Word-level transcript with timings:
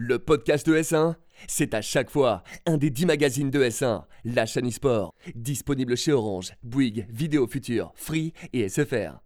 Le 0.00 0.20
podcast 0.20 0.64
de 0.64 0.76
S1, 0.76 1.16
c'est 1.48 1.74
à 1.74 1.82
chaque 1.82 2.08
fois 2.08 2.44
un 2.66 2.76
des 2.76 2.88
10 2.88 3.06
magazines 3.06 3.50
de 3.50 3.64
S1, 3.64 4.04
la 4.24 4.46
chaîne 4.46 4.68
e-sport, 4.68 5.12
disponible 5.34 5.96
chez 5.96 6.12
Orange, 6.12 6.52
Bouygues, 6.62 7.08
Vidéo 7.10 7.48
Future, 7.48 7.90
Free 7.96 8.32
et 8.52 8.68
SFR. 8.68 9.18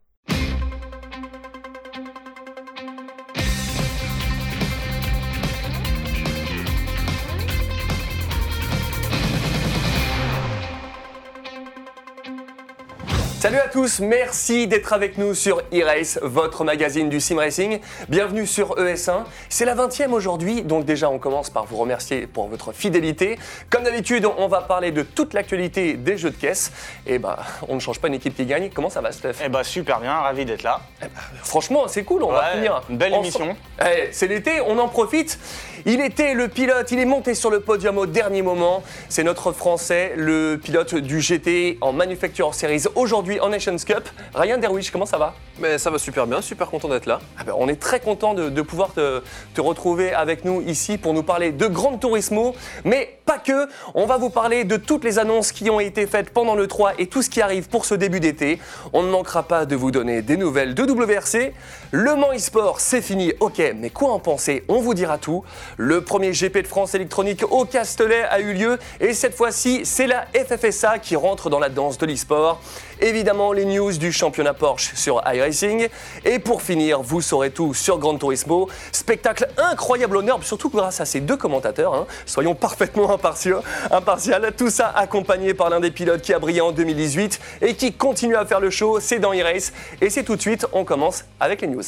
Salut 13.43 13.59
à 13.59 13.67
tous, 13.67 13.99
merci 13.99 14.69
d'être 14.69 14.93
avec 14.93 15.19
nous 15.19 15.35
sur 15.35 15.63
e-race, 15.73 16.21
votre 16.23 16.63
magazine 16.63 17.09
du 17.09 17.19
sim 17.19 17.39
racing. 17.39 17.81
Bienvenue 18.09 18.47
sur 18.47 18.77
ES1. 18.77 19.25
C'est 19.49 19.65
la 19.65 19.75
20e 19.75 20.13
aujourd'hui, 20.13 20.63
donc 20.63 20.85
déjà 20.85 21.11
on 21.11 21.19
commence 21.19 21.51
par 21.51 21.65
vous 21.65 21.77
remercier 21.77 22.29
pour 22.29 22.47
votre 22.47 22.71
fidélité. 22.71 23.41
Comme 23.69 23.83
d'habitude, 23.83 24.29
on 24.39 24.47
va 24.47 24.61
parler 24.61 24.93
de 24.93 25.03
toute 25.03 25.35
l'actualité 25.35 25.95
des 25.95 26.17
jeux 26.19 26.31
de 26.31 26.37
caisse. 26.37 26.71
Et 27.05 27.19
bah, 27.19 27.41
on 27.69 27.75
ne 27.75 27.81
change 27.81 27.99
pas 27.99 28.07
une 28.07 28.15
équipe 28.15 28.37
qui 28.37 28.47
gagne. 28.47 28.71
Comment 28.73 28.91
ça 28.91 29.01
va, 29.01 29.11
Steph? 29.11 29.35
Eh 29.45 29.49
bah 29.49 29.65
super 29.65 29.99
bien, 29.99 30.15
ravi 30.15 30.45
d'être 30.45 30.63
là. 30.63 30.81
Eh 31.01 31.07
bah, 31.07 31.21
franchement, 31.43 31.89
c'est 31.89 32.05
cool, 32.05 32.23
on 32.23 32.31
va 32.31 32.53
finir. 32.53 32.81
une 32.91 32.97
belle 32.97 33.15
émission. 33.15 33.57
Eh, 33.81 34.11
c'est 34.13 34.29
l'été, 34.29 34.61
on 34.65 34.79
en 34.79 34.87
profite. 34.87 35.41
Il 35.85 36.01
était 36.01 36.35
le 36.35 36.47
pilote, 36.47 36.93
il 36.93 37.01
est 37.01 37.05
monté 37.05 37.35
sur 37.35 37.51
le 37.51 37.59
podium 37.59 37.99
au 37.99 38.07
dernier 38.07 38.43
moment. 38.43 38.85
C'est 39.09 39.25
notre 39.25 39.51
Français, 39.51 40.13
le 40.15 40.61
pilote 40.63 40.95
du 40.95 41.21
GT 41.21 41.79
en 41.81 41.93
Manufacturer 41.93 42.53
Series 42.53 42.85
aujourd'hui 42.95 43.32
en 43.41 43.49
Nations 43.49 43.77
Cup. 43.77 44.09
Ryan 44.35 44.59
Derwish, 44.59 44.91
comment 44.91 45.07
ça 45.07 45.19
va? 45.19 45.35
Mais 45.59 45.79
ça 45.79 45.91
va 45.91 45.99
super 45.99 46.27
bien, 46.27 46.41
super 46.41 46.69
content 46.69 46.89
d'être 46.89 47.07
là. 47.07 47.21
Ah 47.39 47.45
ben, 47.45 47.55
on 47.57 47.69
est 47.69 47.81
très 47.81 48.01
content 48.01 48.35
de, 48.35 48.49
de 48.49 48.63
pouvoir 48.63 48.93
te, 48.93 49.23
te 49.55 49.61
retrouver 49.61 50.13
avec 50.13 50.45
nous 50.45 50.63
ici 50.63 50.99
pour 50.99 51.15
nous 51.15 51.23
parler 51.23 51.53
de 51.53 51.67
Grand 51.67 51.99
Turismo, 51.99 52.55
mais 52.85 53.19
pas 53.25 53.39
que. 53.39 53.69
On 53.95 54.07
va 54.07 54.17
vous 54.17 54.31
parler 54.31 54.65
de 54.65 54.77
toutes 54.77 55.05
les 55.05 55.19
annonces 55.19 55.53
qui 55.53 55.71
ont 55.71 55.81
été 55.81 56.07
faites 56.07 56.31
pendant 56.31 56.55
le 56.55 56.67
3 56.67 56.95
et 56.99 57.07
tout 57.07 57.23
ce 57.23 57.31
qui 57.31 57.41
arrive 57.41 57.69
pour 57.69 57.85
ce 57.85 57.95
début 57.95 58.21
d'été. 58.21 58.59
On 58.93 59.03
ne 59.03 59.11
manquera 59.11 59.45
pas 59.45 59.67
de 59.67 59.77
vous 59.77 59.91
donner 59.91 60.23
des 60.23 60.37
nouvelles 60.37 60.75
de 60.75 60.83
WRC. 60.83 61.53
Le 61.91 62.17
Mans 62.17 62.33
eSport, 62.33 62.81
c'est 62.81 63.03
fini, 63.03 63.33
ok, 63.41 63.63
mais 63.77 63.91
quoi 63.91 64.11
en 64.13 64.19
penser? 64.19 64.65
On 64.69 64.81
vous 64.81 64.95
dira 64.95 65.19
tout. 65.19 65.45
Le 65.77 66.01
premier 66.03 66.33
GP 66.33 66.59
de 66.63 66.67
France 66.67 66.95
électronique 66.95 67.45
au 67.51 67.65
Castellet 67.65 68.23
a 68.23 68.41
eu 68.41 68.55
lieu 68.55 68.79
et 69.01 69.15
cette 69.15 69.35
fois-ci, 69.35 69.83
c'est 69.85 70.07
la 70.07 70.27
FFSA 70.35 70.99
qui 70.99 71.17
rentre 71.17 71.51
dans 71.51 71.59
la 71.59 71.69
danse 71.69 71.99
de 71.99 72.07
l'e-sport. 72.07 72.61
Évidemment, 73.03 73.53
les 73.53 73.65
news 73.65 73.91
du 73.91 74.13
championnat 74.13 74.55
Porsche 74.55 74.93
sur 74.95 75.21
iRacing. 75.27 75.89
Et 76.25 76.39
pour 76.39 76.63
finir, 76.63 77.03
vous 77.03 77.21
saurez 77.21 77.51
tout 77.51 77.75
sur 77.75 77.99
Gran 77.99 78.17
Turismo. 78.17 78.69
Spectacle 78.93 79.49
incroyable 79.57 80.19
honneur, 80.19 80.39
surtout 80.45 80.71
grâce 80.71 81.01
à 81.01 81.05
ces 81.05 81.19
deux 81.19 81.37
commentateurs. 81.37 81.95
hein. 81.95 82.07
Soyons 82.27 82.55
parfaitement 82.55 83.13
impartiaux, 83.13 83.59
impartial. 83.91 84.53
Tout 84.57 84.71
ça 84.71 84.87
accompagné 84.95 85.53
par 85.53 85.69
l'un 85.69 85.81
des 85.81 85.91
pilotes 85.91 86.23
qui 86.23 86.33
a 86.33 86.39
brillé 86.39 86.61
en 86.61 86.71
2018 86.71 87.41
et 87.63 87.75
qui 87.75 87.93
continue 87.93 88.37
à 88.37 88.47
faire 88.47 88.61
le 88.61 88.71
show. 88.71 89.01
C'est 89.01 89.19
dans 89.19 89.33
iRace. 89.33 89.73
Et 90.01 90.09
c'est 90.09 90.23
tout 90.23 90.37
de 90.37 90.41
suite, 90.41 90.65
on 90.73 90.85
commence 90.85 91.25
avec 91.41 91.61
les 91.63 91.67
news. 91.67 91.83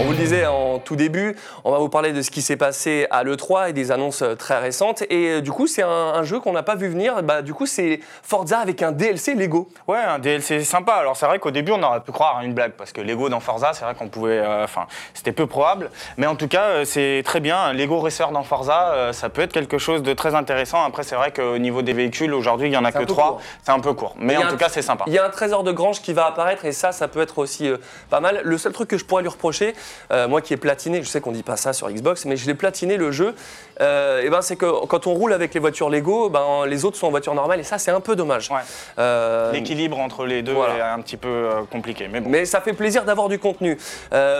On 0.00 0.04
vous 0.04 0.12
le 0.12 0.16
disait 0.16 0.46
en 0.46 0.78
tout 0.78 0.96
début, 0.96 1.36
on 1.62 1.72
va 1.72 1.78
vous 1.78 1.90
parler 1.90 2.14
de 2.14 2.22
ce 2.22 2.30
qui 2.30 2.40
s'est 2.40 2.56
passé 2.56 3.06
à 3.10 3.22
l'E3 3.22 3.68
et 3.68 3.72
des 3.74 3.92
annonces 3.92 4.22
euh, 4.22 4.34
très 4.34 4.58
récentes. 4.58 5.02
Et 5.10 5.28
euh, 5.28 5.40
du 5.42 5.50
coup, 5.52 5.66
c'est 5.66 5.82
un, 5.82 5.88
un 5.88 6.22
jeu 6.22 6.40
qu'on 6.40 6.54
n'a 6.54 6.62
pas 6.62 6.74
vu 6.74 6.88
venir. 6.88 7.22
Bah, 7.22 7.42
du 7.42 7.52
coup, 7.52 7.66
c'est 7.66 8.00
Forza 8.22 8.60
avec 8.60 8.82
un 8.82 8.92
DLC 8.92 9.34
Lego. 9.34 9.68
Ouais, 9.86 9.98
un 9.98 10.18
DLC 10.18 10.64
sympa. 10.64 10.94
Alors 10.94 11.18
c'est 11.18 11.26
vrai 11.26 11.38
qu'au 11.38 11.50
début 11.50 11.72
on 11.72 11.82
aurait 11.82 12.00
pu 12.00 12.12
croire 12.12 12.38
à 12.38 12.44
une 12.44 12.54
blague 12.54 12.72
parce 12.72 12.92
que 12.92 13.02
Lego 13.02 13.28
dans 13.28 13.40
Forza, 13.40 13.72
c'est 13.74 13.84
vrai 13.84 13.94
qu'on 13.94 14.08
pouvait, 14.08 14.38
euh, 14.38 14.64
enfin, 14.64 14.86
c'était 15.12 15.32
peu 15.32 15.46
probable. 15.46 15.90
Mais 16.16 16.26
en 16.26 16.34
tout 16.34 16.48
cas, 16.48 16.84
c'est 16.86 17.22
très 17.24 17.40
bien. 17.40 17.58
Un 17.58 17.72
Lego 17.74 18.00
Racer 18.00 18.30
dans 18.30 18.42
Forza, 18.42 18.92
euh, 18.92 19.12
ça 19.12 19.28
peut 19.28 19.42
être 19.42 19.52
quelque 19.52 19.76
chose 19.76 20.02
de 20.02 20.14
très 20.14 20.34
intéressant. 20.34 20.82
Après, 20.82 21.02
c'est 21.02 21.16
vrai 21.16 21.30
qu'au 21.30 21.58
niveau 21.58 21.82
des 21.82 21.92
véhicules, 21.92 22.32
aujourd'hui, 22.32 22.68
il 22.68 22.72
y 22.72 22.76
en 22.78 22.86
a 22.86 22.92
que 22.92 23.04
trois. 23.04 23.38
C'est 23.62 23.72
un 23.72 23.80
peu 23.80 23.92
court. 23.92 24.14
Mais 24.18 24.38
en 24.38 24.48
tout 24.48 24.56
cas, 24.56 24.70
c'est 24.70 24.80
sympa. 24.80 25.04
Il 25.08 25.12
y 25.12 25.18
a 25.18 25.26
un 25.26 25.30
trésor 25.30 25.62
de 25.62 25.72
grange 25.72 26.00
qui 26.00 26.14
va 26.14 26.26
apparaître 26.26 26.64
et 26.64 26.72
ça, 26.72 26.92
ça 26.92 27.06
peut 27.06 27.20
être 27.20 27.38
aussi 27.38 27.68
euh, 27.68 27.76
pas 28.08 28.20
mal. 28.20 28.40
Le 28.44 28.56
seul 28.56 28.72
truc 28.72 28.88
que 28.88 28.96
je 28.96 29.04
pourrais 29.04 29.22
lui 29.22 29.28
reprocher, 29.28 29.74
euh, 30.10 30.28
moi 30.28 30.40
qui 30.40 30.54
ai 30.54 30.56
platiné, 30.56 31.02
je 31.02 31.08
sais 31.08 31.20
qu'on 31.20 31.32
dit 31.32 31.42
pas 31.42 31.56
ça 31.56 31.72
sur 31.72 31.90
Xbox, 31.90 32.24
mais 32.24 32.36
je 32.36 32.46
l'ai 32.46 32.54
platiné 32.54 32.96
le 32.96 33.10
jeu, 33.10 33.34
euh, 33.80 34.22
et 34.22 34.30
ben 34.30 34.42
c'est 34.42 34.56
que 34.56 34.86
quand 34.86 35.06
on 35.06 35.14
roule 35.14 35.32
avec 35.32 35.54
les 35.54 35.60
voitures 35.60 35.90
Lego, 35.90 36.28
ben, 36.28 36.66
les 36.66 36.84
autres 36.84 36.96
sont 36.96 37.06
en 37.06 37.10
voiture 37.10 37.34
normale 37.34 37.60
et 37.60 37.64
ça, 37.64 37.78
c'est 37.78 37.90
un 37.90 38.00
peu 38.00 38.16
dommage. 38.16 38.50
Ouais. 38.50 38.60
Euh, 38.98 39.52
L'équilibre 39.52 39.98
entre 39.98 40.26
les 40.26 40.42
deux 40.42 40.52
voilà. 40.52 40.76
est 40.76 40.80
un 40.80 41.00
petit 41.00 41.16
peu 41.16 41.28
euh, 41.28 41.62
compliqué. 41.70 42.08
Mais 42.08 42.20
bon. 42.20 42.28
Mais 42.30 42.44
ça 42.44 42.60
fait 42.60 42.72
plaisir 42.72 43.04
d'avoir 43.04 43.28
du 43.28 43.38
contenu. 43.38 43.78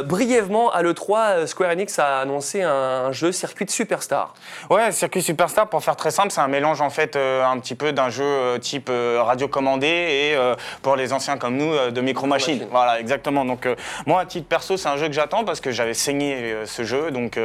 Brièvement, 0.04 0.70
à 0.70 0.82
l'E3, 0.82 1.18
euh, 1.18 1.46
Square 1.46 1.70
Enix 1.70 1.98
a 1.98 2.18
annoncé 2.18 2.62
un 2.62 3.12
jeu 3.12 3.32
circuit 3.32 3.64
de 3.64 3.70
Superstar. 3.70 4.34
Ouais, 4.68 4.92
Circuit 4.92 5.22
Superstar, 5.22 5.68
pour 5.68 5.82
faire 5.82 5.96
très 5.96 6.10
simple, 6.10 6.30
c'est 6.30 6.40
un 6.40 6.48
mélange 6.48 6.80
en 6.80 6.90
fait 6.90 7.16
un 7.16 7.58
petit 7.58 7.74
peu 7.74 7.92
d'un 7.92 8.10
jeu 8.10 8.58
type 8.60 8.88
euh, 8.90 9.22
radiocommandé 9.22 9.86
et 9.86 10.36
pour 10.82 10.96
les 10.96 11.12
anciens 11.12 11.36
comme 11.36 11.56
nous 11.56 11.90
de 11.90 12.00
micro 12.00 12.26
machine. 12.26 12.66
Voilà, 12.70 13.00
exactement. 13.00 13.44
Donc 13.44 13.68
moi, 14.06 14.20
à 14.20 14.26
titre 14.26 14.48
perso, 14.48 14.76
c'est 14.76 14.88
un 14.88 14.96
jeu 14.96 15.06
que 15.06 15.12
j'attends 15.12 15.44
parce 15.44 15.60
que 15.60 15.70
j'avais 15.70 15.94
saigné 15.94 16.54
ce 16.66 16.82
jeu, 16.84 17.10
donc 17.10 17.38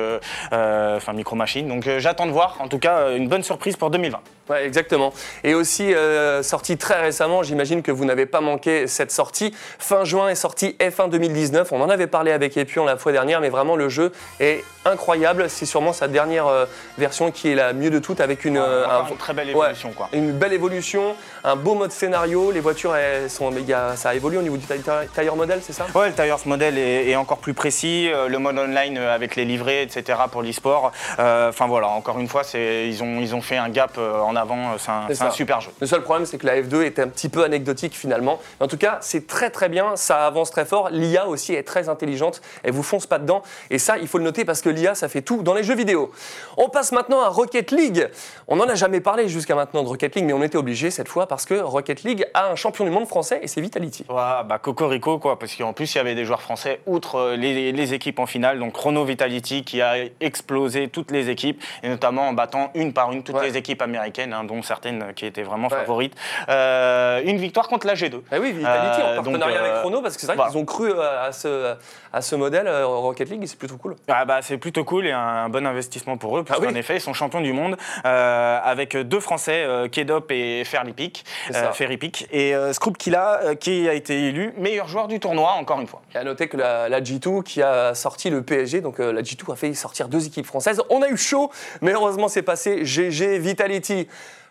enfin 0.52 1.14
micro 1.14 1.36
machine. 1.36 1.68
Donc 1.68 1.85
euh, 1.88 2.00
j'attends 2.00 2.26
de 2.26 2.32
voir. 2.32 2.58
En 2.60 2.68
tout 2.68 2.80
cas, 2.80 3.00
euh, 3.00 3.18
une 3.18 3.28
bonne 3.28 3.44
surprise 3.44 3.76
pour 3.76 3.90
2020. 3.90 4.20
Ouais, 4.50 4.66
exactement. 4.66 5.12
Et 5.44 5.54
aussi, 5.56 5.94
euh, 5.94 6.44
sorti 6.44 6.78
très 6.78 7.02
récemment, 7.02 7.42
j'imagine 7.44 7.82
que 7.82 7.92
vous 7.92 8.06
n'avez 8.06 8.26
pas 8.28 8.42
manqué 8.42 8.86
cette 8.88 9.12
sortie. 9.12 9.54
Fin 9.80 10.04
juin 10.04 10.30
est 10.30 10.36
sorti 10.36 10.76
F1 10.80 11.10
2019. 11.10 11.72
On 11.72 11.82
en 11.82 11.90
avait 11.90 12.08
parlé 12.08 12.32
avec 12.32 12.56
Epion 12.58 12.86
la 12.86 12.96
fois 12.98 13.12
dernière, 13.12 13.42
mais 13.42 13.50
vraiment 13.50 13.76
le 13.76 13.90
jeu 13.90 14.12
est 14.40 14.64
incroyable. 14.86 15.50
C'est 15.50 15.66
sûrement 15.66 15.94
sa 15.94 16.08
dernière 16.08 16.46
euh, 16.46 16.66
version 17.00 17.32
qui 17.32 17.50
est 17.52 17.56
la 17.56 17.74
mieux 17.74 17.90
de 17.90 17.98
toutes 17.98 18.22
avec 18.22 18.46
une, 18.46 18.58
euh, 18.58 18.86
un- 18.88 19.08
une 19.10 19.18
très 19.18 19.34
belle 19.34 19.48
ouais, 19.48 19.52
évolution, 19.66 19.92
quoi. 19.96 20.10
une 20.14 20.32
belle 20.32 20.54
évolution, 20.54 21.16
un 21.44 21.56
beau 21.56 21.74
mode 21.74 21.92
scénario. 21.92 22.52
Les 22.52 22.60
voitures, 22.60 22.96
elles 22.96 23.30
sont, 23.32 23.52
il 23.52 23.66
y 23.66 23.74
a- 23.74 23.96
ça 23.96 24.10
a 24.10 24.14
évolué 24.16 24.38
au 24.38 24.42
niveau 24.44 24.58
du 24.58 24.66
tire 24.66 24.76
tire 25.16 25.36
model, 25.36 25.60
c'est 25.64 25.74
ça? 25.74 25.88
Ouais, 25.96 26.10
le 26.10 26.14
Tires 26.14 26.38
model 26.46 26.78
est, 26.78 27.10
est 27.10 27.16
encore 27.16 27.40
plus 27.40 27.56
précis, 27.56 28.10
euh, 28.14 28.28
le 28.28 28.38
mode 28.38 28.60
online 28.60 28.98
euh, 29.00 29.16
avec 29.16 29.36
les 29.36 29.46
livrets, 29.46 29.82
etc. 29.82 30.20
pour 30.32 30.44
l'e-sport. 30.44 30.92
Euh, 31.20 31.50
Enfin 31.50 31.66
voilà, 31.68 31.88
encore 31.88 32.20
une 32.20 32.28
fois, 32.28 32.44
ils 32.54 33.02
ont, 33.04 33.20
ils 33.20 33.34
ont 33.36 33.42
fait 33.42 33.58
un 33.58 33.70
gap 33.70 33.92
euh, 33.98 34.20
en 34.36 34.42
avant, 34.42 34.74
euh, 34.74 34.78
c'est 35.08 35.22
un, 35.24 35.32
super 35.32 35.62
jeu. 35.62 35.72
Le 35.80 35.88
seul 35.88 36.02
problème, 36.02 36.26
c'est 36.26 36.38
que 36.38 36.46
la 36.46 36.62
F2 36.62 36.84
était 36.84 37.02
un 37.02 37.08
petit 37.08 37.30
peu 37.30 37.44
anecdotique 37.44 37.94
finalement. 37.94 38.40
Mais 38.60 38.66
en 38.66 38.68
tout 38.68 38.78
cas, 38.78 38.98
c'est 39.02 39.28
très 39.28 39.50
très 39.50 39.70
bien, 39.70 39.96
ça 39.96 40.26
avance 40.28 40.52
très 40.52 40.66
fort. 40.66 40.90
L'IA 40.92 41.28
aussi 41.28 41.54
est 41.54 41.64
très 41.64 41.90
intelligente, 41.90 42.42
elle 42.64 42.74
vous 42.74 42.84
fonce 42.84 43.08
pas 43.08 43.20
dedans. 43.20 43.42
Et 43.70 43.80
ça, 43.80 43.98
il 43.98 44.08
faut 44.08 44.18
le 44.18 44.24
noter 44.24 44.46
parce 44.46 44.62
que 44.62 44.70
l'IA, 44.70 44.96
ça 44.96 45.08
fait 45.08 45.22
tout 45.22 45.42
dans 45.44 45.54
les 45.54 45.64
jeux 45.64 45.76
vidéo. 45.76 46.12
On 46.58 46.70
passe 46.70 46.92
maintenant 46.92 47.22
à 47.22 47.30
Rocket 47.30 47.72
League. 47.72 48.10
On 48.48 48.58
n'en 48.58 48.68
a 48.68 48.76
jamais 48.76 49.00
parlé 49.02 49.28
jusqu'à 49.30 49.56
maintenant 49.56 49.84
de 49.84 49.88
Rocket 49.88 50.16
League, 50.16 50.26
mais 50.26 50.34
on 50.34 50.44
était 50.44 50.58
obligé 50.58 50.92
cette 50.92 51.08
fois 51.08 51.28
parce 51.28 51.46
que 51.46 51.56
Rocket 51.56 52.04
League 52.04 52.26
a 52.34 52.50
un 52.50 52.56
champion 52.56 52.84
du 52.86 52.92
monde 52.92 53.08
français 53.08 53.40
et 53.42 53.48
c'est 53.48 53.62
Vitality. 53.62 54.06
Ouais, 54.10 54.16
bah 54.48 54.60
Cocorico 54.62 55.20
quoi, 55.20 55.40
parce 55.40 55.56
qu'en 55.56 55.74
plus 55.74 55.94
il 55.94 55.98
y 55.98 56.02
avait 56.02 56.16
des 56.16 56.26
joueurs 56.26 56.42
français 56.42 56.82
outre 56.86 57.16
euh, 57.16 57.36
les, 57.36 57.72
les 57.72 57.94
équipes 57.94 58.20
en 58.20 58.26
finale, 58.26 58.60
donc 58.60 58.74
Chrono 58.74 59.04
Vitality 59.06 59.64
qui 59.64 59.82
a 59.82 59.96
explosé 60.20 60.88
toutes 60.90 61.12
les 61.12 61.30
équipes 61.30 61.62
et 61.84 61.90
notamment 61.90 62.28
en 62.28 62.34
battant 62.34 62.72
une 62.76 62.94
par 62.94 63.12
une 63.12 63.24
toutes 63.24 63.36
Ouais. 63.36 63.48
les 63.50 63.58
équipes 63.58 63.82
américaines, 63.82 64.25
hein, 64.34 64.44
dont 64.44 64.62
certaines 64.62 65.14
qui 65.14 65.26
étaient 65.26 65.44
vraiment 65.44 65.68
Ouais. 65.68 65.78
favorites. 65.78 66.16
Euh, 66.50 67.22
une 67.26 67.38
victoire 67.38 67.68
contre 67.68 67.88
la 67.88 67.94
G2. 67.96 68.22
Ah 68.32 68.38
oui, 68.40 68.52
Vitality 68.52 69.02
Euh, 69.02 69.12
en 69.20 69.24
partenariat 69.24 69.58
donc, 69.58 69.66
euh, 69.66 69.70
avec 69.72 69.82
Chrono 69.82 70.02
parce 70.02 70.16
que 70.16 70.22
c'est 70.22 70.34
vrai 70.34 70.48
qu'ils 70.48 70.58
ont 70.58 70.66
cru 70.66 70.92
euh, 70.92 71.28
à 71.28 71.32
ce, 71.32 71.74
à 72.14 72.22
ce 72.22 72.36
modèle 72.36 72.68
euh, 72.68 72.86
Rocket 72.86 73.30
League 73.30 73.44
et 73.44 73.48
c'est 73.48 73.58
plutôt 73.58 73.78
cool. 73.78 73.96
Ah 74.08 74.26
bah, 74.26 74.40
c'est 74.42 74.58
plutôt 74.58 74.84
cool 74.84 75.08
et 75.08 75.12
un, 75.12 75.50
bon 75.50 75.66
investissement 75.66 76.18
pour 76.18 76.38
eux, 76.38 76.44
parce 76.44 76.60
Ah 76.60 76.62
oui. 76.62 76.72
qu'en 76.72 76.76
effet, 76.80 76.96
ils 76.98 77.02
sont 77.02 77.14
champions 77.14 77.42
du 77.42 77.54
monde 77.54 77.78
euh, 78.06 78.60
avec 78.64 78.96
deux 78.96 79.20
Français, 79.20 79.64
euh, 79.66 79.88
Kedop 79.88 80.32
et 80.32 80.62
euh, 80.62 80.64
Ferripic. 80.66 82.28
Et 82.32 82.56
euh, 82.56 82.74
Scoop 82.74 82.98
Killa, 82.98 83.40
euh, 83.44 83.56
qui 83.56 83.88
a 83.90 83.94
été 83.94 84.28
élu 84.28 84.54
meilleur 84.58 84.88
joueur 84.88 85.08
du 85.08 85.20
tournoi, 85.20 85.52
encore 85.54 85.80
une 85.80 85.88
fois. 85.88 86.02
Et 86.14 86.18
à 86.18 86.24
noter 86.24 86.48
que 86.48 86.58
la, 86.58 86.90
la 86.90 87.02
G2 87.02 87.44
qui 87.44 87.62
a 87.62 87.94
sorti 87.96 88.30
le 88.30 88.42
PSG, 88.42 88.82
donc 88.82 89.00
euh, 89.00 89.12
la 89.12 89.22
G2 89.22 89.52
a 89.52 89.56
fait 89.56 89.74
sortir 89.74 90.08
deux 90.08 90.26
équipes 90.28 90.46
françaises. 90.46 90.82
On 90.90 91.02
a 91.02 91.08
eu 91.10 91.18
chaud, 91.18 91.52
mais 91.82 91.92
heureusement 91.94 92.28
c'est 92.28 92.42
passé. 92.44 92.86
GG 92.86 93.40
Vitality. 93.40 94.08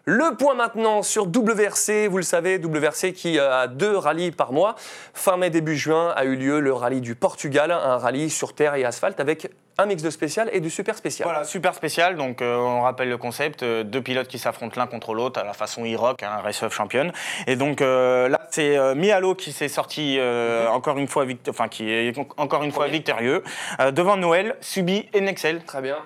Le 0.06 0.37
point 0.37 0.55
maintenant 0.55 1.02
sur 1.02 1.25
WRC, 1.26 2.08
vous 2.11 2.19
le 2.19 2.22
savez, 2.22 2.58
WRC 2.58 3.14
qui 3.14 3.38
euh, 3.38 3.62
a 3.62 3.69
deux 3.69 3.96
rallyes 3.96 4.32
par 4.32 4.52
mois. 4.52 4.75
Fin 5.14 5.38
mai, 5.38 5.49
début 5.49 5.76
juin 5.76 6.12
a 6.14 6.25
eu 6.26 6.37
lieu 6.37 6.61
le 6.61 6.75
rallye 6.75 7.00
du 7.00 7.14
Portugal, 7.14 7.70
un 7.70 7.96
rallye 7.96 8.28
sur 8.28 8.55
terre 8.55 8.75
et 8.75 8.84
asphalte 8.84 9.19
avec 9.19 9.50
un 9.78 9.87
mix 9.87 10.02
de 10.02 10.11
spécial 10.11 10.50
et 10.52 10.61
du 10.61 10.69
super 10.69 10.94
spécial. 10.94 11.26
Voilà, 11.26 11.44
super 11.44 11.75
spécial. 11.75 12.16
Donc, 12.16 12.43
euh, 12.43 12.55
on 12.55 12.82
rappelle 12.82 13.08
le 13.08 13.16
concept 13.16 13.62
euh, 13.62 13.82
deux 13.82 14.02
pilotes 14.02 14.28
qui 14.28 14.38
s'affrontent 14.38 14.78
l'un 14.78 14.87
contre 14.87 15.14
l'autre 15.14 15.40
à 15.40 15.44
la 15.44 15.55
façon 15.55 15.84
E-Rock, 15.87 16.22
un 16.22 16.37
Race 16.43 16.62
of 16.62 16.75
Champion. 16.75 17.11
Et 17.46 17.56
donc, 17.56 17.81
euh, 17.81 18.28
là, 18.28 18.40
c'est 18.50 18.76
Mialo 18.94 19.34
qui 19.34 19.52
s'est 19.52 19.69
sorti 19.69 20.19
euh, 20.20 20.69
encore 20.69 20.99
une 20.99 21.08
fois, 21.08 21.25
vict- 21.25 21.49
enfin, 21.49 21.69
qui 21.69 21.90
est 21.90 22.12
encore 22.37 22.62
une 22.62 22.72
fois 22.72 22.88
victorieux. 22.88 23.43
Devant 23.93 24.19
Noël, 24.19 24.55
Subi 24.61 25.08
et 25.14 25.22
Nexel. 25.22 25.64
Très 25.64 25.81
bien. 25.81 25.96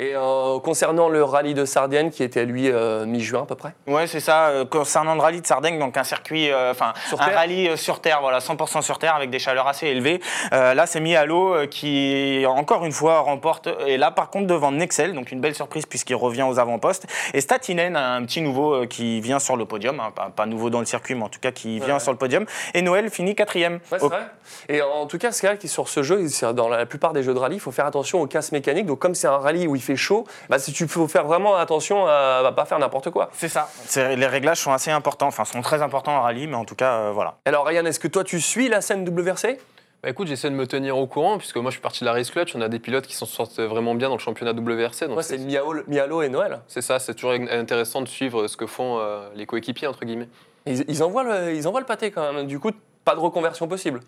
Et 0.00 0.14
euh, 0.14 0.60
concernant 0.60 1.08
le 1.08 1.24
rallye 1.24 1.54
de 1.54 1.64
Sardaigne, 1.64 2.10
qui 2.10 2.22
était 2.22 2.44
lui 2.44 2.70
euh, 2.70 3.04
mi-juin 3.04 3.42
à 3.42 3.46
peu 3.46 3.56
près? 3.56 3.74
Ouais, 3.88 4.06
c'est 4.06 4.20
ça. 4.20 4.46
euh, 4.48 4.64
concernant 4.64 5.14
le 5.16 5.20
rallye 5.20 5.40
de 5.40 5.46
Sardaigne, 5.46 5.78
donc 5.78 5.96
un 5.96 6.04
circuit, 6.04 6.50
euh, 6.52 6.70
enfin 6.70 6.92
un 7.12 7.16
terre? 7.16 7.34
rallye 7.34 7.76
sur 7.76 8.00
terre, 8.00 8.20
voilà, 8.20 8.38
100% 8.38 8.80
sur 8.82 8.98
terre 9.00 9.16
avec 9.16 9.30
des 9.30 9.40
chaleurs 9.40 9.66
assez 9.66 9.88
élevées. 9.88 10.20
Là, 10.52 10.86
c'est 10.86 11.00
Mialo 11.00 11.66
qui 11.68 12.44
encore 12.46 12.84
une 12.84 12.92
fois 12.92 13.18
remporte. 13.20 13.68
Et 13.86 13.96
là, 13.96 14.10
par 14.12 14.30
contre, 14.30 14.46
devant 14.46 14.70
Nexel, 14.70 15.14
donc 15.14 15.32
une 15.32 15.40
belle 15.40 15.54
surprise 15.56 15.84
puisqu'il 15.86 16.14
revient 16.14 16.44
aux 16.44 16.58
avant-postes. 16.60 17.06
Et 17.34 17.40
Statinen, 17.40 17.96
un 17.96 18.22
petit 18.24 18.40
nouveau 18.40 18.86
qui 18.86 19.20
vient 19.20 19.40
sur 19.40 19.56
le 19.56 19.64
podium, 19.64 19.98
hein, 19.98 20.12
pas, 20.14 20.30
pas 20.34 20.46
nouveau 20.46 20.70
dans 20.70 20.78
le 20.80 20.86
circuit, 20.86 21.16
mais 21.16 21.24
en 21.24 21.28
tout 21.28 21.40
cas 21.40 21.50
qui 21.50 21.80
vient 21.80 21.94
Ouais. 21.94 22.00
sur 22.00 22.12
le 22.12 22.18
podium. 22.18 22.44
Et 22.74 22.82
Noël 22.82 23.10
finit 23.10 23.34
quatrième. 23.34 23.74
Ouais, 23.90 23.98
c'est 23.98 24.02
Au- 24.04 24.08
vrai. 24.08 24.20
Et 24.68 24.80
en 24.80 25.06
tout 25.06 25.18
cas, 25.18 25.32
c'est 25.32 25.46
vrai 25.48 25.58
que 25.58 25.66
sur 25.66 25.88
ce 25.88 26.02
jeu, 26.04 26.24
dans 26.54 26.68
la 26.68 26.86
plupart 26.86 27.12
des 27.12 27.22
jeux 27.24 27.34
de 27.34 27.38
rallye, 27.38 27.56
il 27.56 27.60
faut 27.60 27.72
faire 27.72 27.86
attention 27.86 28.20
aux 28.20 28.26
casse 28.28 28.52
mécaniques. 28.52 28.86
Donc, 28.86 28.98
comme 29.00 29.14
c'est 29.16 29.26
un 29.26 29.38
rallye 29.38 29.66
où 29.66 29.74
il 29.74 29.82
fait 29.88 29.96
chaud, 29.96 30.24
bah, 30.48 30.58
si 30.58 30.72
tu 30.72 30.86
faut 30.86 31.08
faire 31.08 31.24
vraiment 31.24 31.56
attention 31.56 32.06
à 32.06 32.42
ne 32.44 32.50
pas 32.50 32.64
faire 32.66 32.78
n'importe 32.78 33.10
quoi. 33.10 33.30
C'est 33.32 33.48
ça. 33.48 33.68
Les 33.96 34.26
réglages 34.26 34.60
sont 34.60 34.72
assez 34.72 34.90
importants, 34.90 35.26
enfin 35.28 35.44
sont 35.44 35.62
très 35.62 35.80
importants 35.82 36.16
en 36.16 36.22
rallye, 36.22 36.46
mais 36.46 36.56
en 36.56 36.64
tout 36.64 36.74
cas, 36.74 36.92
euh, 36.94 37.10
voilà. 37.12 37.36
Alors, 37.46 37.64
Ryan, 37.66 37.84
est-ce 37.86 38.00
que 38.00 38.08
toi, 38.08 38.24
tu 38.24 38.40
suis 38.40 38.68
la 38.68 38.80
scène 38.80 39.08
WRC 39.08 39.58
Bah 40.02 40.10
écoute, 40.10 40.28
j'essaie 40.28 40.50
de 40.50 40.54
me 40.54 40.66
tenir 40.66 40.96
au 40.98 41.06
courant, 41.06 41.38
puisque 41.38 41.56
moi 41.56 41.70
je 41.70 41.76
suis 41.76 41.82
parti 41.82 42.00
de 42.00 42.04
la 42.04 42.12
Race 42.12 42.30
Clutch, 42.30 42.54
on 42.54 42.60
a 42.60 42.68
des 42.68 42.78
pilotes 42.78 43.06
qui 43.06 43.14
s'en 43.16 43.26
sortent 43.26 43.58
vraiment 43.60 43.94
bien 43.94 44.08
dans 44.08 44.14
le 44.16 44.20
championnat 44.20 44.52
WRC. 44.52 45.02
Donc 45.06 45.14
Moi, 45.14 45.22
c'est 45.22 45.38
c'est 45.38 45.44
Mialo, 45.44 45.82
Mialo 45.88 46.22
et 46.22 46.28
Noël. 46.28 46.60
c'est 46.68 46.82
ça, 46.82 46.98
c'est 46.98 47.14
toujours 47.14 47.32
intéressant 47.32 48.00
de 48.02 48.08
suivre 48.08 48.46
ce 48.46 48.56
que 48.56 48.66
font 48.66 48.98
euh, 48.98 49.28
les 49.34 49.46
coéquipiers, 49.46 49.88
entre 49.88 50.04
guillemets. 50.04 50.28
Ils, 50.66 50.84
ils 50.88 51.02
envoient 51.02 51.24
le, 51.24 51.54
ils 51.54 51.66
envoient 51.66 51.80
le 51.80 51.86
pâté 51.86 52.10
quand 52.10 52.32
même. 52.32 52.46
Du 52.46 52.60
coup, 52.60 52.70
pas 53.04 53.14
de 53.14 53.20
reconversion 53.20 53.66
possible. 53.66 54.00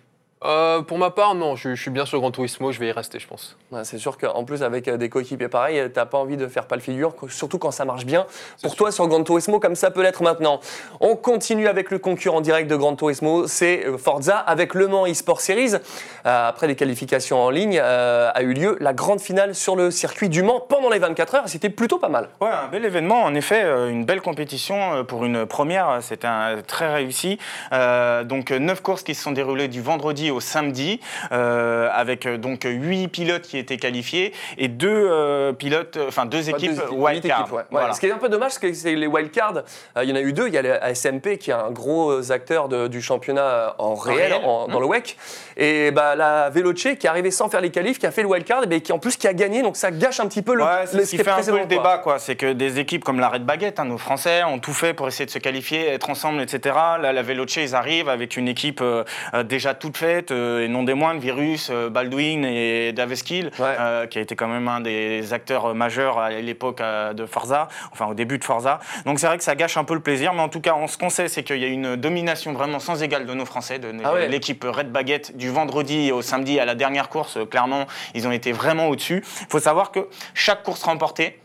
Euh, 0.42 0.80
pour 0.80 0.96
ma 0.96 1.10
part, 1.10 1.34
non, 1.34 1.54
je, 1.54 1.74
je 1.74 1.82
suis 1.82 1.90
bien 1.90 2.06
sur 2.06 2.18
Gran 2.18 2.30
Turismo, 2.30 2.72
je 2.72 2.80
vais 2.80 2.88
y 2.88 2.92
rester, 2.92 3.18
je 3.18 3.26
pense. 3.26 3.58
Ouais, 3.72 3.84
c'est 3.84 3.98
sûr 3.98 4.16
qu'en 4.16 4.42
plus, 4.44 4.62
avec 4.62 4.88
euh, 4.88 4.96
des 4.96 5.10
coéquipiers 5.10 5.48
pareils, 5.48 5.90
t'as 5.92 6.06
pas 6.06 6.16
envie 6.16 6.38
de 6.38 6.46
faire 6.48 6.64
pas 6.64 6.76
le 6.76 6.80
figure, 6.80 7.12
surtout 7.28 7.58
quand 7.58 7.70
ça 7.72 7.84
marche 7.84 8.06
bien. 8.06 8.24
Pour 8.62 8.74
toi, 8.74 8.90
sur 8.90 9.06
Gran 9.06 9.22
Turismo, 9.22 9.60
comme 9.60 9.74
ça 9.74 9.90
peut 9.90 10.02
l'être 10.02 10.22
maintenant. 10.22 10.60
On 11.00 11.14
continue 11.14 11.68
avec 11.68 11.90
le 11.90 11.98
concurrent 11.98 12.40
direct 12.40 12.70
de 12.70 12.76
Gran 12.76 12.96
Turismo, 12.96 13.46
c'est 13.48 13.84
euh, 13.86 13.98
Forza 13.98 14.38
avec 14.38 14.72
Le 14.72 14.88
Mans 14.88 15.04
eSport 15.04 15.42
Series. 15.42 15.74
Euh, 15.74 16.48
après 16.48 16.66
les 16.68 16.74
qualifications 16.74 17.38
en 17.42 17.50
ligne, 17.50 17.78
euh, 17.82 18.30
a 18.34 18.40
eu 18.42 18.54
lieu 18.54 18.78
la 18.80 18.94
grande 18.94 19.20
finale 19.20 19.54
sur 19.54 19.76
le 19.76 19.90
circuit 19.90 20.30
du 20.30 20.42
Mans 20.42 20.60
pendant 20.60 20.88
les 20.88 20.98
24 21.00 21.34
heures. 21.34 21.44
et 21.44 21.48
C'était 21.48 21.68
plutôt 21.68 21.98
pas 21.98 22.08
mal. 22.08 22.30
Ouais, 22.40 22.48
un 22.48 22.68
bel 22.68 22.86
événement, 22.86 23.24
en 23.24 23.34
effet, 23.34 23.62
euh, 23.62 23.90
une 23.90 24.06
belle 24.06 24.22
compétition 24.22 24.94
euh, 24.94 25.02
pour 25.02 25.26
une 25.26 25.44
première, 25.44 25.90
euh, 25.90 25.98
c'était 26.00 26.26
un- 26.28 26.62
très 26.66 26.90
réussi. 26.90 27.38
Euh, 27.74 28.24
donc 28.24 28.50
euh, 28.50 28.58
neuf 28.58 28.80
courses 28.80 29.02
qui 29.02 29.14
se 29.14 29.22
sont 29.22 29.32
déroulées 29.32 29.68
du 29.68 29.82
vendredi 29.82 30.29
au 30.30 30.40
samedi, 30.40 31.00
euh, 31.32 31.88
avec 31.92 32.26
euh, 32.26 32.36
donc 32.38 32.62
huit 32.64 33.08
pilotes 33.08 33.42
qui 33.42 33.58
étaient 33.58 33.76
qualifiés 33.76 34.32
et 34.58 34.68
deux 34.68 34.88
euh, 34.90 35.52
pilotes, 35.52 35.98
enfin 36.08 36.26
deux 36.26 36.48
équipes 36.50 36.70
deux 36.74 36.78
équipes, 36.82 36.90
wild 36.98 37.24
huit 37.24 37.28
card. 37.30 37.40
équipes, 37.40 37.52
ouais. 37.52 37.58
Ouais, 37.60 37.64
Voilà. 37.70 37.92
Ce 37.94 38.00
qui 38.00 38.06
est 38.06 38.12
un 38.12 38.18
peu 38.18 38.28
dommage, 38.28 38.52
c'est 38.52 38.60
que 38.60 38.72
c'est 38.72 38.94
les 38.94 39.06
wildcards, 39.06 39.62
il 40.02 40.08
y 40.08 40.12
en 40.12 40.16
a 40.16 40.20
eu 40.20 40.32
deux. 40.32 40.48
Il 40.48 40.54
y 40.54 40.58
a 40.58 40.62
la 40.62 40.94
SMP 40.94 41.38
qui 41.38 41.50
est 41.50 41.54
un 41.54 41.70
gros 41.70 42.30
acteur 42.32 42.68
de- 42.68 42.88
du 42.88 43.00
championnat 43.02 43.74
en 43.78 43.94
réel, 43.94 44.32
réel. 44.32 44.44
en- 44.44 44.68
dans 44.68 44.80
le 44.80 44.86
WEC. 44.86 45.16
Et 45.56 45.90
bah, 45.90 46.14
la 46.16 46.50
Veloce 46.50 46.74
qui 46.98 47.06
est 47.06 47.06
arrivée 47.06 47.30
sans 47.30 47.48
faire 47.48 47.60
les 47.60 47.70
qualifs, 47.70 47.98
qui 47.98 48.06
a 48.06 48.10
fait 48.10 48.22
le 48.22 48.28
wildcard, 48.28 48.64
et 48.70 48.80
qui 48.80 48.92
en 48.92 48.98
plus 48.98 49.16
qui 49.16 49.26
a 49.28 49.34
gagné. 49.34 49.62
Donc 49.62 49.76
ça 49.76 49.90
gâche 49.90 50.20
un 50.20 50.26
petit 50.26 50.42
peu 50.42 50.54
le, 50.54 50.62
Ouais, 50.62 50.82
le 50.82 50.86
c'est 51.00 51.04
ce 51.04 51.10
qui 51.10 51.18
fait 51.18 51.30
un 51.30 51.42
peu 51.42 51.58
le 51.58 51.66
débat, 51.66 51.98
quoi. 51.98 52.18
C'est 52.18 52.36
que 52.36 52.52
des 52.52 52.78
équipes 52.78 53.04
comme 53.04 53.20
la 53.20 53.28
Red 53.28 53.44
Baguette, 53.44 53.78
hein, 53.80 53.84
nos 53.84 53.98
Français, 53.98 54.42
ont 54.44 54.58
tout 54.58 54.72
fait 54.72 54.94
pour 54.94 55.08
essayer 55.08 55.26
de 55.26 55.30
se 55.30 55.38
qualifier, 55.38 55.88
être 55.88 56.10
ensemble, 56.10 56.40
etc. 56.40 56.74
Là, 57.00 57.12
la 57.12 57.22
Veloce, 57.22 57.56
ils 57.56 57.74
arrivent 57.74 58.08
avec 58.08 58.36
une 58.36 58.48
équipe 58.48 58.80
euh, 58.82 59.04
déjà 59.44 59.74
toute 59.74 59.96
faite, 59.96 60.19
euh, 60.30 60.64
et 60.64 60.68
non 60.68 60.82
des 60.82 60.94
moindres, 60.94 61.20
Virus, 61.20 61.68
euh, 61.70 61.88
Baldwin 61.90 62.44
et 62.44 62.92
Daveskill, 62.92 63.50
Ouais. 63.58 63.76
euh, 63.78 64.06
qui 64.06 64.18
a 64.18 64.20
été 64.20 64.36
quand 64.36 64.48
même 64.48 64.68
un 64.68 64.80
des 64.80 65.32
acteurs 65.32 65.74
majeurs 65.74 66.18
à 66.18 66.30
l'époque 66.30 66.80
de 67.14 67.26
Forza, 67.26 67.68
enfin 67.92 68.06
au 68.06 68.14
début 68.14 68.38
de 68.38 68.44
Forza. 68.44 68.78
Donc 69.06 69.18
c'est 69.18 69.26
vrai 69.26 69.38
que 69.38 69.44
ça 69.44 69.54
gâche 69.54 69.76
un 69.76 69.84
peu 69.84 69.94
le 69.94 70.00
plaisir, 70.00 70.32
mais 70.34 70.40
en 70.42 70.48
tout 70.48 70.60
cas, 70.60 70.74
on, 70.76 70.86
ce 70.86 70.98
qu'on 70.98 71.10
sait, 71.10 71.28
c'est 71.28 71.42
qu'il 71.42 71.58
y 71.58 71.64
a 71.64 71.68
une 71.68 71.96
domination 71.96 72.52
vraiment 72.52 72.78
sans 72.78 73.02
égale 73.02 73.26
de 73.26 73.34
nos 73.34 73.44
Français, 73.44 73.78
de 73.78 73.92
Ah 74.04 74.12
ouais. 74.14 74.28
l'équipe 74.28 74.64
Red 74.66 74.92
Baguette 74.92 75.36
du 75.36 75.50
vendredi 75.50 76.12
au 76.12 76.22
samedi 76.22 76.60
à 76.60 76.64
la 76.64 76.74
dernière 76.74 77.08
course. 77.08 77.38
Clairement, 77.50 77.86
ils 78.14 78.26
ont 78.28 78.32
été 78.32 78.52
vraiment 78.52 78.88
au-dessus. 78.88 79.24
Il 79.42 79.46
faut 79.48 79.58
savoir 79.60 79.90
que 79.92 80.08
chaque 80.34 80.62
course 80.62 80.82
remportée 80.82 81.38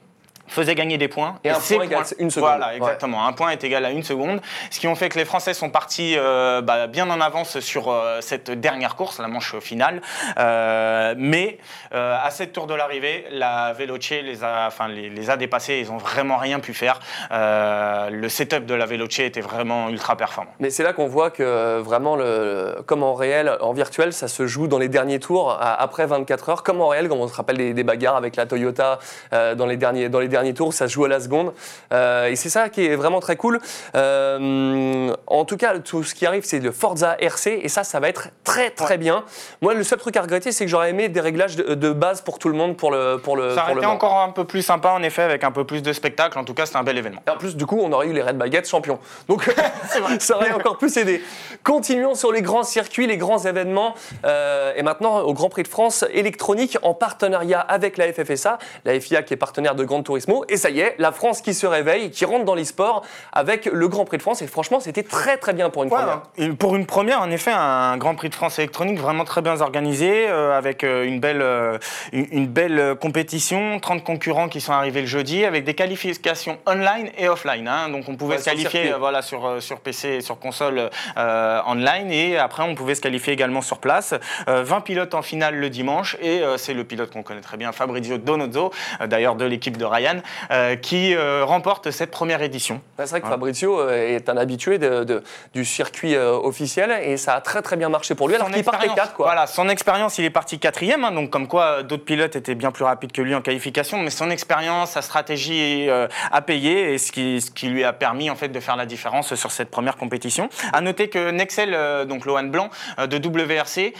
faisait 0.47 0.75
gagner 0.75 0.97
des 0.97 1.07
points. 1.07 1.39
Et 1.43 1.49
un 1.49 1.59
point 1.59 1.83
égale 1.83 2.03
une 2.19 2.29
seconde. 2.29 2.49
Voilà, 2.49 2.67
Ouais. 2.69 2.77
exactement. 2.77 3.25
Un 3.27 3.33
point 3.33 3.49
est 3.49 3.63
égal 3.63 3.83
à 3.85 3.89
une 3.91 4.03
seconde. 4.03 4.41
Ce 4.69 4.79
qui 4.79 4.87
ont 4.87 4.95
fait 4.95 5.09
que 5.09 5.17
les 5.17 5.25
Français 5.25 5.53
sont 5.53 5.69
partis 5.69 6.15
euh, 6.17 6.61
bah, 6.61 6.87
bien 6.87 7.09
en 7.09 7.19
avance 7.21 7.59
sur 7.59 7.89
euh, 7.91 8.19
cette 8.21 8.51
dernière 8.51 8.95
course, 8.95 9.19
la 9.19 9.27
manche 9.27 9.57
finale. 9.59 10.01
Euh, 10.37 11.15
mais 11.17 11.57
à 11.91 12.29
cette 12.29 12.53
tour 12.53 12.67
de 12.67 12.73
l'arrivée, 12.73 13.25
la 13.31 13.73
Veloce 13.73 14.09
les 14.11 14.43
a, 14.43 14.65
enfin, 14.67 14.87
les, 14.87 15.09
les 15.09 15.29
a 15.29 15.37
dépassés. 15.37 15.79
Ils 15.85 15.91
n'ont 15.91 15.97
vraiment 15.97 16.37
rien 16.37 16.59
pu 16.59 16.73
faire. 16.73 16.99
Le 17.31 18.27
setup 18.29 18.65
de 18.65 18.73
la 18.75 18.85
Veloce 18.85 19.19
était 19.19 19.41
vraiment 19.41 19.89
ultra 19.89 20.15
performant. 20.15 20.51
Mais 20.59 20.69
c'est 20.69 20.83
là 20.83 20.93
qu'on 20.93 21.07
voit 21.07 21.31
que 21.31 21.79
vraiment, 21.79 22.15
le, 22.15 22.77
comme 22.85 23.03
en 23.03 23.13
réel, 23.13 23.57
en 23.61 23.73
virtuel, 23.73 24.13
ça 24.13 24.27
se 24.27 24.45
joue 24.47 24.67
dans 24.67 24.77
les 24.79 24.89
derniers 24.89 25.19
tours, 25.19 25.51
à- 25.51 25.81
après 25.81 26.05
24 26.05 26.49
heures, 26.49 26.63
comme 26.63 26.81
en 26.81 26.87
réel, 26.89 27.07
comme 27.09 27.19
on 27.19 27.27
se 27.27 27.35
rappelle 27.35 27.57
des, 27.57 27.73
des 27.73 27.83
bagarres 27.83 28.15
avec 28.17 28.35
la 28.35 28.45
Toyota 28.45 28.99
dans, 29.31 29.65
les 29.65 29.77
derniers, 29.77 30.09
dans 30.09 30.19
les 30.19 30.27
derniers 30.27 30.34
tours, 30.53 30.73
ça 30.73 30.87
se 30.87 30.93
joue 30.93 31.05
à 31.05 31.07
la 31.07 31.19
seconde. 31.19 31.53
Euh, 31.91 32.27
et 32.27 32.35
c'est 32.35 32.49
ça 32.49 32.69
qui 32.69 32.85
est 32.85 32.95
vraiment 32.95 33.19
très 33.19 33.35
cool. 33.35 33.59
Euh, 33.95 35.13
en 35.27 35.45
tout 35.45 35.57
cas, 35.57 35.77
tout 35.79 36.03
ce 36.03 36.15
qui 36.15 36.25
arrive, 36.25 36.43
c'est 36.45 36.59
le 36.59 36.71
Forza 36.71 37.15
RC, 37.19 37.59
et 37.61 37.69
ça, 37.69 37.83
ça 37.83 37.99
va 37.99 38.09
être 38.09 38.29
très 38.43 38.69
très 38.69 38.97
bien. 38.97 39.23
Moi, 39.61 39.73
le 39.73 39.83
seul 39.83 39.99
truc 39.99 40.17
à 40.17 40.21
regretter, 40.21 40.51
c'est 40.51 40.65
que 40.65 40.71
j'aurais 40.71 40.89
aimé 40.89 41.09
des 41.09 41.19
réglages 41.19 41.55
de, 41.55 41.75
de 41.75 41.91
base 41.91 42.21
pour 42.21 42.39
tout 42.39 42.49
le 42.49 42.55
monde 42.55 42.77
pour 42.77 42.91
le 42.91 43.17
pour 43.17 43.37
le 43.37 43.55
Ça 43.55 43.63
aurait 43.63 43.75
été 43.75 43.85
encore 43.85 44.19
un 44.19 44.31
peu 44.31 44.45
plus 44.45 44.61
sympa, 44.61 44.89
en 44.89 45.03
effet, 45.03 45.23
avec 45.23 45.43
un 45.43 45.51
peu 45.51 45.63
plus 45.63 45.81
de 45.81 45.93
spectacle. 45.93 46.37
En 46.37 46.43
tout 46.43 46.53
cas, 46.53 46.65
c'était 46.65 46.77
un 46.77 46.83
bel 46.83 46.97
événement. 46.97 47.21
Et 47.27 47.29
en 47.29 47.37
plus, 47.37 47.55
du 47.55 47.65
coup, 47.65 47.79
on 47.81 47.91
aurait 47.91 48.07
eu 48.07 48.13
les 48.13 48.21
Red 48.21 48.37
Baguettes 48.37 48.67
champions. 48.67 48.99
Donc, 49.27 49.49
ça 50.19 50.35
aurait 50.35 50.51
encore 50.51 50.77
plus 50.77 50.95
aidé. 50.97 51.21
Continuons 51.63 52.15
sur 52.15 52.31
les 52.31 52.41
grands 52.41 52.63
circuits, 52.63 53.07
les 53.07 53.17
grands 53.17 53.39
événements. 53.39 53.95
Euh, 54.25 54.73
et 54.75 54.83
maintenant, 54.83 55.19
au 55.19 55.33
Grand 55.33 55.49
Prix 55.49 55.63
de 55.63 55.67
France 55.67 56.05
électronique 56.11 56.77
en 56.81 56.93
partenariat 56.93 57.59
avec 57.59 57.97
la 57.97 58.11
FFSA, 58.11 58.57
la 58.85 58.99
FIA 58.99 59.23
qui 59.23 59.33
est 59.33 59.37
partenaire 59.37 59.75
de 59.75 59.83
Gran 59.83 60.03
Turismo. 60.25 60.45
Et 60.49 60.57
ça 60.57 60.69
y 60.69 60.79
est, 60.79 60.95
la 60.97 61.11
France 61.11 61.41
qui 61.41 61.53
se 61.53 61.65
réveille, 61.67 62.11
qui 62.11 62.25
rentre 62.25 62.45
dans 62.45 62.55
l'e-sport 62.55 63.03
avec 63.33 63.65
le 63.65 63.87
Grand 63.87 64.05
Prix 64.05 64.17
de 64.17 64.21
France. 64.21 64.41
Et 64.41 64.47
franchement, 64.47 64.79
c'était 64.79 65.03
très 65.03 65.37
très 65.37 65.53
bien 65.53 65.69
pour 65.69 65.83
une 65.83 65.89
Ouais, 65.89 65.97
première. 65.99 66.21
et 66.37 66.49
pour 66.49 66.75
une 66.75 66.85
première, 66.85 67.21
en 67.21 67.29
effet, 67.31 67.51
un 67.53 67.97
Grand 67.97 68.15
Prix 68.15 68.29
de 68.29 68.35
France 68.35 68.59
électronique 68.59 68.99
vraiment 68.99 69.23
très 69.23 69.41
bien 69.41 69.59
organisé, 69.61 70.27
euh, 70.27 70.57
avec 70.57 70.83
euh, 70.83 71.05
une 71.05 71.19
belle, 71.19 71.41
euh, 71.41 71.77
une, 72.11 72.27
une 72.31 72.47
belle 72.47 72.95
compétition, 72.99 73.79
30 73.79 74.03
concurrents 74.03 74.49
qui 74.49 74.61
sont 74.61 74.73
arrivés 74.73 75.01
le 75.01 75.07
jeudi, 75.07 75.45
avec 75.45 75.63
des 75.63 75.73
qualifications 75.73 76.57
online 76.65 77.09
et 77.17 77.29
offline. 77.29 77.67
hein. 77.67 77.89
Donc 77.89 78.05
on 78.09 78.15
pouvait 78.15 78.35
Ouais, 78.35 78.37
se 78.39 78.43
sur 78.45 78.53
qualifier 78.53 78.93
euh, 78.93 78.97
voilà, 78.97 79.21
sur, 79.21 79.61
sur 79.61 79.79
PC 79.79 80.07
et 80.09 80.21
sur 80.21 80.39
console 80.39 80.89
euh, 81.17 81.59
online, 81.67 82.11
et 82.11 82.37
après 82.37 82.63
on 82.63 82.75
pouvait 82.75 82.95
se 82.95 83.01
qualifier 83.01 83.33
également 83.33 83.61
sur 83.61 83.77
place. 83.77 84.13
Euh, 84.47 84.63
20 84.63 84.81
pilotes 84.81 85.13
en 85.13 85.21
finale 85.21 85.55
le 85.55 85.69
dimanche, 85.69 86.17
et 86.21 86.41
c'est 86.57 86.73
le 86.73 86.83
pilote 86.83 87.11
qu'on 87.11 87.23
connaît 87.23 87.41
très 87.41 87.57
bien, 87.57 87.71
Fabrizio 87.71 88.17
Donozzo, 88.17 88.71
d'ailleurs 89.07 89.35
de 89.35 89.45
l'équipe 89.45 89.77
de 89.77 89.85
Ryan, 89.85 90.14
euh, 90.51 90.75
qui 90.75 91.13
euh, 91.15 91.43
remporte 91.45 91.91
cette 91.91 92.11
première 92.11 92.41
édition. 92.41 92.75
Ouais, 92.97 93.05
C'est 93.05 93.11
vrai 93.11 93.21
que. 93.21 93.27
Fabrizio 93.27 93.79
euh, 93.79 94.15
est 94.15 94.29
un 94.29 94.37
habitué 94.37 94.77
de- 94.77 95.03
de- 95.03 95.23
du 95.53 95.65
circuit 95.65 96.15
officiel 96.17 96.91
et 97.03 97.17
ça 97.17 97.33
a 97.35 97.41
très 97.41 97.61
très 97.61 97.75
bien 97.75 97.89
marché 97.89 98.15
pour 98.15 98.27
lui 98.27 98.35
alors 98.35 98.47
Son 98.47 98.53
qu'il 98.53 98.63
partait 98.63 98.85
expérience, 98.85 99.07
4 99.09 99.15
quoi. 99.15 99.25
Voilà, 99.27 99.47
son 99.47 99.69
expérience, 99.69 100.17
il 100.17 100.25
est 100.25 100.29
parti 100.29 100.59
quatrième, 100.59 101.03
hein, 101.03 101.11
donc 101.11 101.29
comme 101.29 101.47
quoi 101.47 101.83
d'autres 101.83 102.05
pilotes 102.05 102.35
étaient 102.35 102.55
bien 102.55 102.71
plus 102.71 102.83
rapides 102.83 103.11
que 103.11 103.21
lui 103.21 103.33
en 103.35 103.41
qualification, 103.41 103.97
mais 103.99 104.09
son 104.09 104.29
expérience, 104.29 104.91
sa 104.91 105.01
stratégie 105.01 105.89
euh, 105.89 106.07
a 106.31 106.41
payé 106.41 106.93
et 106.93 106.97
ce 106.97 107.11
qui, 107.11 107.41
ce 107.41 107.51
qui 107.51 107.67
lui 107.67 107.83
a 107.83 107.93
permis 107.93 108.29
en 108.29 108.35
fait 108.35 108.49
de 108.49 108.59
faire 108.59 108.75
la 108.75 108.85
différence 108.85 109.33
sur 109.35 109.51
cette 109.51 109.69
première 109.71 109.97
compétition. 109.97 110.49
À 110.73 110.81
noter 110.81 111.09
que 111.09 111.31
Nexel, 111.31 111.73
euh, 111.73 112.05
donc 112.05 112.25
Lohan 112.25 112.43
Blanc 112.43 112.69
euh, 112.99 113.07
de 113.07 113.17
WRC, 113.17 113.93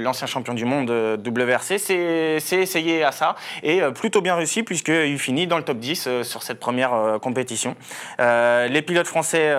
l'ancien 0.00 0.26
champion 0.26 0.54
du 0.54 0.64
monde 0.64 0.90
WRC, 0.90 1.78
s'est 1.78 2.38
essayé 2.52 3.04
à 3.04 3.12
ça 3.12 3.34
et 3.62 3.80
plutôt 3.94 4.20
bien 4.20 4.34
réussi 4.34 4.62
puisqu'il 4.62 5.18
finit 5.18 5.39
dans 5.46 5.56
le 5.58 5.62
top 5.64 5.78
10 5.78 6.04
euh, 6.06 6.22
sur 6.24 6.42
cette 6.42 6.58
première 6.60 6.94
euh, 6.94 7.18
compétition. 7.18 7.76
Euh, 8.20 8.66
les 8.68 8.82
pilotes 8.82 9.06
français 9.06 9.54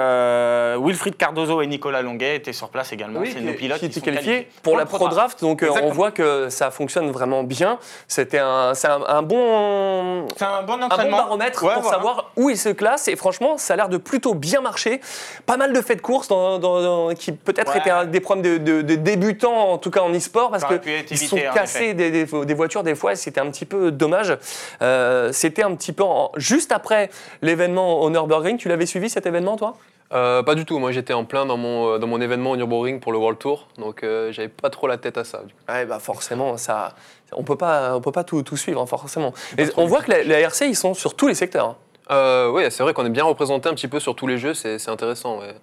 Wilfried 0.80 1.18
Cardozo 1.18 1.62
et 1.62 1.68
Nicolas 1.68 2.02
Longuet 2.02 2.36
étaient 2.36 2.54
sur 2.54 2.70
place 2.70 2.94
également. 2.94 3.20
Oui, 3.20 3.32
C'est 3.34 3.42
nos 3.42 3.54
pilotes 3.54 3.80
qui 3.80 3.90
qui 3.90 4.00
étaient 4.00 4.00
sont 4.00 4.06
qualifiés 4.06 4.32
qualifiés 4.34 4.52
pour 4.64 4.72
pour 4.74 4.78
la 4.78 4.86
Pro 4.86 5.08
Draft. 5.10 5.42
Donc 5.42 5.66
on 5.84 5.90
voit 5.92 6.12
que 6.12 6.50
ça 6.50 6.72
fonctionne 6.72 7.12
vraiment 7.12 7.44
bien. 7.44 7.78
C'était 8.08 8.40
un, 8.40 8.74
c'est 8.74 8.88
un, 8.88 9.02
un 9.08 9.22
bon, 9.22 10.26
un 10.40 10.64
bon 10.64 10.82
entraînement. 10.84 11.18
baromètre 11.18 11.64
Ouais, 11.64 11.74
pour 11.74 11.84
voilà. 11.84 11.98
savoir 11.98 12.32
où 12.38 12.50
il 12.50 12.58
se 12.58 12.70
classe. 12.70 13.08
Et 13.08 13.16
franchement, 13.16 13.58
ça 13.58 13.74
a 13.74 13.78
l'air 13.78 13.90
de 13.90 13.98
plutôt 13.98 14.34
bien 14.34 14.62
marcher. 14.62 15.02
Pas 15.46 15.58
mal 15.58 15.74
de 15.74 15.82
faits 15.82 15.98
de 15.98 16.02
course 16.02 16.28
dans, 16.28 16.60
dans- 16.60 16.82
dans- 16.82 17.14
qui 17.16 17.32
peut-être 17.32 17.72
Ouais. 17.74 17.80
étaient 17.80 17.90
un- 17.90 18.06
des 18.06 18.20
problèmes 18.20 18.44
de, 18.44 18.58
de- 18.58 18.82
de 18.82 18.96
débutants, 18.96 19.72
en 19.72 19.78
tout 19.78 19.92
cas 19.92 20.02
en 20.02 20.12
e-sport, 20.14 20.52
parce 20.52 20.64
ils 20.86 20.90
évité, 21.14 21.28
sont 21.28 21.38
en 21.38 21.54
cassés 21.54 21.94
des, 21.94 22.12
des- 22.12 22.46
des 22.46 22.54
voitures 22.54 22.84
des 22.84 22.96
fois. 22.96 23.14
et 23.14 23.16
C'était 23.16 23.42
un 23.42 23.50
petit 23.52 23.66
peu 23.66 23.92
dommage. 23.92 24.38
Euh, 24.82 25.32
c'était 25.32 25.64
un 25.64 25.71
petit 25.76 25.94
peu 25.94 26.04
en- 26.04 26.32
juste 26.38 26.72
après 26.72 27.10
l'événement 27.42 28.02
au 28.02 28.10
Nürburgring. 28.10 28.58
Tu 28.58 28.68
l'avais 28.70 28.86
suivi 28.86 29.10
cet 29.10 29.26
événement, 29.26 29.58
toi? 29.58 29.76
Euh, 30.14 30.44
pas 30.44 30.56
du 30.56 30.66
tout. 30.66 30.78
Moi, 30.78 30.92
j'étais 30.92 31.14
en 31.14 31.24
plein 31.24 31.46
dans 31.46 31.56
mon, 31.56 31.94
euh, 31.94 31.98
dans 31.98 32.08
mon 32.08 32.20
événement 32.20 32.52
au 32.52 32.58
Nürburgring 32.58 33.00
pour 33.00 33.14
le 33.14 33.18
World 33.18 33.40
Tour, 33.40 33.68
donc 33.78 34.04
euh, 34.04 34.32
j'avais 34.34 34.50
pas 34.50 34.70
trop 34.70 34.88
la 34.88 34.98
tête 34.98 35.18
à 35.18 35.24
ça. 35.24 35.42
Ouais, 35.70 35.86
bah 35.86 36.00
forcément, 36.00 36.58
ça, 36.58 36.96
on 37.32 37.44
peut 37.44 37.56
pas, 37.56 37.96
on 37.96 38.02
peut 38.02 38.12
pas 38.12 38.26
tout, 38.26 38.44
tout 38.44 38.58
suivre, 38.58 38.82
hein, 38.82 38.86
forcément. 38.86 39.34
Et 39.58 39.68
on 39.78 39.86
voit 39.86 40.02
que 40.02 40.12
la, 40.12 40.24
la 40.24 40.40
RC, 40.42 40.68
ils 40.68 40.76
sont 40.76 40.94
sur 40.94 41.14
tous 41.16 41.28
les 41.28 41.34
secteurs. 41.34 41.66
hein. 41.68 41.76
Euh, 42.12 42.50
oui, 42.52 42.64
c'est 42.70 42.84
vrai 42.84 42.94
qu'on 42.94 43.06
est 43.06 43.10
bien 43.10 43.24
représenté 43.24 43.70
un 43.70 43.74
petit 43.74 43.88
peu 43.88 44.02
sur 44.02 44.14
tous 44.16 44.28
les 44.28 44.38
jeux, 44.38 44.54
c'est 44.54 44.90
intéressant. 44.90 45.40
ouais. 45.40 45.54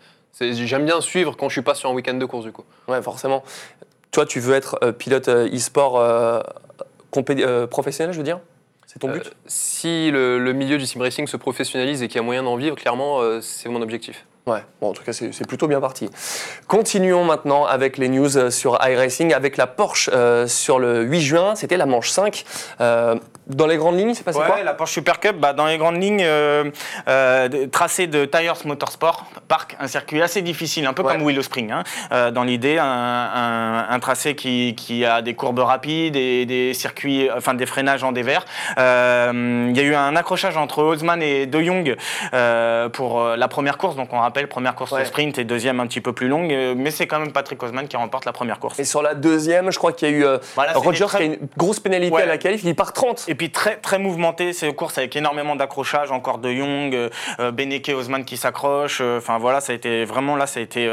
J'aime 0.40 0.86
bien 0.86 1.02
suivre 1.02 1.36
quand 1.36 1.48
je 1.50 1.52
suis 1.54 1.62
pas 1.62 1.74
sur 1.74 1.90
un 1.90 1.92
week-end 1.92 2.14
de 2.14 2.24
course 2.24 2.44
du 2.46 2.52
coup. 2.52 2.64
Ouais, 2.86 3.02
forcément. 3.02 3.42
Toi, 4.12 4.24
tu 4.24 4.40
veux 4.40 4.54
être 4.54 4.78
pilote 4.92 5.28
e-sport 5.28 6.00
professionnel, 7.70 8.12
je 8.14 8.18
veux 8.18 8.24
dire? 8.24 8.40
Euh, 9.04 9.20
si 9.46 10.10
le, 10.10 10.38
le 10.38 10.52
milieu 10.52 10.78
du 10.78 10.86
sim 10.86 11.00
racing 11.00 11.26
se 11.26 11.36
professionnalise 11.36 12.02
et 12.02 12.08
qu'il 12.08 12.16
y 12.16 12.20
a 12.20 12.22
moyen 12.22 12.42
d'en 12.42 12.56
vivre, 12.56 12.76
clairement, 12.76 13.20
euh, 13.20 13.40
c'est 13.40 13.68
mon 13.68 13.82
objectif. 13.82 14.26
Ouais, 14.48 14.62
bon, 14.80 14.90
en 14.90 14.92
tout 14.92 15.02
cas, 15.02 15.12
c'est 15.12 15.46
plutôt 15.46 15.66
bien 15.68 15.80
parti. 15.80 16.08
Continuons 16.66 17.24
maintenant 17.24 17.66
avec 17.66 17.98
les 17.98 18.08
news 18.08 18.36
euh, 18.36 18.50
sur 18.50 18.78
iRacing, 18.82 19.34
avec 19.34 19.56
la 19.56 19.66
Porsche 19.66 20.08
euh, 20.12 20.46
sur 20.46 20.78
le 20.78 21.02
8 21.02 21.20
juin, 21.20 21.54
c'était 21.54 21.76
la 21.76 21.86
manche 21.86 22.08
5. 22.10 22.44
Euh, 22.80 23.16
dans 23.46 23.66
les 23.66 23.76
grandes 23.76 23.98
lignes, 23.98 24.14
c'est 24.14 24.24
passé 24.24 24.38
Ouais, 24.38 24.46
quoi 24.46 24.62
la 24.62 24.74
Porsche 24.74 24.92
Super 24.94 25.20
Cup, 25.20 25.36
bah, 25.38 25.52
dans 25.52 25.66
les 25.66 25.76
grandes 25.78 26.00
lignes, 26.02 26.22
euh, 26.24 26.70
tracé 27.72 28.06
de 28.06 28.24
Tires 28.24 28.54
Motorsport 28.64 29.26
Park, 29.48 29.76
un 29.80 29.86
circuit 29.88 30.22
assez 30.22 30.42
difficile, 30.42 30.86
un 30.86 30.92
peu 30.92 31.02
Ouais. 31.02 31.12
comme 31.14 31.26
Willow 31.26 31.42
Spring, 31.42 31.72
hein, 31.72 32.30
dans 32.30 32.42
l'idée, 32.44 32.78
un, 32.78 32.84
un- 32.84 33.86
un 33.90 34.00
tracé 34.00 34.34
qui, 34.34 34.74
qui 34.76 35.04
a 35.04 35.22
des 35.22 35.34
courbes 35.34 35.58
rapides 35.60 36.16
et 36.16 36.44
des 36.46 36.74
circuits, 36.74 37.28
enfin 37.36 37.54
des 37.54 37.66
freinages 37.66 38.04
en 38.04 38.12
dévers. 38.12 38.44
Il 38.76 39.76
y 39.76 39.80
a 39.80 39.82
eu 39.82 39.94
un 39.94 40.14
accrochage 40.16 40.56
entre 40.56 40.82
Holzman 40.82 41.22
et 41.22 41.46
De 41.46 41.60
Jong 41.62 41.96
pour 42.92 43.24
la 43.24 43.48
première 43.48 43.78
course, 43.78 43.96
donc 43.96 44.12
on 44.12 44.18
rappelle, 44.20 44.37
première 44.46 44.74
course 44.74 44.92
Ouais. 44.92 45.02
au 45.02 45.04
sprint 45.04 45.38
et 45.38 45.44
deuxième 45.44 45.80
un 45.80 45.86
petit 45.86 46.00
peu 46.00 46.12
plus 46.12 46.28
longue, 46.28 46.52
euh, 46.52 46.74
mais 46.76 46.90
c'est 46.90 47.06
quand 47.06 47.18
même 47.18 47.32
Patrick 47.32 47.62
Holzman 47.62 47.88
qui 47.88 47.96
remporte 47.96 48.24
la 48.24 48.32
première 48.32 48.58
course. 48.58 48.78
Et 48.78 48.84
sur 48.84 49.02
la 49.02 49.14
deuxième, 49.14 49.70
je 49.72 49.78
crois 49.78 49.92
qu'il 49.92 50.08
y 50.10 50.14
a 50.14 50.14
eu 50.16 50.24
euh, 50.24 50.38
Voilà, 50.54 50.72
Rogers 50.74 51.06
très- 51.06 51.18
qui 51.18 51.22
a 51.24 51.26
une 51.26 51.38
grosse 51.56 51.80
pénalité 51.80 52.14
Ouais. 52.14 52.22
à 52.22 52.26
la 52.26 52.38
qualif, 52.38 52.62
il 52.64 52.74
part 52.74 52.92
30. 52.92 53.24
Et 53.28 53.34
puis 53.34 53.50
très, 53.50 53.76
très 53.76 53.98
mouvementé, 53.98 54.52
c'est 54.52 54.66
une 54.68 54.74
course 54.74 54.98
avec 54.98 55.14
énormément 55.16 55.56
d'accrochages, 55.56 56.10
encore 56.12 56.38
de 56.38 56.50
Young, 56.50 56.94
euh, 56.94 57.50
Beneke, 57.50 57.90
Osman 57.96 58.24
qui 58.24 58.36
s'accrochent. 58.36 59.00
euh, 59.00 59.18
Enfin 59.18 59.38
voilà, 59.38 59.60
ça 59.60 59.72
a 59.72 59.76
été 59.76 60.04
vraiment 60.04 60.36
là, 60.36 60.46
ça 60.46 60.60
a 60.60 60.62
été 60.62 60.88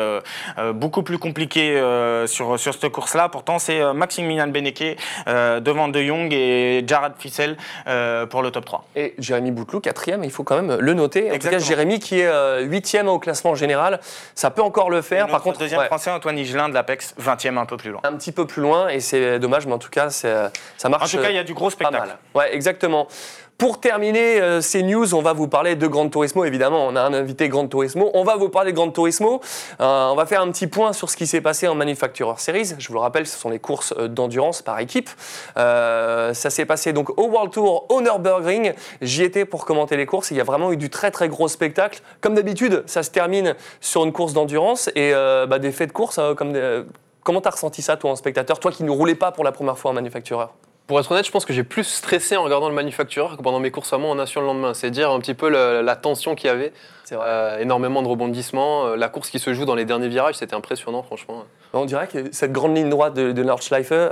beaucoup 0.73 1.03
plus 1.03 1.17
compliqué 1.17 1.79
sur, 2.25 2.59
sur 2.59 2.73
cette 2.73 2.91
course-là. 2.91 3.29
Pourtant, 3.29 3.59
c'est 3.59 3.81
Maximilian 3.93 4.47
Beneke 4.47 4.97
devant 5.27 5.87
De 5.87 6.01
Jong 6.01 6.31
et 6.33 6.83
Jared 6.87 7.13
Fissel 7.17 7.57
euh, 7.87 8.25
pour 8.25 8.41
le 8.41 8.51
top 8.51 8.65
3. 8.65 8.85
Et 8.95 9.13
Jérémy 9.19 9.51
Bouteloup, 9.51 9.79
quatrième, 9.79 10.23
il 10.23 10.31
faut 10.31 10.43
quand 10.43 10.61
même 10.61 10.77
le 10.79 10.93
noter. 10.93 11.31
En 11.31 11.37
tout 11.37 11.49
cas. 11.49 11.59
Jérémy 11.59 11.99
qui 11.99 12.19
est 12.19 12.61
huitième 12.63 13.07
au 13.07 13.19
classement 13.25 13.55
général, 13.55 13.99
ça 14.35 14.51
peut 14.51 14.61
encore 14.61 14.89
le 14.89 15.01
faire. 15.01 15.27
Par 15.27 15.41
contre, 15.41 15.59
deuxième 15.59 15.79
ouais, 15.81 15.87
français, 15.87 16.11
Antoine 16.11 16.37
Higelin 16.37 16.69
de 16.69 16.73
l'Apex, 16.75 17.13
20e 17.19 17.57
un 17.57 17.65
peu 17.65 17.75
plus 17.75 17.89
loin. 17.91 18.01
un 18.03 18.13
petit 18.13 18.31
peu 18.31 18.45
plus 18.45 18.61
loin 18.61 18.87
et 18.87 18.99
c'est 18.99 19.39
dommage, 19.39 19.65
mais 19.65 19.73
en 19.73 19.79
tout 19.79 19.89
cas, 19.89 20.09
c'est- 20.11 20.33
ça 20.77 20.89
marche. 20.89 21.13
En 21.13 21.17
tout 21.17 21.23
cas, 21.23 21.29
il 21.31 21.35
y 21.35 21.39
a 21.39 21.43
du 21.43 21.53
gros 21.53 21.65
pas 21.65 21.71
spectacle. 21.71 22.07
mal. 22.07 22.17
Ouais, 22.35 22.53
exactement. 22.55 23.07
Pour 23.57 23.79
terminer 23.79 24.41
euh, 24.41 24.59
ces 24.59 24.83
news, 24.83 25.15
on 25.15 25.21
va 25.21 25.31
vous 25.31 25.47
parler 25.47 25.75
de 25.77 25.87
Gran 25.87 26.09
Turismo, 26.09 26.43
évidemment. 26.43 26.85
On 26.87 26.95
a 26.97 27.01
un 27.01 27.13
invité 27.13 27.47
Gran 27.47 27.67
Turismo. 27.67 28.11
On 28.13 28.25
va 28.25 28.35
vous 28.35 28.49
parler 28.49 28.73
de 28.73 28.75
Gran 28.75 28.91
Turismo. 28.91 29.39
Euh, 29.79 30.09
on 30.11 30.15
va 30.15 30.25
faire 30.25 30.41
un 30.41 30.51
petit 30.51 30.67
point 30.67 30.91
sur 30.91 31.09
ce 31.09 31.15
qui 31.15 31.25
s'est 31.25 31.39
passé 31.39 31.69
en 31.69 31.73
Manufacturer 31.73 32.33
Series. 32.37 32.73
Je 32.77 32.87
vous 32.89 32.95
le 32.95 32.99
rappelle, 32.99 33.25
ce 33.25 33.37
sont 33.39 33.49
les 33.49 33.59
courses 33.59 33.93
euh, 33.97 34.09
d'endurance 34.09 34.61
par 34.61 34.77
équipe. 34.79 35.09
Ça 35.55 36.33
s'est 36.49 36.65
passé 36.65 36.91
donc 36.91 37.17
au 37.17 37.27
World 37.29 37.53
Tour, 37.53 37.85
au 37.87 38.01
Nürburgring. 38.01 38.73
J'y 39.01 39.23
étais 39.23 39.45
pour 39.45 39.63
commenter 39.65 39.95
les 39.95 40.05
courses. 40.05 40.31
Il 40.31 40.37
y 40.37 40.41
a 40.41 40.43
vraiment 40.43 40.73
eu 40.73 40.77
du 40.77 40.89
très 40.89 41.09
très 41.09 41.29
gros 41.29 41.47
spectacle. 41.47 42.01
Comme 42.19 42.35
d'habitude, 42.35 42.83
ça 42.87 43.03
se 43.03 43.09
termine 43.09 43.55
sur 43.79 44.03
une 44.03 44.11
course 44.11 44.33
d'endurance 44.33 44.89
et 44.95 45.13
bah, 45.13 45.59
des 45.59 45.71
faits 45.71 45.87
de 45.89 45.93
course. 45.93 46.17
euh, 46.19 46.33
comme 46.33 46.51
des- 46.51 46.83
Comment 47.23 47.41
t'as 47.41 47.51
ressenti 47.51 47.81
ça, 47.81 47.95
toi, 47.97 48.11
en 48.11 48.15
spectateur? 48.15 48.59
Toi 48.59 48.71
qui 48.71 48.83
ne 48.83 48.91
roulais 48.91 49.15
pas 49.15 49.31
pour 49.31 49.43
la 49.43 49.51
première 49.51 49.77
fois 49.79 49.91
en 49.91 49.93
Manufacturer? 49.95 50.45
Pour 50.87 50.99
être 50.99 51.11
honnête, 51.11 51.25
je 51.25 51.31
pense 51.31 51.45
que 51.45 51.53
j'ai 51.53 51.63
plus 51.63 51.83
stressé 51.83 52.37
en 52.37 52.43
regardant 52.43 52.69
le 52.69 52.75
manufactureur 52.75 53.37
que 53.37 53.41
pendant 53.41 53.59
mes 53.59 53.71
courses 53.71 53.91
à 53.91 53.97
moi 53.97 54.11
en 54.11 54.15
nation 54.15 54.41
le 54.41 54.45
lendemain. 54.47 54.75
C'est 54.75 54.91
dire 54.91 55.09
un 55.09 55.19
petit 55.19 55.33
peu 55.33 55.49
le- 55.49 55.81
la 55.81 55.95
tension 55.95 56.35
qu'il 56.35 56.47
y 56.47 56.51
avait. 56.51 56.73
C'est 57.05 57.15
vrai. 57.15 57.25
Euh, 57.27 57.59
énormément 57.59 58.03
de 58.03 58.07
rebondissements. 58.07 58.85
Euh, 58.85 58.95
la 58.95 59.09
course 59.09 59.31
qui 59.31 59.39
se 59.39 59.51
joue 59.55 59.65
dans 59.65 59.73
les 59.73 59.85
derniers 59.85 60.09
virages, 60.09 60.35
c'était 60.35 60.53
impressionnant, 60.53 61.01
franchement. 61.01 61.43
On 61.73 61.85
dirait 61.85 62.07
que 62.07 62.31
cette 62.31 62.51
grande 62.51 62.75
ligne 62.75 62.89
droite 62.89 63.15
de, 63.15 63.31
de 63.31 63.43
Nordschleife, 63.43 63.91
euh, 63.91 64.11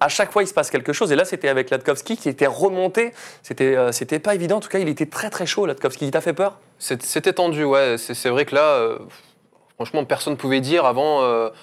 à 0.00 0.08
chaque 0.08 0.32
fois 0.32 0.42
il 0.42 0.48
se 0.48 0.52
passe 0.54 0.68
quelque 0.68 0.92
chose. 0.92 1.12
Et 1.12 1.16
là, 1.16 1.24
c'était 1.24 1.48
avec 1.48 1.70
Latkowski 1.70 2.16
qui 2.16 2.28
était 2.28 2.48
remonté. 2.48 3.12
C'était, 3.44 3.76
euh, 3.76 3.92
c'était 3.92 4.18
pas 4.18 4.34
évident. 4.34 4.56
En 4.56 4.60
tout 4.60 4.68
cas, 4.68 4.80
il 4.80 4.88
était 4.88 5.06
très 5.06 5.30
très 5.30 5.46
chaud, 5.46 5.64
Latkowski. 5.64 6.06
Il 6.06 6.10
t'a 6.10 6.20
fait 6.20 6.32
peur? 6.34 6.58
C'était 6.80 7.32
tendu, 7.32 7.62
ouais. 7.62 7.98
C'est 7.98 8.30
vrai 8.30 8.44
que 8.46 8.56
là, 8.56 8.64
euh, 8.64 8.98
franchement, 9.76 10.04
personne 10.04 10.32
ne 10.32 10.38
pouvait 10.38 10.60
dire 10.60 10.86
avant, 10.86 11.22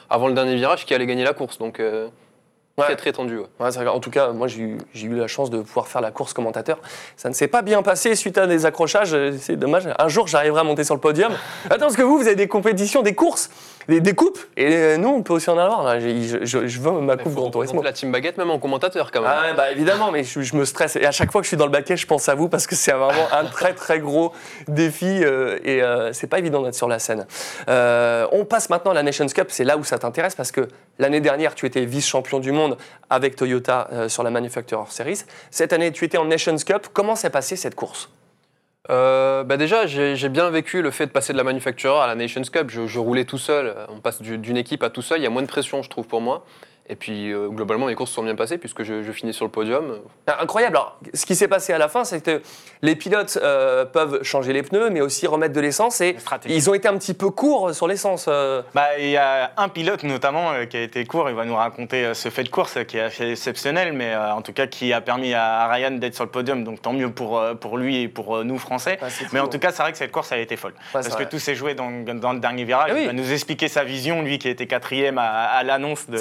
avant 0.09 0.27
le 0.29 0.33
dernier 0.33 0.55
virage 0.55 0.85
qui 0.85 0.93
allait 0.93 1.05
gagner 1.05 1.25
la 1.25 1.33
course. 1.33 1.57
Donc, 1.57 1.81
Ouais. 2.81 2.85
très 2.87 2.95
très 2.95 3.11
tendu. 3.13 3.37
ouais. 3.37 3.87
En 3.87 3.99
tout 3.99 4.11
cas, 4.11 4.29
moi, 4.31 4.47
j'ai 4.47 4.61
eu, 4.61 4.77
eu 4.95 5.15
la 5.15 5.27
chance 5.27 5.49
de 5.49 5.61
pouvoir 5.61 5.87
faire 5.87 6.01
la 6.01 6.11
course 6.11 6.33
commentateur. 6.33 6.79
Ça 7.17 7.29
ne 7.29 7.33
s'est 7.33 7.47
pas 7.47 7.61
bien 7.61 7.81
passé 7.81 8.15
suite 8.15 8.37
à 8.37 8.47
des 8.47 8.65
accrochages. 8.65 9.13
euh, 9.13 9.33
C'est 9.39 9.55
dommage. 9.55 9.87
Un 9.97 10.07
jour, 10.07 10.27
j'arriverai 10.27 10.61
à 10.61 10.63
monter 10.63 10.83
sur 10.83 10.95
le 10.95 11.01
podium. 11.01 11.31
Attends, 11.65 11.79
parce 11.85 11.95
que 11.95 12.01
vous, 12.01 12.17
vous 12.17 12.27
avez 12.27 12.35
des 12.35 12.47
compétitions, 12.47 13.01
des 13.01 13.15
courses, 13.15 13.49
des, 13.91 14.01
des 14.01 14.13
coupes. 14.13 14.39
Et 14.57 14.73
euh, 14.75 14.97
nous, 14.97 15.09
on 15.09 15.21
peut 15.21 15.33
aussi 15.33 15.49
en 15.49 15.57
avoir. 15.57 15.83
là. 15.83 15.99
Je, 15.99 16.39
je- 16.45 16.67
je 16.67 16.79
veux 16.79 16.91
ma 17.01 17.17
coupe 17.17 17.33
Grand 17.33 17.49
Turismo. 17.51 17.81
la 17.83 17.93
team 17.93 18.11
baguette 18.11 18.37
même 18.37 18.49
en 18.49 18.57
commentateur 18.59 19.11
quand 19.11 19.21
même. 19.21 19.31
Ah 19.33 19.47
ouais, 19.49 19.53
bah 19.53 19.71
évidemment, 19.71 20.11
mais 20.11 20.23
je, 20.23 20.41
je 20.41 20.55
me 20.55 20.65
stresse. 20.65 20.95
Et 20.95 21.05
à 21.05 21.11
chaque 21.11 21.31
fois 21.31 21.41
que 21.41 21.45
je 21.45 21.49
suis 21.49 21.57
dans 21.57 21.65
le 21.65 21.71
baquet, 21.71 21.97
je 21.97 22.07
pense 22.07 22.27
à 22.29 22.35
vous 22.35 22.49
parce 22.49 22.65
que 22.67 22.75
c'est 22.75 22.91
vraiment 22.91 23.27
un 23.31 23.45
très 23.45 23.73
très 23.73 23.99
gros 23.99 24.31
défi 24.67 25.05
euh, 25.23 25.59
et 25.63 25.81
euh, 25.83 26.13
c'est 26.13 26.27
pas 26.27 26.39
évident 26.39 26.61
d'être 26.61 26.75
sur 26.75 26.87
la 26.87 26.99
scène. 26.99 27.25
Euh, 27.69 28.25
on 28.31 28.45
passe 28.45 28.69
maintenant 28.69 28.91
à 28.91 28.95
la 28.95 29.03
Nations 29.03 29.27
Cup, 29.27 29.47
c'est 29.49 29.63
là 29.63 29.77
où 29.77 29.83
ça 29.83 29.99
t'intéresse 29.99 30.35
parce 30.35 30.51
que 30.51 30.67
l'année 30.99 31.21
dernière, 31.21 31.55
tu 31.55 31.65
étais 31.65 31.85
vice-champion 31.85 32.39
du 32.39 32.51
monde 32.51 32.77
avec 33.09 33.35
Toyota 33.35 33.89
sur 34.07 34.23
la 34.23 34.29
Manufacturer 34.29 34.83
Series. 34.89 35.21
Cette 35.49 35.73
année, 35.73 35.91
tu 35.91 36.05
étais 36.05 36.17
en 36.17 36.25
Nations 36.25 36.55
Cup. 36.65 36.87
Comment 36.93 37.15
s'est 37.15 37.29
passée 37.29 37.55
cette 37.55 37.75
course? 37.75 38.09
Euh, 38.89 39.43
bah 39.43 39.57
déjà, 39.57 39.85
j'ai 39.85 40.29
bien 40.29 40.49
vécu 40.49 40.81
le 40.81 40.91
fait 40.91 41.05
de 41.05 41.11
passer 41.11 41.33
de 41.33 41.37
la 41.37 41.43
manufacturer 41.43 41.99
à 41.99 42.07
la 42.07 42.15
Nations 42.15 42.41
Cup. 42.41 42.69
Je, 42.69 42.99
roulais 42.99 43.25
tout 43.25 43.37
seul. 43.37 43.75
On 43.89 43.99
passe 43.99 44.21
du- 44.21 44.37
d'une 44.37 44.57
équipe 44.57 44.83
à 44.83 44.89
tout 44.89 45.01
seul. 45.01 45.19
Il 45.19 45.23
y 45.23 45.27
a 45.27 45.29
moins 45.29 45.43
de 45.43 45.47
pression, 45.47 45.83
je 45.83 45.89
trouve, 45.89 46.07
pour 46.07 46.21
moi. 46.21 46.45
Et 46.89 46.95
puis, 46.95 47.31
euh, 47.31 47.47
globalement, 47.47 47.85
mes 47.85 47.95
courses 47.95 48.09
se 48.09 48.15
sont 48.15 48.23
bien 48.23 48.35
passées 48.35 48.57
puisque 48.57 48.83
je, 48.83 49.01
je 49.01 49.11
finis 49.13 49.33
sur 49.33 49.45
le 49.45 49.51
podium. 49.51 49.99
Ah, 50.27 50.39
Incroyable. 50.41 50.75
Alors, 50.75 50.97
ce 51.13 51.25
qui 51.25 51.35
s'est 51.35 51.47
passé 51.47 51.71
à 51.71 51.77
la 51.77 51.87
fin, 51.87 52.03
c'est 52.03 52.21
que 52.21 52.41
les 52.81 52.95
pilotes 52.97 53.37
euh, 53.41 53.85
peuvent 53.85 54.23
changer 54.23 54.51
les 54.51 54.61
pneus, 54.63 54.89
mais 54.89 54.99
aussi 54.99 55.25
remettre 55.25 55.53
de 55.53 55.61
l'essence. 55.61 56.01
Et 56.01 56.17
ils 56.47 56.69
ont 56.69 56.73
été 56.73 56.89
un 56.89 56.97
petit 56.97 57.13
peu 57.13 57.29
courts 57.29 57.73
sur 57.73 57.87
l'essence. 57.87 58.25
euh. 58.27 58.61
Bah, 58.73 58.97
il 58.99 59.09
y 59.09 59.15
a 59.15 59.51
un 59.55 59.69
pilote 59.69 60.03
notamment 60.03 60.51
qui 60.69 60.75
a 60.75 60.81
été 60.81 61.05
court, 61.05 61.29
il 61.29 61.35
va 61.35 61.45
nous 61.45 61.55
raconter 61.55 62.13
ce 62.13 62.27
fait 62.29 62.43
de 62.43 62.49
course 62.49 62.77
qui 62.85 62.97
est 62.97 63.01
assez 63.01 63.31
exceptionnel, 63.31 63.93
mais 63.93 64.13
en 64.15 64.41
tout 64.41 64.51
cas 64.53 64.67
qui 64.67 64.91
a 64.91 64.99
permis 64.99 65.33
à 65.33 65.67
Ryan 65.67 65.91
d'être 65.91 66.15
sur 66.15 66.25
le 66.25 66.29
podium, 66.31 66.63
donc 66.65 66.81
tant 66.81 66.93
mieux 66.93 67.11
pour, 67.11 67.41
pour 67.61 67.77
lui 67.77 68.01
et 68.01 68.07
pour 68.09 68.43
nous 68.43 68.57
Français. 68.57 68.97
Ah, 69.01 69.09
fou, 69.09 69.25
mais 69.31 69.39
en 69.39 69.47
tout 69.47 69.59
cas, 69.59 69.71
c'est 69.71 69.81
vrai 69.83 69.91
que 69.93 69.97
cette 69.97 70.11
course 70.11 70.31
a 70.33 70.37
été 70.37 70.57
folle. 70.57 70.73
parce 70.91 71.15
que 71.15 71.23
tout 71.23 71.39
s'est 71.39 71.55
joué 71.55 71.73
dans, 71.73 71.89
dans 72.15 72.33
le 72.33 72.39
dernier 72.39 72.65
virage. 72.65 72.89
Ah 72.91 72.95
oui. 72.95 73.01
Il 73.03 73.07
va 73.07 73.13
nous 73.13 73.31
expliquer 73.31 73.67
sa 73.69 73.83
vision, 73.85 74.21
lui 74.21 74.39
qui 74.39 74.49
était 74.49 74.67
quatrième 74.67 75.17
à, 75.17 75.23
à 75.45 75.63
l'annonce 75.63 76.09
de 76.09 76.17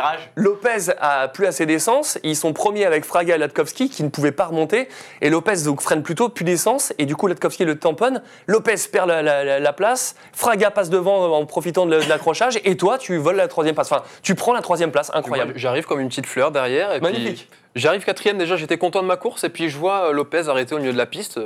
Virage. 0.00 0.30
Lopez 0.36 0.92
a 1.00 1.28
plus 1.28 1.46
assez 1.46 1.66
d'essence. 1.66 2.18
Ils 2.22 2.36
sont 2.36 2.52
premiers 2.52 2.84
avec 2.86 3.04
Fraga 3.04 3.34
et 3.34 3.38
Latkowski 3.38 3.88
qui 3.90 4.02
ne 4.02 4.08
pouvaient 4.08 4.32
pas 4.32 4.46
remonter. 4.46 4.88
Et 5.20 5.30
Lopez 5.30 5.62
donc 5.64 5.80
freine 5.80 6.02
plutôt, 6.02 6.28
plus 6.28 6.44
d'essence. 6.44 6.92
Et 6.98 7.06
du 7.06 7.16
coup, 7.16 7.26
Latkowski 7.26 7.64
le 7.64 7.78
tamponne. 7.78 8.22
Lopez 8.46 8.74
perd 8.90 9.08
la, 9.08 9.22
la- 9.22 9.44
la- 9.44 9.60
la 9.60 9.72
place. 9.72 10.14
Fraga 10.32 10.70
passe 10.70 10.90
devant 10.90 11.32
en 11.32 11.46
profitant 11.46 11.86
de, 11.86 11.96
l'accrochage. 12.08 12.58
Et 12.64 12.76
toi, 12.76 12.98
tu 12.98 13.16
voles 13.16 13.36
la 13.36 13.48
troisième 13.48 13.74
place. 13.74 13.90
Enfin, 13.92 14.02
tu 14.22 14.34
prends 14.34 14.52
la 14.52 14.62
troisième 14.62 14.90
place. 14.90 15.10
Incroyable. 15.14 15.52
J'arrive 15.56 15.84
comme 15.86 16.00
une 16.00 16.08
petite 16.08 16.26
fleur 16.26 16.50
derrière. 16.50 16.92
Et 16.94 17.00
puis, 17.00 17.12
Magnifique. 17.12 17.48
J'arrive 17.76 18.04
quatrième 18.04 18.36
déjà, 18.38 18.56
j'étais 18.56 18.78
content 18.78 19.00
de 19.02 19.06
ma 19.06 19.16
course. 19.16 19.44
Et 19.44 19.48
puis, 19.48 19.68
je 19.68 19.78
vois 19.78 20.08
euh, 20.08 20.12
Lopez 20.12 20.48
arrêter 20.48 20.74
au 20.74 20.78
milieu 20.78 20.92
de 20.92 20.98
la 20.98 21.06
piste. 21.06 21.38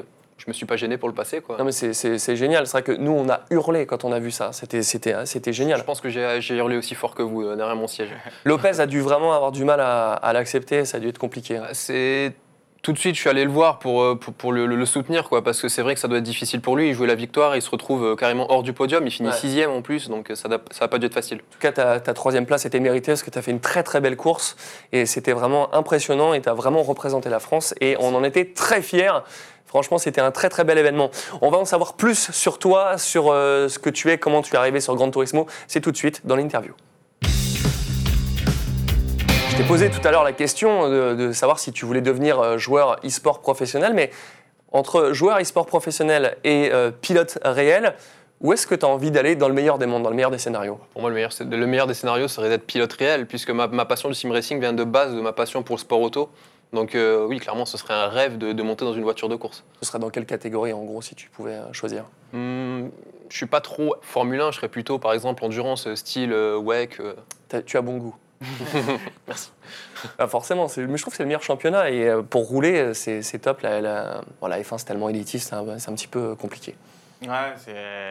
Je 0.44 0.50
me 0.50 0.52
suis 0.52 0.66
pas 0.66 0.76
gêné 0.76 0.98
pour 0.98 1.08
le 1.08 1.14
passer. 1.14 1.40
Quoi. 1.40 1.56
Non, 1.58 1.64
mais 1.64 1.72
c'est- 1.72 2.36
génial. 2.36 2.66
C'est 2.66 2.72
vrai 2.72 2.82
que 2.82 2.92
nous, 2.92 3.12
on 3.12 3.28
a 3.30 3.40
hurlé 3.50 3.86
quand 3.86 4.04
on 4.04 4.12
a 4.12 4.18
vu 4.18 4.30
ça. 4.30 4.52
C'était 4.52 4.82
c'était 4.82 5.14
Je 5.46 5.52
génial. 5.52 5.82
pense 5.84 6.00
que 6.02 6.08
j'ai 6.10 6.54
hurlé 6.54 6.76
aussi 6.76 6.94
fort 6.94 7.14
que 7.14 7.22
vous 7.22 7.42
euh, 7.42 7.56
derrière 7.56 7.76
mon 7.76 7.86
siège. 7.86 8.10
Lopez 8.44 8.80
a 8.80 8.86
dû 8.86 9.00
vraiment 9.00 9.32
avoir 9.32 9.52
du 9.52 9.64
mal 9.64 9.80
à, 9.80 10.12
à 10.12 10.32
l'accepter. 10.34 10.84
Ça 10.84 10.98
a 10.98 11.00
dû 11.00 11.08
être 11.08 11.18
compliqué. 11.18 11.56
hein. 11.56 11.68
C'est 11.72 12.34
tout 12.82 12.92
de 12.92 12.98
suite, 12.98 13.14
je 13.14 13.20
suis 13.22 13.30
allé 13.30 13.44
le 13.44 13.50
voir 13.50 13.78
pour, 13.78 14.02
euh, 14.02 14.14
pour, 14.14 14.34
pour 14.34 14.52
le, 14.52 14.84
soutenir, 14.84 15.26
quoi, 15.30 15.42
parce 15.42 15.62
que 15.62 15.68
c'est 15.68 15.80
vrai 15.80 15.94
que 15.94 16.00
ça 16.00 16.06
doit 16.06 16.18
être 16.18 16.22
difficile 16.24 16.60
pour 16.60 16.76
lui. 16.76 16.88
Il 16.90 16.92
jouait 16.94 17.06
la 17.06 17.14
victoire, 17.14 17.56
il 17.56 17.62
se 17.62 17.70
retrouve 17.70 18.04
euh, 18.04 18.14
carrément 18.14 18.52
hors 18.52 18.62
du 18.62 18.74
podium, 18.74 19.06
il 19.06 19.10
finit 19.10 19.30
Ouais. 19.30 19.34
sixième 19.34 19.70
en 19.70 19.80
plus, 19.80 20.10
donc 20.10 20.30
ça 20.34 20.50
n'a 20.50 20.58
ça 20.70 20.86
pas 20.86 20.98
dû 20.98 21.06
être 21.06 21.14
facile. 21.14 21.38
En 21.38 21.52
tout 21.54 21.58
cas, 21.60 21.72
ta, 21.72 21.98
ta 21.98 22.12
troisième 22.12 22.44
place 22.44 22.66
était 22.66 22.80
méritée 22.80 23.12
parce 23.12 23.22
que 23.22 23.30
tu 23.30 23.38
as 23.38 23.40
fait 23.40 23.52
une 23.52 23.60
très 23.60 23.82
très 23.84 24.02
belle 24.02 24.16
course 24.18 24.54
et 24.92 25.06
c'était 25.06 25.32
vraiment 25.32 25.74
impressionnant 25.74 26.34
et 26.34 26.42
tu 26.42 26.48
as 26.50 26.52
vraiment 26.52 26.82
représenté 26.82 27.30
la 27.30 27.40
France 27.40 27.74
et 27.80 27.96
on 28.00 28.14
en 28.14 28.22
était 28.22 28.52
très 28.52 28.82
fiers. 28.82 29.12
Franchement, 29.74 29.98
c'était 29.98 30.20
un 30.20 30.30
très 30.30 30.48
très 30.50 30.62
bel 30.62 30.78
événement. 30.78 31.10
On 31.42 31.50
va 31.50 31.58
en 31.58 31.64
savoir 31.64 31.94
plus 31.94 32.30
sur 32.30 32.60
toi, 32.60 32.96
sur 32.96 33.32
euh, 33.32 33.68
ce 33.68 33.80
que 33.80 33.90
tu 33.90 34.08
es, 34.12 34.18
comment 34.18 34.40
tu 34.40 34.54
es 34.54 34.56
arrivé 34.56 34.80
sur 34.80 34.94
Gran 34.94 35.10
Turismo. 35.10 35.48
C'est 35.66 35.80
tout 35.80 35.90
de 35.90 35.96
suite 35.96 36.24
dans 36.24 36.36
l'interview. 36.36 36.74
Je 39.50 39.56
t'ai 39.56 39.64
posé 39.64 39.90
tout 39.90 39.98
à 40.06 40.12
l'heure 40.12 40.22
la 40.22 40.32
question 40.32 40.88
de, 40.88 41.32
savoir 41.32 41.58
si 41.58 41.72
tu 41.72 41.86
voulais 41.86 42.02
devenir 42.02 42.38
euh, 42.38 42.56
joueur 42.56 43.00
e-sport 43.04 43.40
professionnel, 43.40 43.94
mais 43.94 44.12
entre 44.70 45.12
joueur 45.12 45.40
e-sport 45.40 45.66
professionnel 45.66 46.36
et 46.44 46.70
euh, 46.72 46.92
pilote 46.92 47.40
réel, 47.42 47.96
Où 48.40 48.52
est-ce 48.52 48.68
que 48.68 48.76
tu 48.76 48.86
as 48.86 48.88
envie 48.88 49.10
d'aller 49.10 49.34
dans 49.34 49.48
le 49.48 49.54
meilleur 49.54 49.78
des 49.78 49.86
mondes, 49.86 50.04
dans 50.04 50.10
le 50.10 50.14
meilleur 50.14 50.30
des 50.30 50.38
scénarios? 50.38 50.78
Pour 50.92 51.00
moi, 51.00 51.10
le 51.10 51.16
meilleur, 51.66 51.86
des 51.88 51.94
scénarios 51.94 52.28
serait 52.28 52.48
d'être 52.48 52.64
pilote 52.64 52.92
réel, 52.92 53.26
puisque 53.26 53.50
ma, 53.50 53.66
ma 53.66 53.86
passion 53.86 54.08
du 54.08 54.14
sim 54.14 54.30
racing 54.30 54.60
vient 54.60 54.72
de 54.72 54.84
base 54.84 55.12
de 55.12 55.20
ma 55.20 55.32
passion 55.32 55.64
pour 55.64 55.74
le 55.74 55.80
sport 55.80 56.00
auto. 56.00 56.30
Donc 56.74 56.94
euh, 56.94 57.24
oui, 57.26 57.38
clairement, 57.38 57.64
ce 57.64 57.78
serait 57.78 57.94
un 57.94 58.08
rêve 58.08 58.36
de, 58.36 58.52
de 58.52 58.62
monter 58.62 58.84
dans 58.84 58.94
une 58.94 59.04
voiture 59.04 59.28
de 59.28 59.36
course. 59.36 59.64
Ce 59.80 59.86
serait 59.88 59.98
dans 60.00 60.10
quelle 60.10 60.26
catégorie, 60.26 60.72
en 60.72 60.82
gros, 60.84 61.00
si 61.02 61.14
tu 61.14 61.30
pouvais 61.30 61.52
euh, 61.54 61.72
choisir 61.72 62.04
Hmm, 62.32 62.88
je 63.30 63.36
suis 63.36 63.46
pas 63.46 63.60
trop 63.60 63.94
Formule 64.02 64.40
1, 64.40 64.50
je 64.50 64.56
serais 64.56 64.68
plutôt, 64.68 64.98
par 64.98 65.12
exemple, 65.12 65.44
endurance, 65.44 65.86
euh, 65.86 65.94
style 65.94 66.32
euh, 66.32 66.58
WEC. 66.58 66.98
euh. 67.00 67.14
Tu 67.64 67.76
as 67.76 67.82
bon 67.82 67.98
goût. 67.98 68.16
Merci. 69.28 69.50
Ah, 70.18 70.26
forcément, 70.26 70.66
c'est- 70.68 70.86
mais 70.86 70.96
je 70.96 71.02
trouve 71.02 71.12
que 71.12 71.16
c'est 71.16 71.22
le 71.22 71.28
meilleur 71.28 71.42
championnat 71.44 71.90
et 71.90 72.10
pour 72.28 72.46
rouler, 72.48 72.92
c'est 72.94 73.38
top. 73.40 73.60
La, 73.60 73.80
la- 73.80 74.20
voilà, 74.40 74.60
F1, 74.60 74.78
c'est 74.78 74.84
tellement 74.86 75.08
élitiste, 75.08 75.48
c'est 75.78 75.88
un, 75.90 75.94
petit 75.94 76.08
peu 76.08 76.34
compliqué. 76.34 76.74
Ouais, 77.28 77.54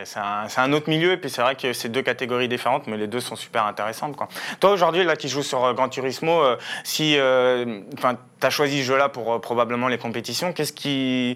c'est- 0.06 0.20
un, 0.20 0.48
un 0.56 0.74
autre 0.74 0.90
milieu, 0.90 1.12
et 1.14 1.18
puis 1.18 1.30
c'est 1.30 1.42
vrai 1.42 1.56
que 1.56 1.74
c'est 1.74 1.90
deux 1.90 2.02
catégories 2.02 2.48
différentes, 2.48 2.88
mais 2.88 2.98
les 2.98 3.08
deux 3.08 3.20
sont 3.20 3.36
super 3.36 3.66
intéressantes. 3.66 4.16
Quoi. 4.16 4.28
Toi, 4.60 4.72
aujourd'hui, 4.72 5.04
là, 5.04 5.16
qui 5.16 5.30
joues 5.30 5.44
sur 5.44 5.64
euh, 5.64 5.74
Gran 5.74 5.90
Turismo, 5.90 6.42
euh, 6.42 6.58
si 6.84 7.18
euh, 7.18 7.82
tu 8.00 8.46
as 8.48 8.50
choisi 8.50 8.80
ce 8.82 8.88
jeu-là 8.88 9.10
pour 9.10 9.34
euh, 9.34 9.40
probablement 9.40 9.88
les 9.88 9.98
compétitions, 9.98 10.54
qu'est-ce 10.54 10.74
qui. 10.74 11.36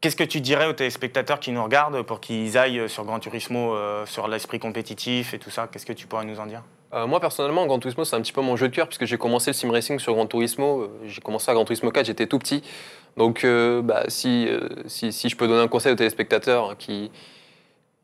Qu'est-ce 0.00 0.16
que 0.16 0.24
tu 0.24 0.40
dirais 0.40 0.66
aux 0.66 0.72
téléspectateurs 0.72 1.40
qui 1.40 1.52
nous 1.52 1.62
regardent 1.62 2.02
pour 2.02 2.20
qu'ils 2.20 2.58
aillent 2.58 2.88
sur 2.88 3.04
Gran 3.04 3.18
Turismo, 3.18 3.74
euh, 3.74 4.04
sur 4.06 4.28
l'esprit 4.28 4.58
compétitif 4.58 5.34
et 5.34 5.38
tout 5.38 5.50
ça? 5.50 5.68
Qu'est-ce 5.70 5.86
que 5.86 5.92
tu 5.92 6.06
pourrais 6.06 6.24
nous 6.24 6.38
en 6.38 6.46
dire? 6.46 6.62
Euh, 6.94 7.06
moi, 7.06 7.18
personnellement, 7.18 7.66
Gran 7.66 7.78
Turismo, 7.78 8.04
c'est 8.04 8.14
un 8.14 8.20
petit 8.20 8.32
peu 8.32 8.42
mon 8.42 8.56
jeu 8.56 8.68
de 8.68 8.74
cœur, 8.74 8.86
puisque 8.86 9.04
j'ai 9.06 9.18
commencé 9.18 9.50
le 9.50 9.54
sim 9.54 9.70
racing 9.70 9.98
sur 9.98 10.14
Gran 10.14 10.26
Turismo. 10.26 10.82
Euh, 10.82 10.88
J'ai 11.06 11.20
commencé 11.20 11.50
à 11.50 11.54
Gran 11.54 11.64
Turismo 11.64 11.90
4, 11.90 12.06
j'étais 12.06 12.26
tout 12.26 12.38
petit. 12.38 12.62
Donc, 13.16 13.44
euh, 13.44 13.82
bah, 13.82 14.04
si, 14.08 14.46
euh, 14.48 14.68
si, 14.86 15.12
si 15.12 15.28
je 15.28 15.36
peux 15.36 15.48
donner 15.48 15.62
un 15.62 15.68
conseil 15.68 15.92
aux 15.92 15.96
téléspectateurs 15.96 16.70
hein, 16.70 16.74
qui, 16.78 17.10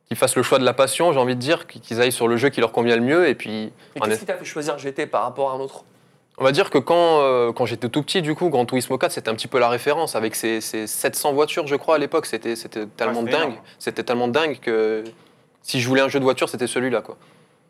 qui 0.09 0.17
fassent 0.17 0.37
le 0.37 0.43
choix 0.43 0.59
de 0.59 0.65
la 0.65 0.73
passion, 0.73 1.13
j'ai 1.13 1.19
envie 1.19 1.37
de 1.37 1.41
dire 1.41 1.67
qu'ils 1.67 2.01
aillent 2.01 2.13
sur 2.13 2.29
le 2.29 2.37
jeu 2.37 2.49
qui 2.49 2.61
leur 2.61 2.73
convient 2.73 2.97
le 2.97 3.03
mieux. 3.03 3.29
Et 3.29 3.35
puis, 3.35 3.73
Mais 3.95 4.03
en 4.03 4.05
qu'est-ce 4.07 4.21
qui 4.21 4.27
t'a 4.27 4.37
fait 4.37 4.45
choisir 4.45 4.79
GT 4.79 5.07
par 5.07 5.23
rapport 5.23 5.51
à 5.51 5.55
un 5.55 5.61
autre? 5.61 5.85
On 6.39 6.45
va 6.45 6.53
dire 6.53 6.71
que 6.71 6.79
quand, 6.79 7.21
euh, 7.21 7.53
quand 7.53 7.67
j'étais 7.67 7.89
tout 7.89 8.03
petit, 8.03 8.23
du 8.23 8.35
coup, 8.35 8.49
Gran 8.49 8.65
Turismo 8.65 8.97
4, 8.97 9.13
c'était 9.13 9.29
un 9.29 9.35
petit 9.35 9.49
peu 9.49 9.59
la 9.59 9.69
référence. 9.69 10.17
Avec 10.17 10.35
ces, 10.35 10.61
ces 10.61 10.87
700 10.87 11.35
voitures, 11.35 11.67
je 11.67 11.77
crois, 11.77 11.97
à 11.97 11.99
l'époque, 11.99 12.27
c'était 12.27 12.55
tellement 12.97 13.23
dingue. 13.23 13.55
C'était 13.79 14.03
tellement 14.03 14.29
dingue 14.29 14.59
que 14.61 15.05
si 15.63 15.81
je 15.81 15.89
voulais 15.89 16.01
un 16.01 16.09
jeu 16.09 16.19
de 16.19 16.25
voiture, 16.25 16.49
c'était 16.49 16.67
celui-là. 16.67 17.03
quoi. 17.03 17.17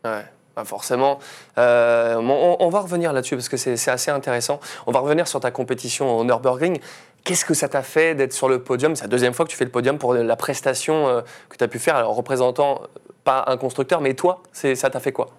Ouais, 0.05 0.23
bah 0.55 0.63
forcément. 0.65 1.19
Euh, 1.57 2.15
on, 2.15 2.57
on 2.59 2.69
va 2.69 2.79
revenir 2.79 3.11
là-dessus 3.13 3.35
parce 3.35 3.49
que 3.49 3.57
c'est 3.57 3.91
assez 3.91 4.11
intéressant. 4.11 4.59
On 4.87 4.91
va 4.91 4.99
revenir 4.99 5.27
sur 5.27 5.39
ta 5.39 5.51
compétition 5.51 6.17
au 6.17 6.23
Nürburgring. 6.23 6.79
Qu'est-ce 7.23 7.45
que 7.45 7.53
ça 7.53 7.69
t'a 7.69 7.83
fait 7.83 8.15
d'être 8.15 8.33
sur 8.33 8.49
le 8.49 8.63
podium? 8.63 8.95
C'est 8.95 9.03
la 9.03 9.09
deuxième 9.09 9.33
fois 9.33 9.45
que 9.45 9.51
tu 9.51 9.57
fais 9.57 9.65
le 9.65 9.71
podium 9.71 9.97
pour 9.97 10.13
la 10.13 10.35
prestation 10.35 11.07
euh, 11.07 11.21
que 11.49 11.57
tu 11.57 11.63
as 11.63 11.67
pu 11.67 11.79
faire 11.79 11.95
en 11.97 12.13
représentant 12.13 12.81
pas 13.23 13.45
un 13.47 13.57
constructeur, 13.57 14.01
mais 14.01 14.13
toi, 14.13 14.41
ça 14.51 14.89
t'a 14.89 14.99
fait 14.99 15.13
quoi? 15.13 15.29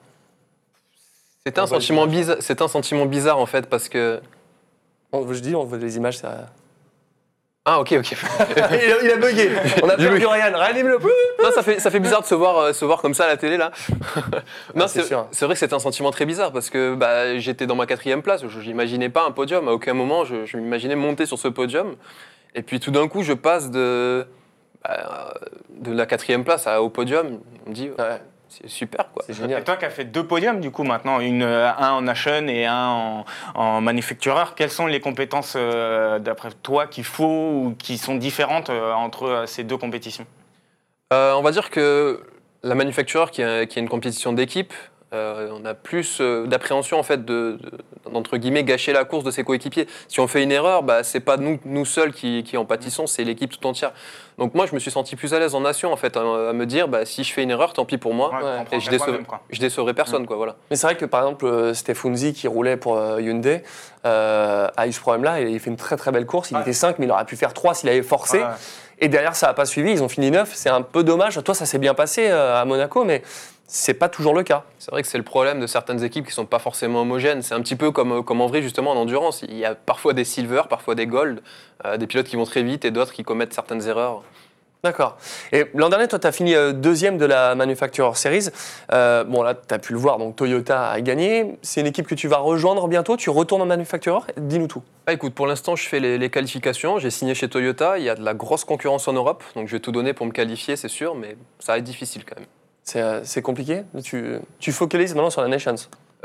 C'était 1.46 1.60
un, 1.60 1.66
sentiment 1.66 2.06
bizarre- 2.06 2.36
c'était 2.40 2.62
un 2.62 2.68
sentiment 2.68 3.06
bizarre, 3.06 3.38
en 3.38 3.46
fait, 3.46 3.66
parce 3.68 3.88
que... 3.88 4.20
On- 5.12 5.30
Je 5.32 5.40
dis, 5.40 5.54
on 5.54 5.64
veut 5.64 5.78
les 5.78 5.96
images, 5.96 6.18
ça. 6.18 6.46
Ah, 7.66 7.80
ok, 7.80 7.92
ok. 7.98 8.12
il, 8.56 8.62
a, 8.62 9.02
il 9.02 9.10
a 9.10 9.16
bugué. 9.16 9.50
On 9.82 9.88
a 9.88 9.96
perdu. 9.96 10.16
Ryan. 10.26 10.52
Ryan, 10.54 10.74
il 10.76 10.84
me 10.84 10.90
le 10.90 10.98
non, 11.42 11.50
ça 11.54 11.62
fait, 11.62 11.78
ça 11.80 11.90
fait 11.90 12.00
bizarre 12.00 12.20
de 12.22 12.26
se 12.26 12.34
voir, 12.34 12.58
euh, 12.58 12.72
se 12.74 12.84
voir 12.84 13.00
comme 13.00 13.14
ça 13.14 13.24
à 13.24 13.28
la 13.28 13.36
télé, 13.38 13.56
là. 13.56 13.70
non, 14.74 14.84
Ah, 14.84 14.88
c'est 14.88 15.00
c'est 15.02 15.08
sûr. 15.08 15.26
c'est 15.32 15.44
vrai 15.46 15.54
que 15.54 15.58
c'était 15.60 15.74
un 15.74 15.78
sentiment 15.78 16.10
très 16.10 16.26
bizarre, 16.26 16.52
parce 16.52 16.68
que 16.70 16.94
bah, 16.94 17.38
j'étais 17.38 17.66
dans 17.66 17.74
ma 17.76 17.86
quatrième 17.86 18.20
place. 18.22 18.46
Je 18.46 18.60
n'imaginais 18.60 19.08
pas 19.08 19.24
un 19.26 19.30
podium. 19.30 19.68
À 19.68 19.72
aucun 19.72 19.94
moment, 19.94 20.24
je, 20.24 20.44
je 20.46 20.56
m'imaginais 20.56 20.94
monter 20.96 21.24
sur 21.26 21.38
ce 21.38 21.48
podium. 21.48 21.94
Et 22.54 22.62
puis, 22.62 22.80
tout 22.80 22.90
d'un 22.90 23.08
coup, 23.08 23.22
je 23.22 23.32
passe 23.32 23.70
de, 23.70 24.26
bah, 24.82 25.34
de 25.70 25.92
la 25.92 26.04
quatrième 26.06 26.44
place 26.44 26.66
à- 26.66 26.82
au 26.82 26.88
podium. 26.90 27.40
On 27.66 27.70
me 27.70 27.74
dit, 27.74 27.90
Ouais, 27.98 28.20
c'est 28.54 28.68
super, 28.68 29.10
quoi. 29.12 29.24
c'est 29.26 29.50
Et 29.50 29.64
toi 29.64 29.76
qui 29.76 29.84
as 29.84 29.90
fait 29.90 30.04
deux 30.04 30.26
podiums 30.26 30.60
du 30.60 30.70
coup 30.70 30.84
maintenant, 30.84 31.20
une, 31.20 31.42
euh, 31.42 31.70
un 31.76 31.92
en 31.92 32.02
Nation 32.02 32.46
et 32.46 32.66
un 32.66 32.88
en, 32.88 33.24
en 33.54 33.80
manufactureur, 33.80 34.54
quelles 34.54 34.70
sont 34.70 34.86
les 34.86 35.00
compétences 35.00 35.54
euh, 35.56 36.18
d'après 36.18 36.50
toi 36.62 36.86
qu'il 36.86 37.04
faut 37.04 37.24
ou 37.24 37.74
qui 37.78 37.98
sont 37.98 38.14
différentes 38.14 38.70
euh, 38.70 38.92
entre 38.92 39.24
euh, 39.24 39.46
ces 39.46 39.64
deux 39.64 39.76
compétitions? 39.76 40.26
Euh, 41.12 41.34
on 41.34 41.42
va 41.42 41.50
dire 41.50 41.70
que 41.70 42.22
la 42.62 42.74
manufactureur, 42.74 43.30
qui 43.30 43.42
est 43.42 43.76
une 43.76 43.88
compétition 43.88 44.32
d'équipe, 44.32 44.72
euh, 45.14 45.48
on 45.52 45.64
a 45.64 45.74
plus 45.74 46.18
euh, 46.20 46.46
d'appréhension 46.46 46.98
en 46.98 47.02
fait 47.02 47.24
de, 47.24 47.58
de- 47.60 48.10
d'entre 48.12 48.36
guillemets 48.36 48.64
gâcher 48.64 48.92
la 48.92 49.04
course 49.04 49.24
de 49.24 49.30
ses 49.30 49.44
coéquipiers. 49.44 49.86
Si 50.08 50.20
on 50.20 50.26
fait 50.26 50.42
une 50.42 50.52
erreur, 50.52 50.82
bah, 50.82 51.02
c'est 51.02 51.20
pas 51.20 51.36
nous, 51.36 51.58
nous 51.64 51.84
seuls 51.84 52.12
qui, 52.12 52.42
qui 52.44 52.56
en 52.56 52.64
pâtissons, 52.64 53.06
c'est 53.06 53.24
l'équipe 53.24 53.50
tout 53.50 53.66
entière. 53.66 53.92
Donc 54.38 54.54
moi, 54.54 54.66
je 54.66 54.74
me 54.74 54.80
suis 54.80 54.90
senti 54.90 55.16
plus 55.16 55.32
à 55.32 55.38
l'aise 55.38 55.54
en 55.54 55.60
nation 55.60 55.92
en 55.92 55.96
fait, 55.96 56.16
à, 56.16 56.20
à 56.20 56.52
me 56.52 56.66
dire, 56.66 56.88
bah, 56.88 57.04
si 57.06 57.24
je 57.24 57.32
fais 57.32 57.42
une 57.42 57.50
erreur, 57.50 57.72
tant 57.72 57.84
pis 57.84 57.98
pour 57.98 58.12
moi. 58.14 58.30
Ouais, 58.30 58.64
Et 58.72 58.80
je, 58.80 58.90
décevrai, 58.90 59.10
toi-même, 59.12 59.26
quoi. 59.26 59.40
je 59.50 59.60
décevrai 59.60 59.94
personne, 59.94 60.26
quoi, 60.26 60.36
voilà. 60.36 60.56
Mais 60.70 60.76
c'est 60.76 60.86
vrai 60.86 60.96
que 60.96 61.04
par 61.06 61.22
exemple, 61.22 61.46
euh, 61.46 61.72
Steph 61.74 62.04
Unzi 62.04 62.32
qui 62.32 62.48
roulait 62.48 62.76
pour 62.76 62.96
euh, 62.98 63.20
Hyundai 63.22 63.62
euh, 64.04 64.68
a 64.76 64.86
eu 64.86 64.92
ce 64.92 65.00
problème-là. 65.00 65.40
Il 65.40 65.58
fait 65.60 65.70
une 65.70 65.76
très 65.76 65.96
très 65.96 66.10
belle 66.12 66.26
course. 66.26 66.50
Il 66.50 66.56
Ouais. 66.56 66.62
était 66.62 66.72
5, 66.72 66.98
mais 66.98 67.06
il 67.06 67.10
aurait 67.10 67.24
pu 67.24 67.36
faire 67.36 67.54
3 67.54 67.74
s'il 67.74 67.88
avait 67.88 68.02
forcé. 68.02 68.42
Et 69.00 69.08
derrière, 69.08 69.36
ça 69.36 69.48
n'a 69.48 69.54
pas 69.54 69.66
suivi. 69.66 69.90
Ils 69.90 70.02
ont 70.02 70.08
fini 70.08 70.30
9. 70.30 70.50
C'est 70.54 70.70
un 70.70 70.82
peu 70.82 71.02
dommage. 71.02 71.42
Toi, 71.42 71.54
ça 71.54 71.66
s'est 71.66 71.78
bien 71.78 71.94
passé 71.94 72.28
euh, 72.28 72.60
à 72.60 72.64
Monaco, 72.64 73.04
mais 73.04 73.22
c'est 73.66 73.94
pas 73.94 74.08
toujours 74.08 74.34
le 74.34 74.42
cas. 74.42 74.64
C'est 74.78 74.90
vrai 74.90 75.02
que 75.02 75.08
c'est 75.08 75.18
le 75.18 75.24
problème 75.24 75.60
de 75.60 75.66
certaines 75.66 76.02
équipes 76.04 76.26
qui 76.26 76.32
sont 76.32 76.46
pas 76.46 76.58
forcément 76.58 77.02
homogènes. 77.02 77.42
C'est 77.42 77.54
un 77.54 77.60
petit 77.60 77.76
peu 77.76 77.90
comme, 77.90 78.24
comme 78.24 78.40
en 78.40 78.46
vrai, 78.46 78.62
justement, 78.62 78.92
en 78.92 78.96
endurance. 78.96 79.42
Il 79.48 79.56
y 79.56 79.64
a 79.64 79.74
parfois 79.74 80.12
des 80.12 80.24
silver, 80.24 80.62
parfois 80.68 80.94
des 80.94 81.06
gold, 81.06 81.42
euh, 81.84 81.96
des 81.96 82.06
pilotes 82.06 82.26
qui 82.26 82.36
vont 82.36 82.44
très 82.44 82.62
vite 82.62 82.84
et 82.84 82.90
d'autres 82.90 83.12
qui 83.12 83.24
commettent 83.24 83.54
certaines 83.54 83.86
erreurs. 83.86 84.22
D'accord. 84.84 85.16
Et 85.50 85.64
l'an 85.72 85.88
dernier, 85.88 86.06
toi, 86.08 86.18
tu 86.18 86.26
as 86.26 86.32
fini 86.32 86.54
euh, 86.54 86.72
deuxième 86.72 87.16
de 87.16 87.24
la 87.24 87.54
Manufacturer 87.54 88.14
Series. 88.16 88.50
Euh, 88.92 89.24
bon, 89.24 89.42
là, 89.42 89.54
tu 89.54 89.72
as 89.72 89.78
pu 89.78 89.94
le 89.94 89.98
voir, 89.98 90.18
donc 90.18 90.36
Toyota 90.36 90.90
a 90.90 91.00
gagné. 91.00 91.56
C'est 91.62 91.80
une 91.80 91.86
équipe 91.86 92.06
que 92.06 92.14
tu 92.14 92.28
vas 92.28 92.36
rejoindre 92.36 92.86
bientôt. 92.86 93.16
Tu 93.16 93.30
retournes 93.30 93.62
en 93.62 93.66
Manufacturer? 93.66 94.20
Dis-nous 94.36 94.66
tout. 94.66 94.82
Ah, 95.06 95.14
écoute, 95.14 95.34
pour 95.34 95.46
l'instant, 95.46 95.74
je 95.74 95.88
fais 95.88 96.00
les, 96.00 96.18
les 96.18 96.28
qualifications. 96.28 96.98
J'ai 96.98 97.08
signé 97.08 97.34
chez 97.34 97.48
Toyota. 97.48 97.96
Il 97.96 98.04
y 98.04 98.10
a 98.10 98.14
de 98.14 98.22
la 98.22 98.34
grosse 98.34 98.64
concurrence 98.64 99.08
en 99.08 99.14
Europe. 99.14 99.42
Donc, 99.56 99.68
je 99.68 99.72
vais 99.72 99.80
tout 99.80 99.90
donner 99.90 100.12
pour 100.12 100.26
me 100.26 100.32
qualifier, 100.32 100.76
c'est 100.76 100.88
sûr. 100.88 101.14
Mais 101.14 101.38
ça 101.60 101.72
va 101.72 101.78
être 101.78 101.84
difficile 101.84 102.26
quand 102.26 102.38
même. 102.38 102.48
C'est 102.82 103.00
euh, 103.00 103.24
c'est 103.24 103.40
compliqué? 103.40 103.84
Tu, 104.04 104.36
tu 104.58 104.70
focalises 104.70 105.14
maintenant 105.14 105.30
sur 105.30 105.40
la 105.40 105.48
Nations? 105.48 105.76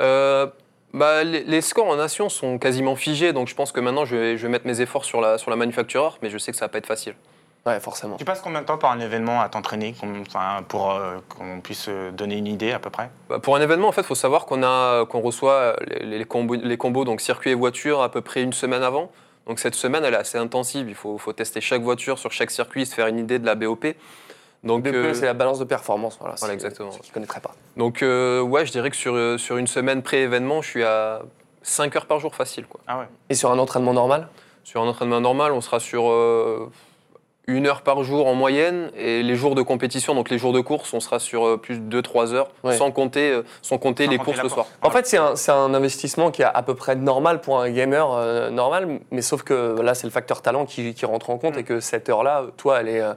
Euh, 0.02 0.48
bah, 0.94 1.24
les, 1.24 1.46
les 1.46 1.62
scores 1.62 1.88
en 1.88 1.96
nation 1.96 2.28
sont 2.28 2.58
quasiment 2.58 2.98
figés. 2.98 3.32
Donc, 3.32 3.48
je 3.48 3.56
pense 3.56 3.72
que 3.72 3.80
maintenant, 3.80 4.04
je 4.04 4.18
vais, 4.18 4.38
je 4.38 4.44
vais 4.44 4.50
mettre 4.50 4.68
mes 4.68 4.82
efforts 4.82 5.06
sur 5.06 5.22
la, 5.22 5.38
sur 5.38 5.50
la 5.50 5.56
manufactureur. 5.56 6.18
Mais 6.22 6.30
je 6.30 6.38
sais 6.38 6.52
que 6.52 6.58
ça 6.58 6.66
va 6.66 6.70
pas 6.70 6.80
être 6.80 6.88
facile. 6.88 7.14
Ouais, 7.66 7.80
forcément. 7.80 8.16
Tu 8.18 8.26
passes 8.26 8.42
combien 8.42 8.62
de 8.62 8.66
temps 8.66 8.78
par 8.78 8.92
un 8.92 9.00
événement 9.00 9.42
à 9.42 9.50
t'entraîner 9.50 9.94
pour 10.68 10.92
euh, 10.92 11.18
qu'on 11.28 11.60
puisse 11.62 11.88
euh, 11.90 12.12
donner 12.12 12.38
une 12.38 12.48
idée 12.48 12.72
à 12.72 12.80
peu 12.80 12.90
près? 12.90 13.10
Bah, 13.30 13.40
pour 13.40 13.56
un 13.56 13.62
événement, 13.62 13.90
en 13.90 13.92
fait, 13.92 14.02
il 14.02 14.08
faut 14.08 14.16
savoir 14.16 14.46
qu'on 14.46 14.64
a 14.64 15.06
qu'on 15.06 15.20
reçoit 15.22 15.76
les, 15.86 16.20
les 16.20 16.26
combos, 16.26 16.56
les 16.56 16.78
combos, 16.78 17.06
donc 17.06 17.22
circuit 17.22 17.52
et 17.52 17.56
voiture, 17.56 18.02
à 18.02 18.10
peu 18.10 18.22
près 18.22 18.42
une 18.44 18.54
semaine 18.54 18.84
avant. 18.84 19.12
Donc 19.46 19.60
cette 19.60 19.76
semaine, 19.76 20.06
elle 20.06 20.14
est 20.14 20.18
assez 20.18 20.38
intensive. 20.38 20.88
Il 20.88 20.96
faut, 20.96 21.18
faut 21.18 21.34
tester 21.34 21.60
chaque 21.60 21.82
voiture 21.82 22.20
sur 22.20 22.32
chaque 22.32 22.52
circuit, 22.52 22.86
se 22.86 22.94
faire 22.94 23.08
une 23.08 23.20
idée 23.20 23.40
de 23.40 23.46
la 23.46 23.56
BOP. 23.56 23.86
Donc, 24.64 24.84
BPE, 24.84 24.94
euh, 24.94 25.14
c'est 25.14 25.26
la 25.26 25.34
balance 25.34 25.58
de 25.60 25.64
performance. 25.64 26.20
Voilà, 26.20 26.54
exactement. 26.54 26.92
Ceux 26.92 27.00
qui 27.00 27.10
ne 27.10 27.14
connaîtraient 27.14 27.40
pas. 27.40 27.54
donc 27.78 28.04
euh, 28.04 28.42
ouais, 28.42 28.66
je 28.66 28.72
dirais 28.72 28.90
que 28.90 28.96
sur, 28.96 29.16
euh, 29.16 29.38
sur 29.38 29.58
une 29.58 29.68
semaine 29.68 30.04
pré-événement, 30.04 30.62
je 30.62 30.70
suis 30.70 30.84
à 30.84 31.22
5 31.64 31.96
heures 31.96 32.06
par 32.06 32.20
jour 32.20 32.36
facile. 32.36 32.66
Quoi. 32.66 32.82
Ah 32.86 33.00
ouais. 33.00 33.06
Et 33.30 33.36
sur 33.36 33.52
un 33.52 33.60
entraînement 33.60 33.94
normal? 33.94 34.28
Sur 34.64 34.82
un 34.82 34.88
entraînement 34.88 35.22
normal, 35.22 35.54
on 35.54 35.62
sera 35.62 35.80
sur 35.80 36.10
euh, 36.10 36.70
une 37.50 37.68
heure 37.68 37.82
par 37.82 38.04
jour 38.04 38.28
en 38.28 38.34
moyenne. 38.36 38.92
Et 38.98 39.24
les 39.24 39.36
jours 39.36 39.56
de 39.56 39.62
compétition, 39.62 40.16
donc 40.16 40.30
les 40.30 40.38
jours 40.38 40.54
de 40.54 40.62
course, 40.62 40.94
on 40.94 41.00
sera 41.00 41.20
sur 41.20 41.46
euh, 41.46 41.58
plus 41.58 41.80
de 41.80 42.02
2-3 42.02 42.34
heures, 42.34 42.50
Ouais. 42.64 42.76
sans 42.78 42.92
compter, 42.92 43.32
euh, 43.32 43.42
sans 43.62 43.78
compter 43.78 44.06
Sans 44.06 44.12
les 44.12 44.18
compter 44.18 44.32
courses 44.32 44.44
le 44.44 44.50
soir. 44.50 44.66
course. 44.66 44.78
En 44.84 44.90
fait, 44.96 45.06
c'est 45.08 45.18
un, 45.18 45.36
c'est 45.36 45.52
un 45.52 45.74
investissement 45.74 46.32
qui 46.32 46.42
est 46.42 46.46
à 46.46 46.62
peu 46.64 46.76
près 46.76 46.96
normal 46.96 47.42
pour 47.42 47.60
un 47.60 47.70
gamer 47.70 48.12
euh, 48.14 48.50
normal, 48.50 49.00
mais 49.12 49.22
sauf 49.22 49.44
que 49.44 49.80
là, 49.82 49.94
c'est 49.96 50.08
le 50.08 50.12
facteur 50.12 50.42
talent 50.42 50.66
qui, 50.66 50.94
qui 50.94 51.06
rentre 51.06 51.30
en 51.30 51.38
compte 51.38 51.56
Mm. 51.56 51.60
et 51.60 51.64
que 51.64 51.80
cette 51.80 52.10
heure-là, 52.10 52.46
toi, 52.58 52.80
elle 52.82 52.88
est 52.90 53.02
euh, 53.02 53.14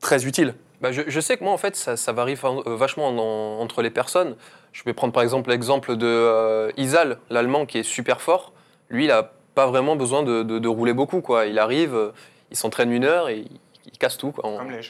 très 0.00 0.26
utile. 0.26 0.54
Bah, 0.80 0.92
je, 0.92 1.02
je 1.06 1.20
sais 1.20 1.36
que 1.36 1.44
moi, 1.44 1.52
en 1.52 1.58
fait, 1.58 1.76
ça, 1.76 1.96
ça 1.96 2.12
varie 2.12 2.36
euh, 2.42 2.60
vachement 2.76 3.08
en- 3.08 3.60
entre 3.62 3.82
les 3.82 3.90
personnes. 3.90 4.34
Je 4.72 4.82
vais 4.84 4.94
prendre 4.94 5.12
par 5.12 5.22
exemple 5.22 5.50
l'exemple 5.50 5.96
de 5.96 6.06
euh, 6.06 6.70
Isal, 6.78 7.18
l'allemand 7.28 7.66
qui 7.66 7.78
est 7.78 7.82
super 7.82 8.20
fort. 8.22 8.52
Lui, 8.88 9.04
il 9.04 9.10
a 9.10 9.32
pas 9.54 9.66
vraiment 9.66 9.96
besoin 9.96 10.22
de, 10.22 10.42
de- 10.42 10.58
de 10.58 10.68
rouler 10.68 10.94
beaucoup. 10.94 11.20
Quoi. 11.20 11.46
Il 11.46 11.58
arrive, 11.58 12.12
euh, 12.50 12.52
il 12.52 12.56
s'entraîne 12.56 12.92
une 12.92 13.04
heure 13.04 13.28
et 13.28 13.38
il, 13.38 13.48
il 13.92 13.98
casse 13.98 14.16
tout. 14.16 14.32
Quoi. 14.32 14.46
En- 14.46 14.56
Comme 14.58 14.70
les 14.70 14.80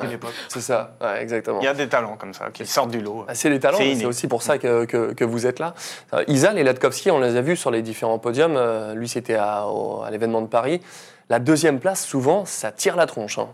à 0.00 0.06
l'époque. 0.06 0.32
C'est 0.48 0.62
ça, 0.62 0.96
ouais, 1.02 1.20
exactement. 1.22 1.60
Il 1.60 1.64
y 1.64 1.68
a 1.68 1.74
des 1.74 1.86
talents 1.88 2.16
comme 2.16 2.32
ça 2.32 2.48
qui 2.50 2.64
sortent 2.66 2.90
du 2.90 3.00
lot. 3.00 3.26
Ah, 3.28 3.34
C'est 3.34 3.50
les 3.50 3.60
talents, 3.60 3.76
C'est 3.78 4.06
aussi 4.06 4.26
pour 4.26 4.42
ça 4.42 4.56
que, 4.56 4.86
que- 4.86 5.12
que 5.12 5.24
vous 5.24 5.46
êtes 5.46 5.58
là. 5.58 5.74
Euh, 6.14 6.24
Isal 6.28 6.58
et 6.58 6.64
Latkowski, 6.64 7.10
on 7.10 7.20
les 7.20 7.36
a 7.36 7.42
vus 7.42 7.56
sur 7.56 7.70
les 7.70 7.82
différents 7.82 8.18
podiums. 8.18 8.56
Euh, 8.56 8.94
lui, 8.94 9.06
c'était 9.06 9.34
à, 9.34 9.66
au- 9.66 10.02
à 10.02 10.10
l'événement 10.10 10.40
de 10.40 10.46
Paris. 10.46 10.80
La 11.28 11.38
deuxième 11.40 11.78
place, 11.78 12.06
souvent, 12.06 12.46
ça 12.46 12.72
tire 12.72 12.96
la 12.96 13.04
tronche. 13.06 13.38
hein. 13.38 13.48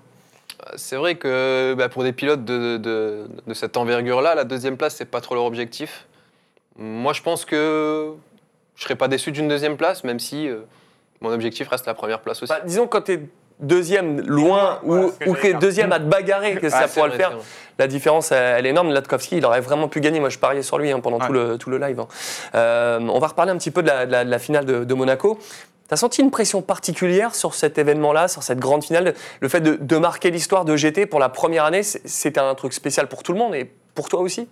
C'est 0.76 0.94
vrai 0.96 1.16
que 1.16 1.74
bah, 1.76 1.88
pour 1.88 2.04
des 2.04 2.12
pilotes 2.12 2.44
de, 2.44 2.76
de- 2.76 3.26
de 3.44 3.54
cette 3.54 3.76
envergure-là, 3.76 4.36
la 4.36 4.44
deuxième 4.44 4.76
place, 4.76 4.94
c'est 4.94 5.04
pas 5.06 5.20
trop 5.20 5.34
leur 5.34 5.44
objectif. 5.44 6.06
Moi, 6.76 7.12
je 7.14 7.22
pense 7.22 7.44
que 7.44 8.12
je 8.76 8.82
serais 8.84 8.94
pas 8.94 9.08
déçu 9.08 9.32
d'une 9.32 9.48
deuxième 9.48 9.76
place, 9.76 10.04
même 10.04 10.20
si 10.20 10.48
euh, 10.48 10.60
mon 11.20 11.32
objectif 11.32 11.68
reste 11.68 11.86
la 11.86 11.94
première 11.94 12.20
place 12.20 12.42
aussi. 12.44 12.52
Bah, 12.52 12.60
disons, 12.64 12.86
quand 12.86 13.02
tu 13.02 13.12
es 13.14 13.20
deuxième 13.62 14.20
loin 14.20 14.78
Voilà 14.82 15.06
ou, 15.26 15.34
que 15.34 15.58
deuxième 15.58 15.92
à 15.92 15.98
te 15.98 16.04
bagarrer 16.04 16.56
que 16.56 16.68
ça 16.68 16.88
pourra 16.88 17.06
le 17.08 17.14
faire. 17.14 17.32
La 17.78 17.86
différence, 17.86 18.32
elle 18.32 18.66
est 18.66 18.70
énorme. 18.70 18.92
Latkowski, 18.92 19.38
il 19.38 19.46
aurait 19.46 19.60
vraiment 19.62 19.88
pu 19.88 20.00
gagner. 20.00 20.20
Moi, 20.20 20.28
je 20.28 20.38
pariais 20.38 20.62
sur 20.62 20.76
lui 20.78 20.90
hein, 20.92 21.00
pendant 21.00 21.18
tout, 21.18 21.32
le, 21.32 21.56
tout 21.58 21.70
le 21.70 21.78
live. 21.78 21.98
hein. 22.00 22.08
Euh, 22.54 23.00
on 23.00 23.18
va 23.18 23.28
reparler 23.28 23.50
un 23.52 23.56
petit 23.56 23.70
peu 23.70 23.82
de 23.82 23.88
la, 23.88 24.06
de 24.06 24.12
la- 24.12 24.24
de 24.24 24.30
la 24.30 24.38
finale 24.38 24.64
de, 24.66 24.84
de 24.84 24.94
Monaco. 24.94 25.38
T'as 25.88 25.96
senti 25.96 26.20
une 26.22 26.30
pression 26.30 26.62
particulière 26.62 27.34
sur 27.34 27.54
cet 27.54 27.78
événement-là, 27.78 28.28
sur 28.28 28.42
cette 28.42 28.58
grande 28.58 28.84
finale? 28.84 29.14
Le 29.40 29.48
fait 29.48 29.60
de, 29.60 29.76
de 29.80 29.96
marquer 29.96 30.30
l'histoire 30.30 30.64
de 30.64 30.76
GT 30.76 31.06
pour 31.06 31.18
la 31.20 31.28
première 31.28 31.64
année, 31.64 31.82
c'est- 31.82 32.06
c'était 32.06 32.40
un 32.40 32.54
truc 32.54 32.72
spécial 32.72 33.08
pour 33.08 33.22
tout 33.22 33.32
le 33.32 33.38
monde 33.38 33.54
et 33.54 33.70
pour 33.94 34.08
toi 34.08 34.20
aussi? 34.20 34.48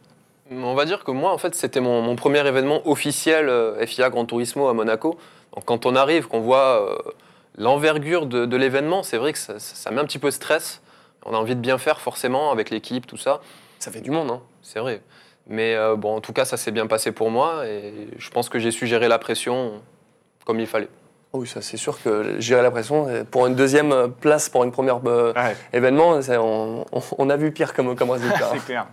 On 0.53 0.75
va 0.75 0.85
dire 0.85 1.05
que 1.05 1.11
moi, 1.13 1.33
en 1.33 1.39
fait, 1.39 1.55
c'était 1.55 1.81
mon, 1.81 2.03
mon 2.03 2.17
premier 2.17 2.45
événement 2.47 2.81
officiel 2.89 3.49
euh, 3.49 3.87
FIA 3.87 4.11
Gran 4.11 4.25
Turismo 4.25 4.69
à 4.69 4.75
Monaco. 4.75 5.17
Donc, 5.55 5.65
quand 5.65 5.87
on 5.87 5.95
arrive, 5.95 6.27
qu'on 6.27 6.41
voit 6.41 6.89
euh, 7.07 7.11
l'envergure 7.61 8.27
de, 8.27 8.57
l'événement, 8.57 9.03
c'est 9.03 9.19
vrai 9.19 9.33
que 9.33 9.39
ça 9.39 9.91
met 9.91 10.01
un 10.01 10.05
petit 10.05 10.19
peu 10.19 10.29
de 10.29 10.35
stress. 10.35 10.81
On 11.27 11.35
a 11.35 11.37
envie 11.37 11.55
de 11.55 11.61
bien 11.61 11.77
faire, 11.77 12.01
forcément, 12.01 12.51
avec 12.51 12.71
l'équipe, 12.71 13.07
tout 13.07 13.19
ça. 13.19 13.43
Ça 13.79 13.91
fait 13.91 14.01
du 14.01 14.11
monde, 14.11 14.31
hein 14.31 14.41
C'est 14.63 14.81
vrai. 14.81 15.03
Mais 15.47 15.75
euh, 15.75 15.95
bon, 15.95 16.17
en 16.17 16.21
tout 16.21 16.33
cas, 16.33 16.47
ça 16.47 16.57
s'est 16.57 16.71
bien 16.71 16.87
passé 16.87 17.13
pour 17.13 17.31
moi 17.31 17.67
et 17.67 18.09
je 18.17 18.31
pense 18.31 18.49
que 18.49 18.59
j'ai 18.59 18.71
su 18.71 18.87
gérer 18.87 19.09
la 19.09 19.19
pression 19.19 19.83
comme 20.47 20.59
il 20.59 20.67
fallait. 20.67 20.89
Oui, 21.33 21.47
ça 21.47 21.63
c'est 21.63 21.77
sûr 21.77 22.03
que 22.03 22.41
gérer 22.41 22.61
la 22.61 22.73
pression, 22.73 23.07
pour 23.31 23.47
une 23.47 23.55
deuxième 23.55 23.93
euh, 23.93 24.09
place, 24.09 24.49
pour 24.49 24.65
une 24.65 24.73
première 24.73 24.99
euh, 25.07 25.33
Ouais. 25.35 25.57
événement, 25.73 26.19
on, 26.29 26.85
on- 26.91 27.03
on 27.19 27.31
a 27.31 27.37
vu 27.37 27.53
pire 27.53 27.73
comme, 27.73 27.95
comme 27.95 28.11
résultat. 28.19 28.51
C'est 28.53 28.65
clair. 28.65 28.87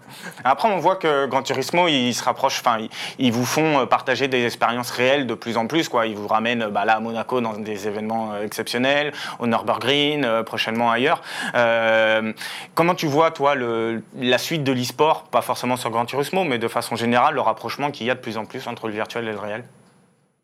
Après, 0.44 0.70
on 0.70 0.78
voit 0.78 0.98
que 0.98 1.26
Gran 1.26 1.42
Turismo, 1.42 1.88
ils 1.88 2.14
se 2.14 2.24
rapprochent, 2.24 2.60
enfin, 2.64 2.78
ils, 2.80 2.90
ils 3.18 3.32
vous 3.32 3.44
font 3.44 3.80
euh, 3.80 3.86
partager 3.88 4.28
des 4.28 4.46
expériences 4.46 4.92
réelles 4.92 5.26
de 5.26 5.34
plus 5.34 5.58
en 5.58 5.66
plus. 5.66 5.90
Quoi. 5.90 6.06
Ils 6.06 6.16
vous 6.16 6.28
ramènent 6.28 6.68
bah, 6.68 6.86
là 6.86 6.98
à 6.98 7.00
Monaco 7.00 7.42
dans 7.42 7.54
des 7.54 7.88
événements 7.88 8.38
exceptionnels, 8.40 9.14
au 9.40 9.48
Nürburgring, 9.48 10.44
prochainement 10.44 10.92
ailleurs. 10.92 11.24
Euh, 11.56 12.34
comment 12.76 12.94
tu 12.94 13.08
vois, 13.08 13.32
toi, 13.32 13.56
le, 13.56 14.04
la 14.16 14.38
suite 14.38 14.64
de 14.64 14.72
l'e-sport, 14.74 15.24
pas 15.24 15.42
forcément 15.42 15.76
sur 15.76 15.90
Gran 15.90 16.06
Turismo, 16.06 16.44
mais 16.44 16.60
de 16.60 16.68
façon 16.68 16.96
générale, 16.96 17.34
le 17.34 17.42
rapprochement 17.42 17.90
qu'il 17.90 18.06
y 18.06 18.12
a 18.12 18.16
de 18.16 18.20
plus 18.20 18.38
en 18.38 18.46
plus 18.46 18.68
entre 18.68 18.86
le 18.88 18.94
virtuel 18.94 19.28
et 19.28 19.32
le 19.32 19.40
réel? 19.40 19.64
Ah, 19.66 19.77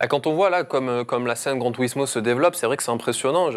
Quand 0.10 0.28
on 0.28 0.34
voit 0.34 0.50
là 0.50 0.64
comme, 0.64 0.90
euh, 0.90 1.26
la 1.26 1.36
scène 1.36 1.60
Gran 1.60 1.72
Turismo 1.72 2.06
se 2.06 2.20
développe, 2.20 2.56
c'est 2.56 2.66
vrai 2.66 2.76
que 2.76 2.84
c'est 2.84 2.92
impressionnant. 2.92 3.50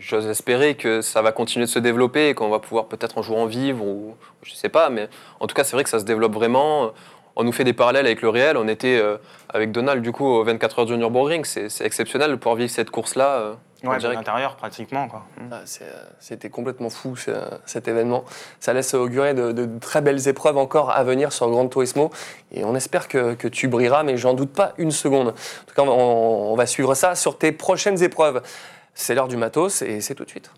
J'ose 0.00 0.26
espérer 0.26 0.74
que 0.74 1.00
ça 1.00 1.22
va 1.22 1.30
continuer 1.30 1.66
de 1.66 1.70
se 1.70 1.78
développer 1.78 2.30
et 2.30 2.34
qu'on 2.34 2.48
va 2.48 2.58
pouvoir 2.58 2.86
peut-être 2.86 3.18
un 3.18 3.22
jour 3.22 3.38
en 3.38 3.46
vivre 3.46 3.84
ou 3.84 4.16
je 4.42 4.54
sais 4.54 4.68
pas, 4.68 4.90
mais 4.90 5.08
en 5.38 5.46
tout 5.46 5.54
cas 5.54 5.62
c'est 5.62 5.76
vrai 5.76 5.84
que 5.84 5.90
ça 5.90 6.00
se 6.00 6.04
développe 6.04 6.34
vraiment. 6.34 6.92
On 7.36 7.44
nous 7.44 7.52
fait 7.52 7.64
des 7.64 7.72
parallèles 7.74 8.06
avec 8.06 8.22
le 8.22 8.28
réel. 8.30 8.56
On 8.56 8.66
était 8.66 8.98
euh, 8.98 9.18
avec 9.52 9.70
Donald 9.70 10.02
du 10.02 10.10
coup 10.12 10.24
aux 10.26 10.42
24 10.42 10.78
heures 10.80 10.86
du 10.86 10.96
Nürburgring. 10.96 11.44
C'est 11.44 11.84
exceptionnel 11.84 12.30
de 12.30 12.36
pouvoir 12.36 12.56
vivre 12.56 12.70
cette 12.70 12.90
course-là. 12.90 13.28
euh, 13.36 13.54
Ouais, 13.84 13.96
de 13.96 14.00
direct. 14.00 14.16
l'intérieur, 14.16 14.56
pratiquement. 14.56 15.06
Ah, 15.52 15.60
euh, 15.82 15.92
C'était 16.18 16.48
complètement 16.48 16.88
fou 16.88 17.14
ce- 17.14 17.30
cet 17.66 17.88
événement. 17.88 18.24
Ça 18.58 18.72
laisse 18.72 18.94
augurer 18.94 19.34
de, 19.34 19.52
de 19.52 19.68
très 19.78 20.00
belles 20.00 20.26
épreuves 20.28 20.56
encore 20.56 20.90
à 20.90 21.04
venir 21.04 21.30
sur 21.30 21.48
Gran 21.50 21.68
Turismo. 21.68 22.10
Et 22.52 22.64
on 22.64 22.74
espère 22.74 23.06
que, 23.06 23.34
que 23.34 23.46
tu 23.48 23.68
brilleras, 23.68 24.02
mais 24.02 24.16
j'en 24.16 24.32
doute 24.32 24.52
pas 24.54 24.72
une 24.78 24.90
seconde. 24.90 25.28
En 25.28 25.32
tout 25.32 25.74
cas, 25.76 25.82
on, 25.82 25.90
on 26.52 26.56
va 26.56 26.64
suivre 26.66 26.94
ça 26.94 27.14
sur 27.14 27.36
tes 27.36 27.52
prochaines 27.52 28.02
épreuves. 28.02 28.40
C'est 28.94 29.14
l'heure 29.14 29.28
du 29.28 29.36
matos 29.36 29.82
et 29.82 30.00
c'est 30.00 30.14
tout 30.14 30.24
de 30.24 30.30
suite. 30.30 30.50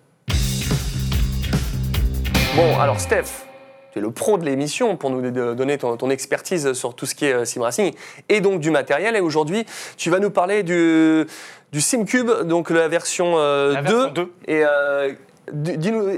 Bon, 2.56 2.78
alors 2.80 3.00
Steph, 3.00 3.46
tu 3.98 4.04
es 4.04 4.06
le 4.06 4.10
pro 4.12 4.38
de 4.38 4.44
l'émission 4.44 4.96
pour 4.96 5.10
nous 5.10 5.30
donner 5.30 5.78
ton, 5.78 5.96
ton 5.96 6.10
expertise 6.10 6.72
sur 6.72 6.94
tout 6.94 7.06
ce 7.06 7.14
qui 7.14 7.26
est 7.26 7.32
euh, 7.32 7.44
sim 7.44 7.62
racing 7.62 7.92
et 8.28 8.40
donc 8.40 8.60
du 8.60 8.70
matériel. 8.70 9.16
Et 9.16 9.20
aujourd'hui, 9.20 9.66
tu 9.96 10.10
vas 10.10 10.20
nous 10.20 10.30
parler 10.30 10.62
du, 10.62 11.26
du 11.72 11.80
SimCube, 11.80 12.30
donc 12.44 12.70
la 12.70 12.88
version, 12.88 13.34
euh, 13.36 13.72
La 13.74 13.82
2. 13.82 13.94
version 13.94 14.12
2. 14.12 14.32
Et 14.46 14.64
euh, 14.64 15.12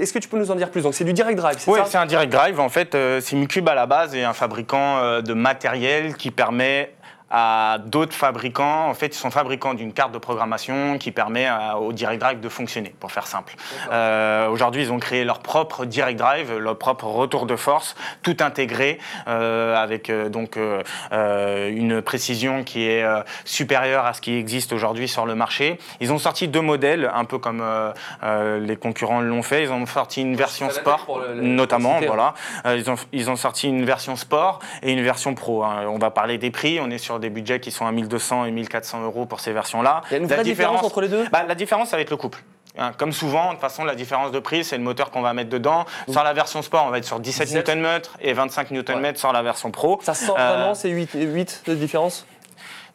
est-ce 0.01 0.13
que 0.13 0.19
tu 0.19 0.27
peux 0.27 0.37
nous 0.37 0.51
en 0.51 0.55
dire 0.55 0.69
plus? 0.69 0.81
Donc 0.83 0.93
c'est 0.93 1.03
du 1.03 1.13
direct 1.13 1.37
drive, 1.37 1.57
c'est 1.59 1.71
Oui, 1.71 1.79
ça? 1.79 1.85
c'est 1.87 1.97
un 1.97 2.05
direct 2.05 2.31
drive. 2.31 2.59
En 2.59 2.69
fait, 2.69 2.95
euh, 2.95 3.19
Simcube 3.21 3.67
à 3.67 3.75
la 3.75 3.85
base 3.85 4.13
est 4.15 4.23
un 4.23 4.33
fabricant 4.33 5.21
de 5.21 5.33
matériel 5.33 6.15
qui 6.15 6.31
permet 6.31 6.93
à 7.31 7.77
d'autres 7.85 8.13
fabricants, 8.13 8.87
en 8.89 8.93
fait, 8.93 9.07
ils 9.07 9.13
sont 9.19 9.31
fabricants 9.31 9.73
d'une 9.73 9.93
carte 9.93 10.11
de 10.11 10.17
programmation 10.17 10.97
qui 10.97 11.11
permet 11.11 11.45
à- 11.47 11.77
au 11.77 11.93
direct 11.93 12.19
drive 12.21 12.39
de 12.39 12.49
fonctionner, 12.49 12.93
pour 12.99 13.11
faire 13.11 13.27
simple. 13.27 13.55
Euh, 13.91 14.47
Aujourd'hui, 14.49 14.81
ils 14.83 14.91
ont 14.91 14.99
créé 14.99 15.23
leur 15.23 15.39
propre 15.39 15.85
direct 15.85 16.19
drive, 16.19 16.57
leur 16.57 16.77
propre 16.77 17.05
retour 17.05 17.45
de 17.45 17.55
force, 17.55 17.95
tout 18.21 18.35
intégré 18.41 18.97
euh, 19.27 19.75
avec 19.75 20.09
euh, 20.09 20.29
donc 20.29 20.57
euh, 20.57 20.83
euh, 21.13 21.69
une 21.69 22.01
précision 22.01 22.63
qui 22.63 22.87
est 22.87 23.03
euh, 23.03 23.21
supérieure 23.45 24.05
à 24.05 24.13
ce 24.13 24.21
qui 24.21 24.35
existe 24.35 24.73
aujourd'hui 24.73 25.07
sur 25.07 25.25
le 25.25 25.35
marché. 25.35 25.77
Ils 25.99 26.11
ont 26.11 26.17
sorti 26.17 26.47
deux 26.47 26.61
modèles, 26.61 27.09
un 27.13 27.25
peu 27.25 27.37
comme 27.37 27.61
euh, 27.61 27.91
euh, 28.23 28.59
les 28.59 28.75
concurrents 28.75 29.21
l'ont 29.21 29.43
fait. 29.43 29.63
Ils 29.63 29.71
ont 29.71 29.85
sorti 29.85 30.21
une 30.21 30.35
version 30.35 30.69
sport, 30.69 31.21
le- 31.33 31.41
notamment, 31.41 31.95
citer, 31.95 32.07
voilà. 32.07 32.33
Euh, 32.65 32.75
ils, 32.77 32.89
ont, 32.89 32.95
ils 33.13 33.29
ont 33.29 33.35
sorti 33.35 33.67
une 33.69 33.85
version 33.85 34.15
sport 34.15 34.59
et 34.83 34.91
une 34.91 35.01
version 35.03 35.33
pro. 35.33 35.63
hein. 35.63 35.85
On 35.87 35.97
va 35.97 36.11
parler 36.11 36.37
des 36.37 36.51
prix. 36.51 36.79
On 36.81 36.89
est 36.89 36.97
sur 36.97 37.19
des 37.21 37.29
budgets 37.29 37.61
qui 37.61 37.71
sont 37.71 37.85
à 37.85 37.91
1200 37.93 38.45
et 38.45 38.51
1400 38.51 39.01
euros 39.03 39.25
pour 39.25 39.39
ces 39.39 39.53
versions-là. 39.53 40.01
Il 40.09 40.13
y 40.13 40.15
a 40.15 40.17
une 40.23 40.27
La 40.27 40.43
différence 40.43 40.83
entre 40.83 40.99
les 41.01 41.07
deux 41.07 41.25
bah, 41.31 41.43
La 41.47 41.55
différence, 41.55 41.89
ça 41.89 41.95
va 41.95 42.01
être 42.01 42.09
le 42.09 42.17
couple. 42.17 42.43
Hein, 42.77 42.91
Comme 42.97 43.11
souvent, 43.11 43.47
de 43.47 43.51
toute 43.51 43.61
façon, 43.61 43.83
la 43.83 43.95
différence 43.95 44.31
de 44.31 44.39
prix, 44.39 44.63
c'est 44.63 44.77
le 44.77 44.83
moteur 44.83 45.11
qu'on 45.11 45.21
va 45.21 45.33
mettre 45.33 45.49
dedans. 45.49 45.85
Sur 46.09 46.23
la 46.23 46.33
version 46.33 46.61
sport, 46.61 46.85
on 46.87 46.89
va 46.89 46.97
être 46.97 47.05
sur 47.05 47.19
17 47.19 47.47
17. 47.47 47.69
Nm 47.69 47.99
et 48.21 48.33
25 48.33 48.71
Nm 48.71 49.15
sur 49.15 49.31
la 49.33 49.41
version 49.41 49.71
pro. 49.71 49.99
Ça 50.03 50.13
sent 50.13 50.31
Euh, 50.31 50.33
vraiment 50.55 50.73
ces 50.75 50.89
8, 50.89 51.09
8 51.13 51.63
de 51.67 51.75
différence? 51.75 52.25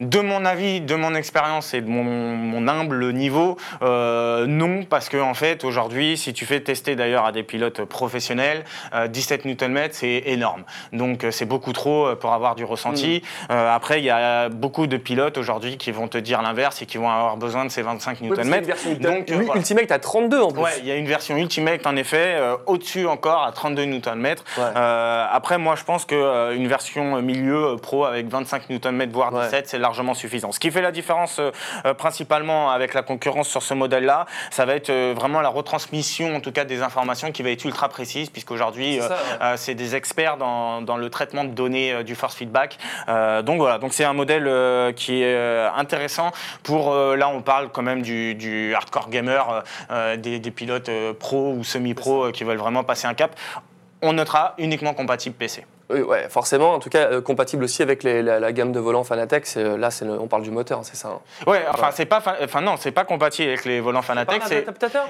De 0.00 0.20
mon 0.20 0.44
avis, 0.44 0.80
de 0.82 0.94
mon 0.94 1.14
expérience 1.14 1.72
et 1.72 1.80
de 1.80 1.88
mon, 1.88 2.04
mon 2.04 2.68
humble 2.68 3.12
niveau, 3.12 3.56
euh, 3.82 4.46
non, 4.46 4.82
parce 4.84 5.08
que 5.08 5.16
en 5.16 5.32
fait, 5.34 5.64
aujourd'hui, 5.64 6.16
si 6.18 6.34
tu 6.34 6.44
fais 6.44 6.60
tester 6.60 6.96
d'ailleurs 6.96 7.24
à 7.24 7.32
des 7.32 7.42
pilotes 7.42 7.82
professionnels, 7.84 8.64
euh, 8.94 9.08
17 9.08 9.44
Nm, 9.46 9.88
c'est 9.92 10.22
énorme. 10.26 10.64
Donc, 10.92 11.24
euh, 11.24 11.30
c'est 11.30 11.46
beaucoup 11.46 11.72
trop 11.72 12.08
euh, 12.08 12.14
pour 12.14 12.32
avoir 12.34 12.54
du 12.56 12.64
ressenti. 12.64 13.22
Euh, 13.50 13.74
après, 13.74 14.00
il 14.00 14.04
y 14.04 14.10
a 14.10 14.48
beaucoup 14.50 14.86
de 14.86 14.96
pilotes 14.98 15.38
aujourd'hui 15.38 15.78
qui 15.78 15.92
vont 15.92 16.08
te 16.08 16.18
dire 16.18 16.42
l'inverse 16.42 16.82
et 16.82 16.86
qui 16.86 16.98
vont 16.98 17.08
avoir 17.10 17.36
besoin 17.38 17.64
de 17.64 17.70
ces 17.70 17.82
25 17.82 18.18
Oui, 18.20 18.28
parce 18.28 18.40
qu'il 18.42 18.50
y 18.50 18.54
a 18.54 18.56
Nm. 18.58 18.64
version 18.66 18.92
Donc, 18.94 19.30
voilà. 19.30 19.56
Ultimate 19.56 19.90
à 19.92 19.98
32 19.98 20.40
en 20.42 20.50
plus. 20.50 20.60
Ouais, 20.62 20.70
il 20.80 20.86
y 20.86 20.90
a 20.90 20.96
une 20.96 21.06
version 21.06 21.36
Ultimate 21.38 21.86
en 21.86 21.96
effet, 21.96 22.36
au-dessus 22.66 23.06
encore 23.06 23.44
à 23.44 23.52
32 23.52 23.84
Nm. 23.84 24.22
Ouais. 24.22 24.34
Après, 24.74 25.56
moi 25.58 25.74
je 25.76 25.84
pense 25.84 26.04
qu'une 26.04 26.66
version 26.68 27.22
milieu 27.22 27.76
pro 27.80 28.04
avec 28.04 28.28
25 28.28 28.68
Nm 28.68 29.10
voire 29.10 29.32
Ouais. 29.32 29.44
17, 29.44 29.68
c'est 29.68 29.78
largement 29.86 30.14
suffisant. 30.14 30.50
Ce 30.50 30.58
qui 30.58 30.70
fait 30.70 30.82
la 30.82 30.90
différence 30.90 31.38
euh, 31.38 31.52
euh, 31.84 31.94
principalement 31.94 32.70
avec 32.70 32.92
la 32.92 33.02
concurrence 33.02 33.48
sur 33.48 33.62
ce 33.62 33.74
modèle-là, 33.74 34.26
ça 34.50 34.64
va 34.64 34.74
être 34.74 34.90
euh, 34.90 35.14
vraiment 35.14 35.40
la 35.40 35.48
retransmission 35.48 36.34
en 36.34 36.40
tout 36.40 36.50
cas 36.50 36.64
des 36.64 36.82
informations 36.82 37.30
qui 37.30 37.42
va 37.44 37.50
être 37.50 37.64
ultra 37.64 37.88
précise, 37.88 38.30
puisqu'aujourd'hui 38.30 38.98
C'est 39.56 39.74
des 39.74 39.94
experts 39.94 40.36
dans, 40.36 40.82
dans 40.82 40.96
le 40.96 41.08
traitement 41.10 41.44
de 41.44 41.50
données 41.50 42.04
du 42.04 42.14
force 42.14 42.34
feedback. 42.34 42.78
Donc 43.44 43.58
voilà, 43.58 43.78
donc 43.78 43.92
c'est 43.92 44.04
un 44.04 44.12
modèle 44.12 44.46
qui 44.94 45.22
est 45.22 45.66
intéressant 45.76 46.30
pour 46.62 46.94
là 46.94 47.28
on 47.28 47.42
parle 47.42 47.68
quand 47.70 47.82
même 47.82 48.02
du, 48.02 48.34
du 48.34 48.74
hardcore 48.74 49.08
gamer, 49.08 49.62
des, 50.18 50.38
des 50.38 50.50
pilotes 50.50 50.90
pro 51.18 51.52
ou 51.52 51.64
semi-pro 51.64 52.30
qui 52.32 52.44
veulent 52.44 52.58
vraiment 52.58 52.84
passer 52.84 53.06
un 53.06 53.14
cap. 53.14 53.34
On 54.02 54.12
notera 54.12 54.54
uniquement 54.58 54.94
compatible 54.94 55.36
PC. 55.36 55.64
Oui, 55.88 56.00
ouais, 56.00 56.28
forcément. 56.28 56.74
En 56.74 56.78
tout 56.80 56.90
cas, 56.90 57.10
euh, 57.12 57.20
compatible 57.20 57.62
aussi 57.64 57.80
avec 57.82 58.02
les- 58.02 58.22
la, 58.22 58.40
la 58.40 58.52
gamme 58.52 58.72
de 58.72 58.80
volants 58.80 59.04
Fanatec. 59.04 59.46
euh, 59.56 59.76
Là, 59.76 59.90
le- 60.02 60.18
on 60.20 60.26
parle 60.26 60.42
du 60.42 60.50
moteur, 60.50 60.80
c'est 60.82 60.96
ça. 60.96 61.08
hein. 61.08 61.20
Ouais, 61.46 61.64
enfin 61.70 61.90
c'est 61.92 62.06
pas, 62.06 62.20
enfin 62.42 62.60
non, 62.60 62.74
c'est 62.76 62.90
pas 62.90 63.04
compatible 63.04 63.48
avec 63.50 63.64
les 63.64 63.80
volants 63.80 64.02
Fanatec. 64.02 64.42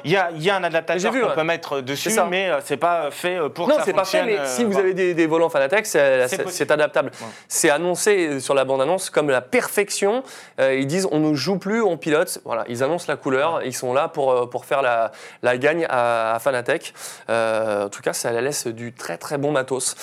Il 0.04 0.10
y 0.10 0.16
a, 0.16 0.30
il 0.34 0.42
y 0.42 0.50
a 0.50 0.56
un 0.56 0.64
adaptateur 0.64 1.00
J'ai 1.00 1.10
vu, 1.10 1.22
qu'on 1.22 1.28
ouais. 1.28 1.34
peut 1.34 1.44
mettre 1.44 1.80
dessus, 1.80 2.10
mais 2.28 2.50
euh, 2.50 2.60
c'est 2.64 2.76
pas 2.76 3.10
fait 3.10 3.38
pour 3.54 3.68
Non, 3.68 3.76
c'est 3.84 3.94
pas 3.94 4.04
fait, 4.04 4.22
mais 4.24 4.38
euh, 4.38 4.44
si 4.46 4.64
vous 4.64 4.76
avez 4.78 4.92
des, 4.92 5.14
des 5.14 5.26
volants 5.26 5.48
Fanatec, 5.48 5.86
c'est 5.86 6.70
adaptable. 6.70 7.10
Ouais. 7.20 7.26
C'est 7.48 7.70
annoncé 7.70 8.40
sur 8.40 8.54
la 8.54 8.64
bande-annonce 8.64 9.08
comme 9.10 9.30
la 9.30 9.40
perfection. 9.40 10.22
Euh, 10.60 10.74
ils 10.74 10.86
disent 10.86 11.08
on 11.10 11.20
ne 11.20 11.34
joue 11.34 11.58
plus, 11.58 11.80
on 11.82 11.96
pilote. 11.96 12.38
Voilà, 12.44 12.64
ils 12.68 12.82
annoncent 12.82 13.06
la 13.08 13.16
couleur. 13.16 13.62
Ils 13.64 13.74
sont 13.74 13.94
là 13.94 14.08
pour, 14.08 14.50
pour 14.50 14.64
faire 14.66 14.82
la, 14.82 15.10
la 15.42 15.56
gagne 15.56 15.86
à, 15.88 16.34
à 16.34 16.38
Fanatec. 16.38 16.92
Euh, 17.30 17.86
en 17.86 17.88
tout 17.88 18.02
cas, 18.02 18.12
ça 18.12 18.30
laisse 18.32 18.66
du 18.66 18.92
très 18.92 19.16
très 19.16 19.38
bon 19.38 19.52
matos. 19.52 19.96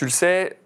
Tu 0.00 0.06
le 0.06 0.10
sais. 0.10 0.56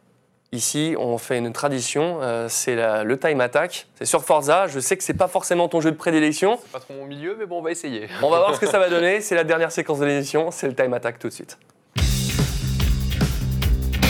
Ici, 0.53 0.95
on 0.97 1.19
fait 1.19 1.39
une 1.39 1.53
tradition, 1.53 2.21
euh, 2.23 2.47
c'est 2.49 2.77
le 2.77 3.19
time 3.19 3.41
attack. 3.41 3.89
C'est 3.97 4.05
sur 4.05 4.23
Forza. 4.23 4.69
Je 4.69 4.79
sais 4.79 4.97
que 4.97 5.03
c'est 5.03 5.13
pas 5.13 5.27
forcément 5.27 5.67
ton 5.67 5.81
jeu 5.81 5.91
de 5.91 5.97
prédilection. 5.97 6.57
C'est 6.63 6.71
pas 6.71 6.79
trop 6.79 6.95
mon 6.95 7.05
milieu, 7.05 7.35
mais 7.37 7.45
bon, 7.45 7.59
on 7.59 7.63
va 7.63 7.73
essayer. 7.73 8.07
On 8.23 8.31
va 8.31 8.39
voir 8.39 8.55
ce 8.55 8.61
que 8.61 8.69
ça 8.69 8.79
va 8.79 8.89
donner. 8.91 9.21
C'est 9.21 9.35
la 9.35 9.43
dernière 9.43 9.73
séquence 9.73 9.99
de 9.99 10.05
l'émission. 10.05 10.53
C'est 10.53 10.69
le 10.69 10.75
time 10.77 10.95
attack 10.95 11.19
tout 11.19 11.27
de 11.27 11.33
suite. 11.33 11.59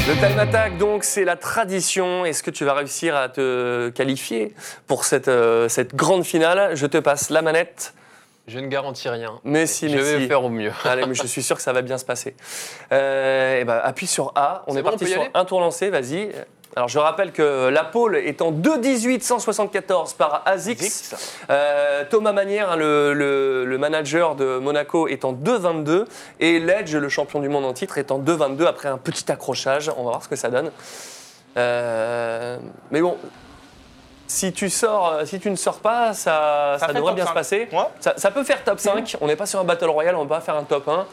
Le 0.07 0.15
time 0.29 0.39
attack, 0.39 0.77
donc, 0.77 1.05
c'est 1.05 1.25
la 1.25 1.37
tradition. 1.37 2.27
Est-ce 2.27 2.43
que 2.43 2.51
tu 2.51 2.67
vas 2.67 2.75
réussir 2.75 3.17
à 3.17 3.31
te 3.31 3.89
qualifier 3.89 4.53
pour 4.87 5.07
cette, 5.07 5.29
euh, 5.29 5.71
cette 5.71 5.95
grande 5.95 6.25
finale? 6.27 6.77
Je 6.77 6.85
te 6.85 6.99
passe 6.99 7.31
la 7.31 7.41
manette. 7.41 7.95
Je 8.47 8.59
ne 8.59 8.67
garantis 8.69 9.09
rien. 9.09 9.41
Mais 9.45 9.67
si, 9.67 9.89
je 9.89 9.97
mais 9.97 10.03
vais 10.03 10.21
si. 10.21 10.27
faire 10.29 10.45
au 10.45 10.51
mieux. 10.51 10.71
Allez, 10.85 11.07
mais 11.07 11.15
je 11.15 11.27
suis 11.27 11.43
sûr 11.43 11.57
que 11.57 11.63
ça 11.63 11.73
va 11.73 11.81
bien 11.83 11.97
se 11.99 12.05
passer. 12.05 12.37
Euh, 12.93 13.61
et 13.61 13.65
ben, 13.65 13.81
appuie 13.83 14.07
sur 14.07 14.33
A. 14.35 14.63
On 14.67 14.77
est, 14.77 14.83
bon, 14.83 14.91
parti 14.91 15.07
sur 15.07 15.23
un 15.33 15.45
tour 15.47 15.61
lancé. 15.61 15.89
Vas-y. 15.91 16.31
Alors 16.77 16.89
je 16.89 16.99
rappelle 16.99 17.31
que 17.31 17.69
la 17.69 17.85
pole 17.85 18.17
est 18.17 18.43
en 18.43 18.51
2.18.174 18.53 20.17
par 20.17 20.43
ASICS. 20.45 20.81
Zix. 20.83 21.37
Euh, 21.49 22.05
Thomas 22.11 22.33
Manière, 22.33 22.73
hein, 22.73 22.77
le, 22.77 23.15
le- 23.15 23.65
le 23.65 23.79
manager 23.79 24.35
de 24.35 24.59
Monaco, 24.59 25.07
est 25.09 25.25
en 25.25 25.33
2.22. 25.33 26.05
Et 26.41 26.59
Ledge, 26.59 26.95
le 26.97 27.09
champion 27.09 27.39
du 27.41 27.49
monde 27.49 27.65
en 27.65 27.73
titre, 27.73 27.97
est 27.97 28.11
en 28.11 28.19
2.22 28.19 28.67
après 28.67 28.89
un 28.89 28.99
petit 28.99 29.31
accrochage. 29.31 29.89
On 29.97 30.03
va 30.05 30.11
voir 30.11 30.23
ce 30.25 30.29
que 30.29 30.37
ça 30.37 30.51
donne. 30.51 30.71
Euh, 31.57 32.59
mais 32.91 33.01
bon, 33.01 33.17
si 34.27 34.53
tu, 34.53 34.71
sors, 34.71 35.19
si 35.25 35.39
tu 35.39 35.51
ne 35.51 35.57
sors 35.57 35.79
pas, 35.79 36.13
ça, 36.15 36.79
devrait 36.95 37.15
bien 37.15 37.25
se 37.25 37.29
5. 37.29 37.35
passer. 37.35 37.69
Ouais. 37.73 37.79
Ça, 38.01 38.15
ça 38.17 38.31
peut 38.31 38.45
faire 38.45 38.63
top 38.65 38.81
5. 38.81 39.17
On 39.21 39.27
n'est 39.27 39.37
pas 39.37 39.47
sur 39.47 39.61
un 39.61 39.65
Battle 39.65 39.91
Royale, 39.91 40.17
on 40.17 40.25
va 40.25 40.37
pas 40.37 40.41
faire 40.41 40.57
un 40.57 40.65
top 40.65 40.89
1. 40.89 41.07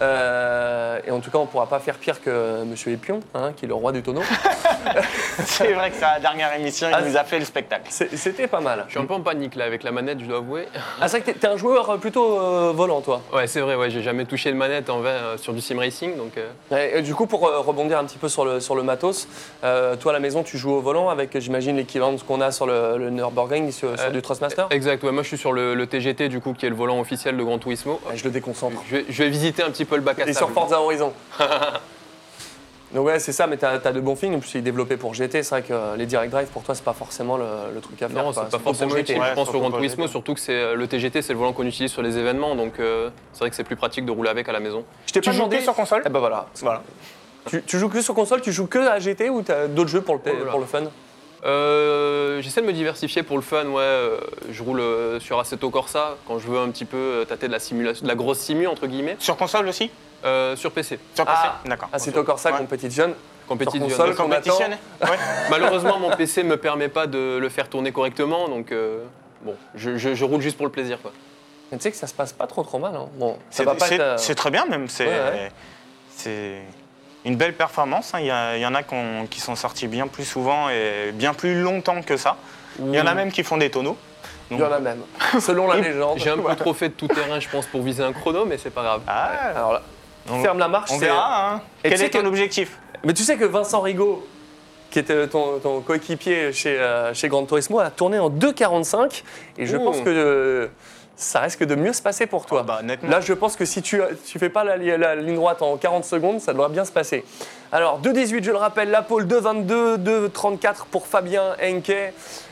Euh, 0.00 0.98
et 1.06 1.10
en 1.10 1.20
tout 1.20 1.30
cas, 1.30 1.38
on 1.38 1.42
ne 1.42 1.46
pourra 1.46 1.66
pas 1.66 1.78
faire 1.78 1.96
pire 1.96 2.20
que 2.22 2.64
Monsieur 2.64 2.92
Epion, 2.92 3.20
hein, 3.34 3.52
qui 3.56 3.64
est 3.64 3.68
le 3.68 3.74
roi 3.74 3.92
du 3.92 4.02
tonneau. 4.02 4.22
C'est 5.44 5.72
vrai 5.72 5.90
que 5.90 5.96
c'est 5.96 6.02
la 6.02 6.20
dernière 6.20 6.52
émission, 6.54 6.88
il 6.88 6.94
Ah, 6.94 7.02
nous 7.02 7.16
a 7.16 7.24
fait 7.24 7.38
le 7.38 7.44
spectacle. 7.44 7.84
C'était 7.90 8.46
pas 8.46 8.60
mal. 8.60 8.84
Je 8.86 8.92
suis 8.92 9.00
un 9.00 9.04
peu 9.04 9.14
en 9.14 9.20
panique 9.20 9.54
là 9.54 9.64
avec 9.64 9.82
la 9.82 9.90
manette, 9.92 10.20
je 10.20 10.26
dois 10.26 10.38
avouer. 10.38 10.66
Ah, 11.00 11.08
c'est 11.08 11.18
vrai 11.20 11.32
que 11.32 11.38
t'es- 11.38 11.46
un 11.46 11.56
joueur 11.56 11.98
plutôt 11.98 12.38
euh, 12.40 12.72
volant, 12.74 13.00
toi. 13.00 13.20
Ouais, 13.32 13.46
c'est 13.46 13.60
vrai, 13.60 13.74
ouais, 13.74 13.90
j'ai 13.90 14.02
jamais 14.02 14.24
touché 14.24 14.50
de 14.50 14.56
manette 14.56 14.90
en 14.90 14.98
vrai 15.00 15.10
euh, 15.10 15.36
sur 15.38 15.52
du 15.52 15.60
sim 15.60 15.78
racing, 15.78 16.16
donc 16.16 16.32
euh, 16.38 16.92
Et, 16.94 16.98
et 16.98 17.02
du 17.02 17.14
coup, 17.14 17.26
pour 17.26 17.46
euh, 17.46 17.60
rebondir 17.60 17.98
un 17.98 18.04
petit 18.04 18.18
peu 18.18 18.28
sur 18.28 18.44
le, 18.44 18.60
sur 18.60 18.74
le 18.74 18.82
matos, 18.82 19.28
euh, 19.64 19.96
toi 19.96 20.12
à 20.12 20.14
la 20.14 20.20
maison, 20.20 20.42
tu 20.42 20.56
joues 20.58 20.72
au 20.72 20.80
volant 20.80 21.08
avec, 21.10 21.38
j'imagine, 21.38 21.76
l'équivalent 21.76 22.12
de 22.12 22.18
ce 22.18 22.24
qu'on 22.24 22.40
a 22.40 22.50
sur 22.50 22.66
le, 22.66 22.96
le 22.98 23.10
Nürburgring, 23.10 23.70
sur, 23.72 23.98
sur 23.98 24.10
du 24.10 24.22
Trustmaster 24.22 24.66
exact. 24.70 25.02
Ouais, 25.04 25.12
moi, 25.12 25.22
je 25.22 25.28
suis 25.28 25.38
sur 25.38 25.52
le, 25.52 25.74
le 25.74 25.86
TGT 25.86 26.28
du 26.28 26.40
coup, 26.40 26.52
qui 26.54 26.66
est 26.66 26.70
le 26.70 26.76
volant 26.76 27.00
officiel 27.00 27.36
de 27.36 27.42
Gran 27.42 27.58
Turismo. 27.58 28.00
Je 28.14 28.24
le 28.24 28.30
déconcentre. 28.30 28.82
Je 28.90 28.96
vais, 28.96 29.04
je 29.08 29.22
vais 29.22 29.28
visiter 29.28 29.62
un 29.62 29.70
petit 29.70 29.84
peu 29.86 29.96
le 29.96 30.02
bac 30.02 30.18
à 30.18 30.26
Et 30.26 30.34
sur. 30.34 30.50
Forza 30.50 30.80
Horizon. 30.80 31.12
Donc 32.94 33.06
ouais, 33.06 33.18
c'est 33.18 33.32
ça, 33.32 33.46
mais 33.46 33.56
t'as 33.56 33.72
as 33.72 33.92
de 33.92 34.00
bons 34.00 34.14
films. 34.14 34.34
En 34.34 34.38
plus, 34.38 34.54
il 34.54 34.58
est 34.58 34.62
développé 34.62 34.96
pour 34.96 35.12
GT. 35.12 35.42
C'est 35.42 35.50
vrai 35.50 35.62
que 35.62 35.72
euh, 35.72 35.96
les 35.96 36.06
Direct 36.06 36.30
Drive, 36.30 36.46
pour 36.48 36.62
toi, 36.62 36.74
c'est 36.74 36.84
pas 36.84 36.92
forcément 36.92 37.36
le, 37.36 37.44
le 37.74 37.80
truc 37.80 38.00
à 38.00 38.08
faire. 38.08 38.22
Non, 38.22 38.32
c'est 38.32 38.42
pas 38.42 38.48
pour 38.48 38.60
forcément 38.62 38.90
GT. 38.90 39.00
utile, 39.00 39.18
Ouais, 39.18 39.26
je 39.30 39.34
pense, 39.34 39.44
surtout 39.46 39.50
sur 39.50 39.60
Gran 39.60 39.70
pour 39.70 39.78
Turismo, 39.78 40.06
surtout 40.06 40.34
que 40.34 40.40
c'est 40.40 40.52
euh, 40.54 40.74
le 40.76 40.86
TGT, 40.86 41.20
c'est 41.20 41.32
le 41.32 41.38
volant 41.38 41.52
qu'on 41.52 41.66
utilise 41.66 41.90
sur 41.90 42.02
les 42.02 42.16
événements, 42.16 42.54
donc 42.54 42.78
euh, 42.78 43.10
c'est 43.32 43.40
vrai 43.40 43.50
que 43.50 43.56
c'est 43.56 43.64
plus 43.64 43.76
pratique 43.76 44.06
de 44.06 44.12
rouler 44.12 44.30
avec 44.30 44.48
à 44.48 44.52
la 44.52 44.60
maison. 44.60 44.84
Je 45.06 45.12
t'ai 45.12 45.20
pas 45.20 45.32
joues 45.32 45.38
demandé. 45.38 45.56
que 45.58 45.62
sur 45.64 45.74
console 45.74 46.02
Eh 46.06 46.08
ben 46.08 46.20
voilà. 46.20 46.46
Voilà. 46.62 46.82
Tu, 47.48 47.62
tu 47.62 47.78
joues 47.78 47.88
que 47.88 48.00
sur 48.00 48.14
console, 48.14 48.40
tu 48.40 48.52
joues 48.52 48.66
que 48.66 48.78
à 48.78 48.98
GT 49.00 49.30
ou 49.30 49.42
t'as 49.42 49.66
d'autres 49.66 49.90
jeux 49.90 50.04
le, 50.06 50.06
Oh 50.08 50.50
pour 50.50 50.60
le 50.60 50.66
fun? 50.66 50.84
Euh, 51.46 52.40
J'essaie 52.42 52.60
de 52.60 52.66
me 52.66 52.72
diversifier 52.72 53.22
pour 53.22 53.36
le 53.36 53.42
fun, 53.42 53.64
ouais. 53.66 53.80
euh, 53.82 54.18
je 54.50 54.62
roule 54.62 54.80
euh, 54.80 55.20
sur 55.20 55.38
Assetto 55.38 55.70
Corsa 55.70 56.16
quand 56.26 56.38
je 56.38 56.46
veux 56.48 56.58
un 56.58 56.68
petit 56.70 56.84
peu 56.84 57.24
tâter 57.28 57.46
de 57.46 57.52
la 57.52 57.60
simulation, 57.60 58.02
de 58.02 58.08
la 58.08 58.14
grosse 58.16 58.38
simu 58.40 58.66
entre 58.66 58.86
guillemets, 58.86 59.16
Sur 59.20 59.36
console 59.36 59.68
aussi? 59.68 59.90
Euh, 60.24 60.56
sur 60.56 60.72
PC. 60.72 60.98
Sur 61.14 61.24
PC 61.24 61.38
Ah, 61.44 61.60
D'accord. 61.64 61.88
C'est 61.98 62.16
encore 62.18 62.38
ça, 62.38 62.50
Ouais. 62.52 62.58
Competition. 62.58 63.14
Competition. 63.46 63.86
console. 63.86 64.10
Ouais. 65.02 65.08
Malheureusement, 65.50 65.98
mon 66.00 66.10
PC 66.16 66.42
me 66.42 66.56
permet 66.56 66.88
pas 66.88 67.06
de 67.06 67.38
le 67.38 67.48
faire 67.48 67.68
tourner 67.68 67.92
correctement, 67.92 68.48
donc 68.48 68.72
euh, 68.72 69.04
bon, 69.42 69.54
je, 69.76 69.96
je- 69.96 70.14
je 70.14 70.24
roule 70.24 70.40
juste 70.40 70.56
pour 70.56 70.66
le 70.66 70.72
plaisir, 70.72 71.00
quoi. 71.00 71.12
Mais 71.70 71.78
tu 71.78 71.84
sais 71.84 71.90
que 71.92 71.96
ça 71.96 72.06
se 72.08 72.14
passe 72.14 72.32
pas 72.32 72.46
trop 72.48 72.62
trop 72.64 72.78
mal. 72.78 72.94
hein. 72.96 73.06
Bon, 73.14 73.34
ça 73.34 73.38
C'est 73.50 73.64
va 73.64 73.74
pas 73.76 73.86
c'est- 73.86 73.94
être. 73.96 74.00
euh, 74.00 74.16
c'est 74.18 74.34
très 74.34 74.50
bien 74.50 74.66
même. 74.66 74.88
C'est 74.88 75.06
Ouais, 75.06 75.12
ouais. 75.12 75.52
c'est 76.10 76.62
une 77.26 77.36
belle 77.36 77.52
performance. 77.54 78.14
hein. 78.14 78.20
Il 78.20 78.26
y, 78.26 78.30
a- 78.30 78.56
il 78.56 78.62
y 78.62 78.66
en 78.66 78.74
a 78.74 78.82
qui, 78.82 78.94
ont- 78.94 79.26
qui 79.28 79.40
sont 79.40 79.54
sortis 79.56 79.86
bien 79.88 80.06
plus 80.06 80.24
souvent 80.24 80.68
et 80.70 81.12
bien 81.12 81.34
plus 81.34 81.60
longtemps 81.60 82.00
que 82.02 82.16
ça. 82.16 82.36
Il 82.78 82.94
y 82.94 83.00
en 83.00 83.06
a 83.06 83.14
même 83.14 83.30
qui 83.32 83.42
font 83.42 83.56
des 83.58 83.70
tonneaux. 83.70 83.96
Il 84.50 84.58
y 84.58 84.62
en 84.62 84.70
a 84.72 84.78
même. 84.78 85.00
Selon 85.40 85.66
la 85.66 85.76
légende. 85.80 86.18
J'ai 86.18 86.30
un 86.30 86.38
peu 86.38 86.54
trop 86.54 86.72
fait 86.72 86.88
de 86.90 86.94
tout 86.94 87.08
terrain, 87.08 87.40
je 87.40 87.48
pense, 87.48 87.66
pour 87.66 87.82
viser 87.82 88.02
un 88.04 88.12
chrono, 88.12 88.44
mais 88.46 88.58
c'est 88.58 88.70
pas 88.70 88.82
grave. 88.82 89.00
Ah, 89.08 89.30
Alors 89.56 89.72
là, 89.74 89.82
on, 90.30 90.40
ferme 90.40 90.58
la 90.58 90.68
marche. 90.68 90.90
on 90.92 90.98
c'est- 90.98 91.06
verra. 91.06 91.50
hein. 91.54 91.60
Et 91.84 91.90
Quel 91.90 92.00
est 92.02 92.10
ton 92.10 92.22
que- 92.22 92.26
objectif? 92.26 92.78
Mais 93.04 93.12
tu 93.12 93.22
sais 93.24 93.36
que 93.36 93.44
Vincent 93.44 93.80
Rigaud, 93.80 94.26
qui 94.90 95.00
était 95.00 95.26
ton, 95.26 95.58
ton 95.58 95.80
coéquipier 95.80 96.52
chez, 96.52 96.78
euh, 96.78 97.12
chez 97.12 97.28
Gran 97.28 97.44
Turismo, 97.44 97.80
a 97.80 97.90
tourné 97.90 98.18
en 98.20 98.30
2,45 98.30 99.24
et 99.58 99.66
je 99.66 99.76
pense 99.76 100.00
que 100.00 100.08
euh, 100.08 100.68
ça 101.16 101.40
risque 101.40 101.64
de 101.64 101.74
mieux 101.74 101.92
se 101.92 102.02
passer 102.02 102.26
pour 102.26 102.46
toi. 102.46 102.60
Ah 102.68 102.82
bah. 102.82 102.96
Là, 103.02 103.20
je 103.20 103.32
pense 103.32 103.56
que 103.56 103.64
si 103.64 103.82
tu 103.82 104.00
tu 104.24 104.38
fais 104.38 104.50
pas 104.50 104.64
la 104.64 104.76
ligne 105.16 105.36
droite 105.36 105.62
en 105.62 105.76
40 105.76 106.04
secondes, 106.04 106.40
ça 106.40 106.52
devrait 106.52 106.68
bien 106.68 106.84
se 106.84 106.92
passer. 106.92 107.24
Alors, 107.72 108.00
2,18, 108.00 108.42
je 108.44 108.50
le 108.50 108.56
rappelle, 108.56 108.90
la 108.90 109.02
pole 109.02 109.24
2,22, 109.26 109.96
2,34 110.30 110.86
pour 110.90 111.06
Fabien 111.06 111.54
Henke, 111.62 111.92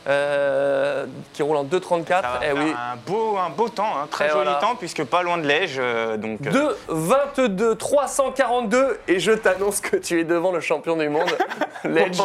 euh, 0.08 1.06
qui 1.32 1.42
roule 1.42 1.56
en 1.56 1.64
2,34. 1.64 2.06
Ça 2.06 2.20
va 2.22 2.40
Eh 2.42 2.52
oui. 2.52 2.72
un, 2.72 2.96
beau, 3.06 3.36
un 3.38 3.48
beau 3.50 3.68
temps, 3.68 3.96
un 4.02 4.06
très 4.06 4.26
Et 4.26 4.30
joli 4.30 4.42
voilà. 4.44 4.58
temps, 4.58 4.74
puisque 4.76 5.04
pas 5.04 5.22
loin 5.22 5.38
de 5.38 5.46
Lège. 5.46 5.76
euh, 5.78 6.16
donc, 6.16 6.40
euh, 6.46 6.74
2,22, 6.88 7.76
342 7.76 8.98
et 9.08 9.20
je 9.20 9.32
t'annonce 9.32 9.80
que 9.80 9.96
tu 9.96 10.20
es 10.20 10.24
devant 10.24 10.50
le 10.52 10.60
champion 10.60 10.96
du 10.96 11.08
monde, 11.08 11.30
Ledge. 11.84 12.18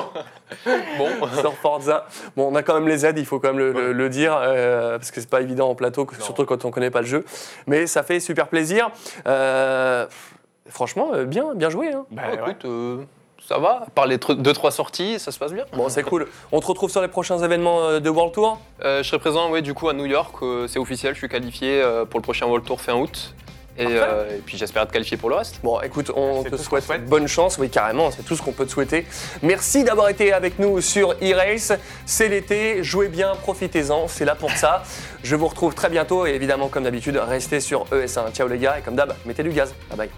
Bon, 0.97 1.07
sur 1.39 1.53
Forza. 1.55 2.05
Bon, 2.35 2.49
on 2.51 2.55
a 2.55 2.63
quand 2.63 2.73
même 2.73 2.87
les 2.87 3.05
aides, 3.05 3.19
il 3.19 3.25
faut 3.25 3.39
quand 3.39 3.49
même 3.49 3.59
le, 3.59 3.71
le- 3.71 3.93
le 3.93 4.09
dire, 4.09 4.35
euh, 4.41 4.97
parce 4.97 5.11
que 5.11 5.21
c'est 5.21 5.29
pas 5.29 5.41
évident 5.41 5.69
en 5.69 5.75
plateau, 5.75 6.07
surtout 6.19 6.45
quand 6.45 6.65
on 6.65 6.71
connaît 6.71 6.89
pas 6.91 7.01
le 7.01 7.07
jeu. 7.07 7.23
Mais 7.67 7.85
ça 7.87 8.01
fait 8.03 8.19
super 8.19 8.47
plaisir. 8.47 8.89
Euh, 9.27 10.07
franchement, 10.69 11.09
euh, 11.13 11.25
bien, 11.25 11.53
bien 11.55 11.69
joué. 11.69 11.91
hein. 11.93 12.05
bah, 12.11 12.21
ouais. 12.29 12.35
écoute, 12.35 12.65
euh, 12.65 12.97
ça 13.47 13.57
va. 13.57 13.85
Par 13.95 14.05
les 14.05 14.17
2-3 14.17 14.71
sorties, 14.71 15.19
ça 15.19 15.31
se 15.31 15.39
passe 15.39 15.53
bien. 15.53 15.65
Bon, 15.73 15.89
c'est 15.89 16.03
cool. 16.03 16.27
On 16.51 16.59
te 16.59 16.65
retrouve 16.67 16.89
sur 16.91 17.01
les 17.01 17.07
prochains 17.07 17.39
événements 17.39 17.81
euh, 17.81 17.99
de 17.99 18.09
World 18.09 18.33
Tour? 18.33 18.59
Euh, 18.83 19.01
je 19.03 19.07
serai 19.09 19.19
présent, 19.19 19.49
ouais, 19.51 19.61
du 19.61 19.73
coup, 19.73 19.89
à 19.89 19.93
New 19.93 20.05
York. 20.05 20.35
euh, 20.41 20.67
c'est 20.67 20.79
officiel, 20.79 21.13
je 21.13 21.19
suis 21.19 21.29
qualifié 21.29 21.81
euh, 21.81 22.05
pour 22.05 22.19
le 22.19 22.23
prochain 22.23 22.45
World 22.45 22.65
Tour 22.65 22.79
fin 22.81 22.93
août. 22.95 23.33
Et, 23.77 23.85
euh, 23.87 24.35
et 24.35 24.41
puis 24.45 24.57
j'espère 24.57 24.83
être 24.83 24.91
qualifié 24.91 25.15
pour 25.15 25.29
le 25.29 25.35
reste. 25.35 25.61
Bon, 25.63 25.79
écoute, 25.79 26.11
on 26.13 26.43
C'est 26.43 26.49
te 26.51 26.57
souhaite. 26.57 27.05
bonne 27.05 27.27
chance. 27.29 27.57
Oui, 27.57 27.69
carrément, 27.69 28.11
c'est 28.11 28.23
tout 28.23 28.35
ce 28.35 28.41
qu'on 28.41 28.51
peut 28.51 28.65
te 28.65 28.71
souhaiter. 28.71 29.05
Merci 29.41 29.85
d'avoir 29.85 30.09
été 30.09 30.33
avec 30.33 30.59
nous 30.59 30.81
sur 30.81 31.11
e-race. 31.21 31.71
C'est 32.05 32.27
l'été, 32.27 32.83
jouez 32.83 33.07
bien, 33.07 33.31
profitez-en, 33.41 34.09
c'est 34.09 34.25
là 34.25 34.35
pour 34.35 34.51
ça. 34.51 34.83
Je 35.23 35.33
vous 35.37 35.47
retrouve 35.47 35.75
très 35.75 35.87
bientôt 35.89 36.25
et 36.25 36.31
évidemment, 36.31 36.67
comme 36.67 36.83
d'habitude, 36.83 37.15
restez 37.15 37.61
sur 37.61 37.85
ES1. 37.85 38.33
Ciao 38.33 38.49
les 38.49 38.57
gars, 38.57 38.79
et 38.79 38.81
comme 38.81 38.95
d'hab, 38.95 39.13
mettez 39.25 39.43
du 39.43 39.51
gaz. 39.51 39.73
Bye 39.89 39.97
bye. 39.97 40.09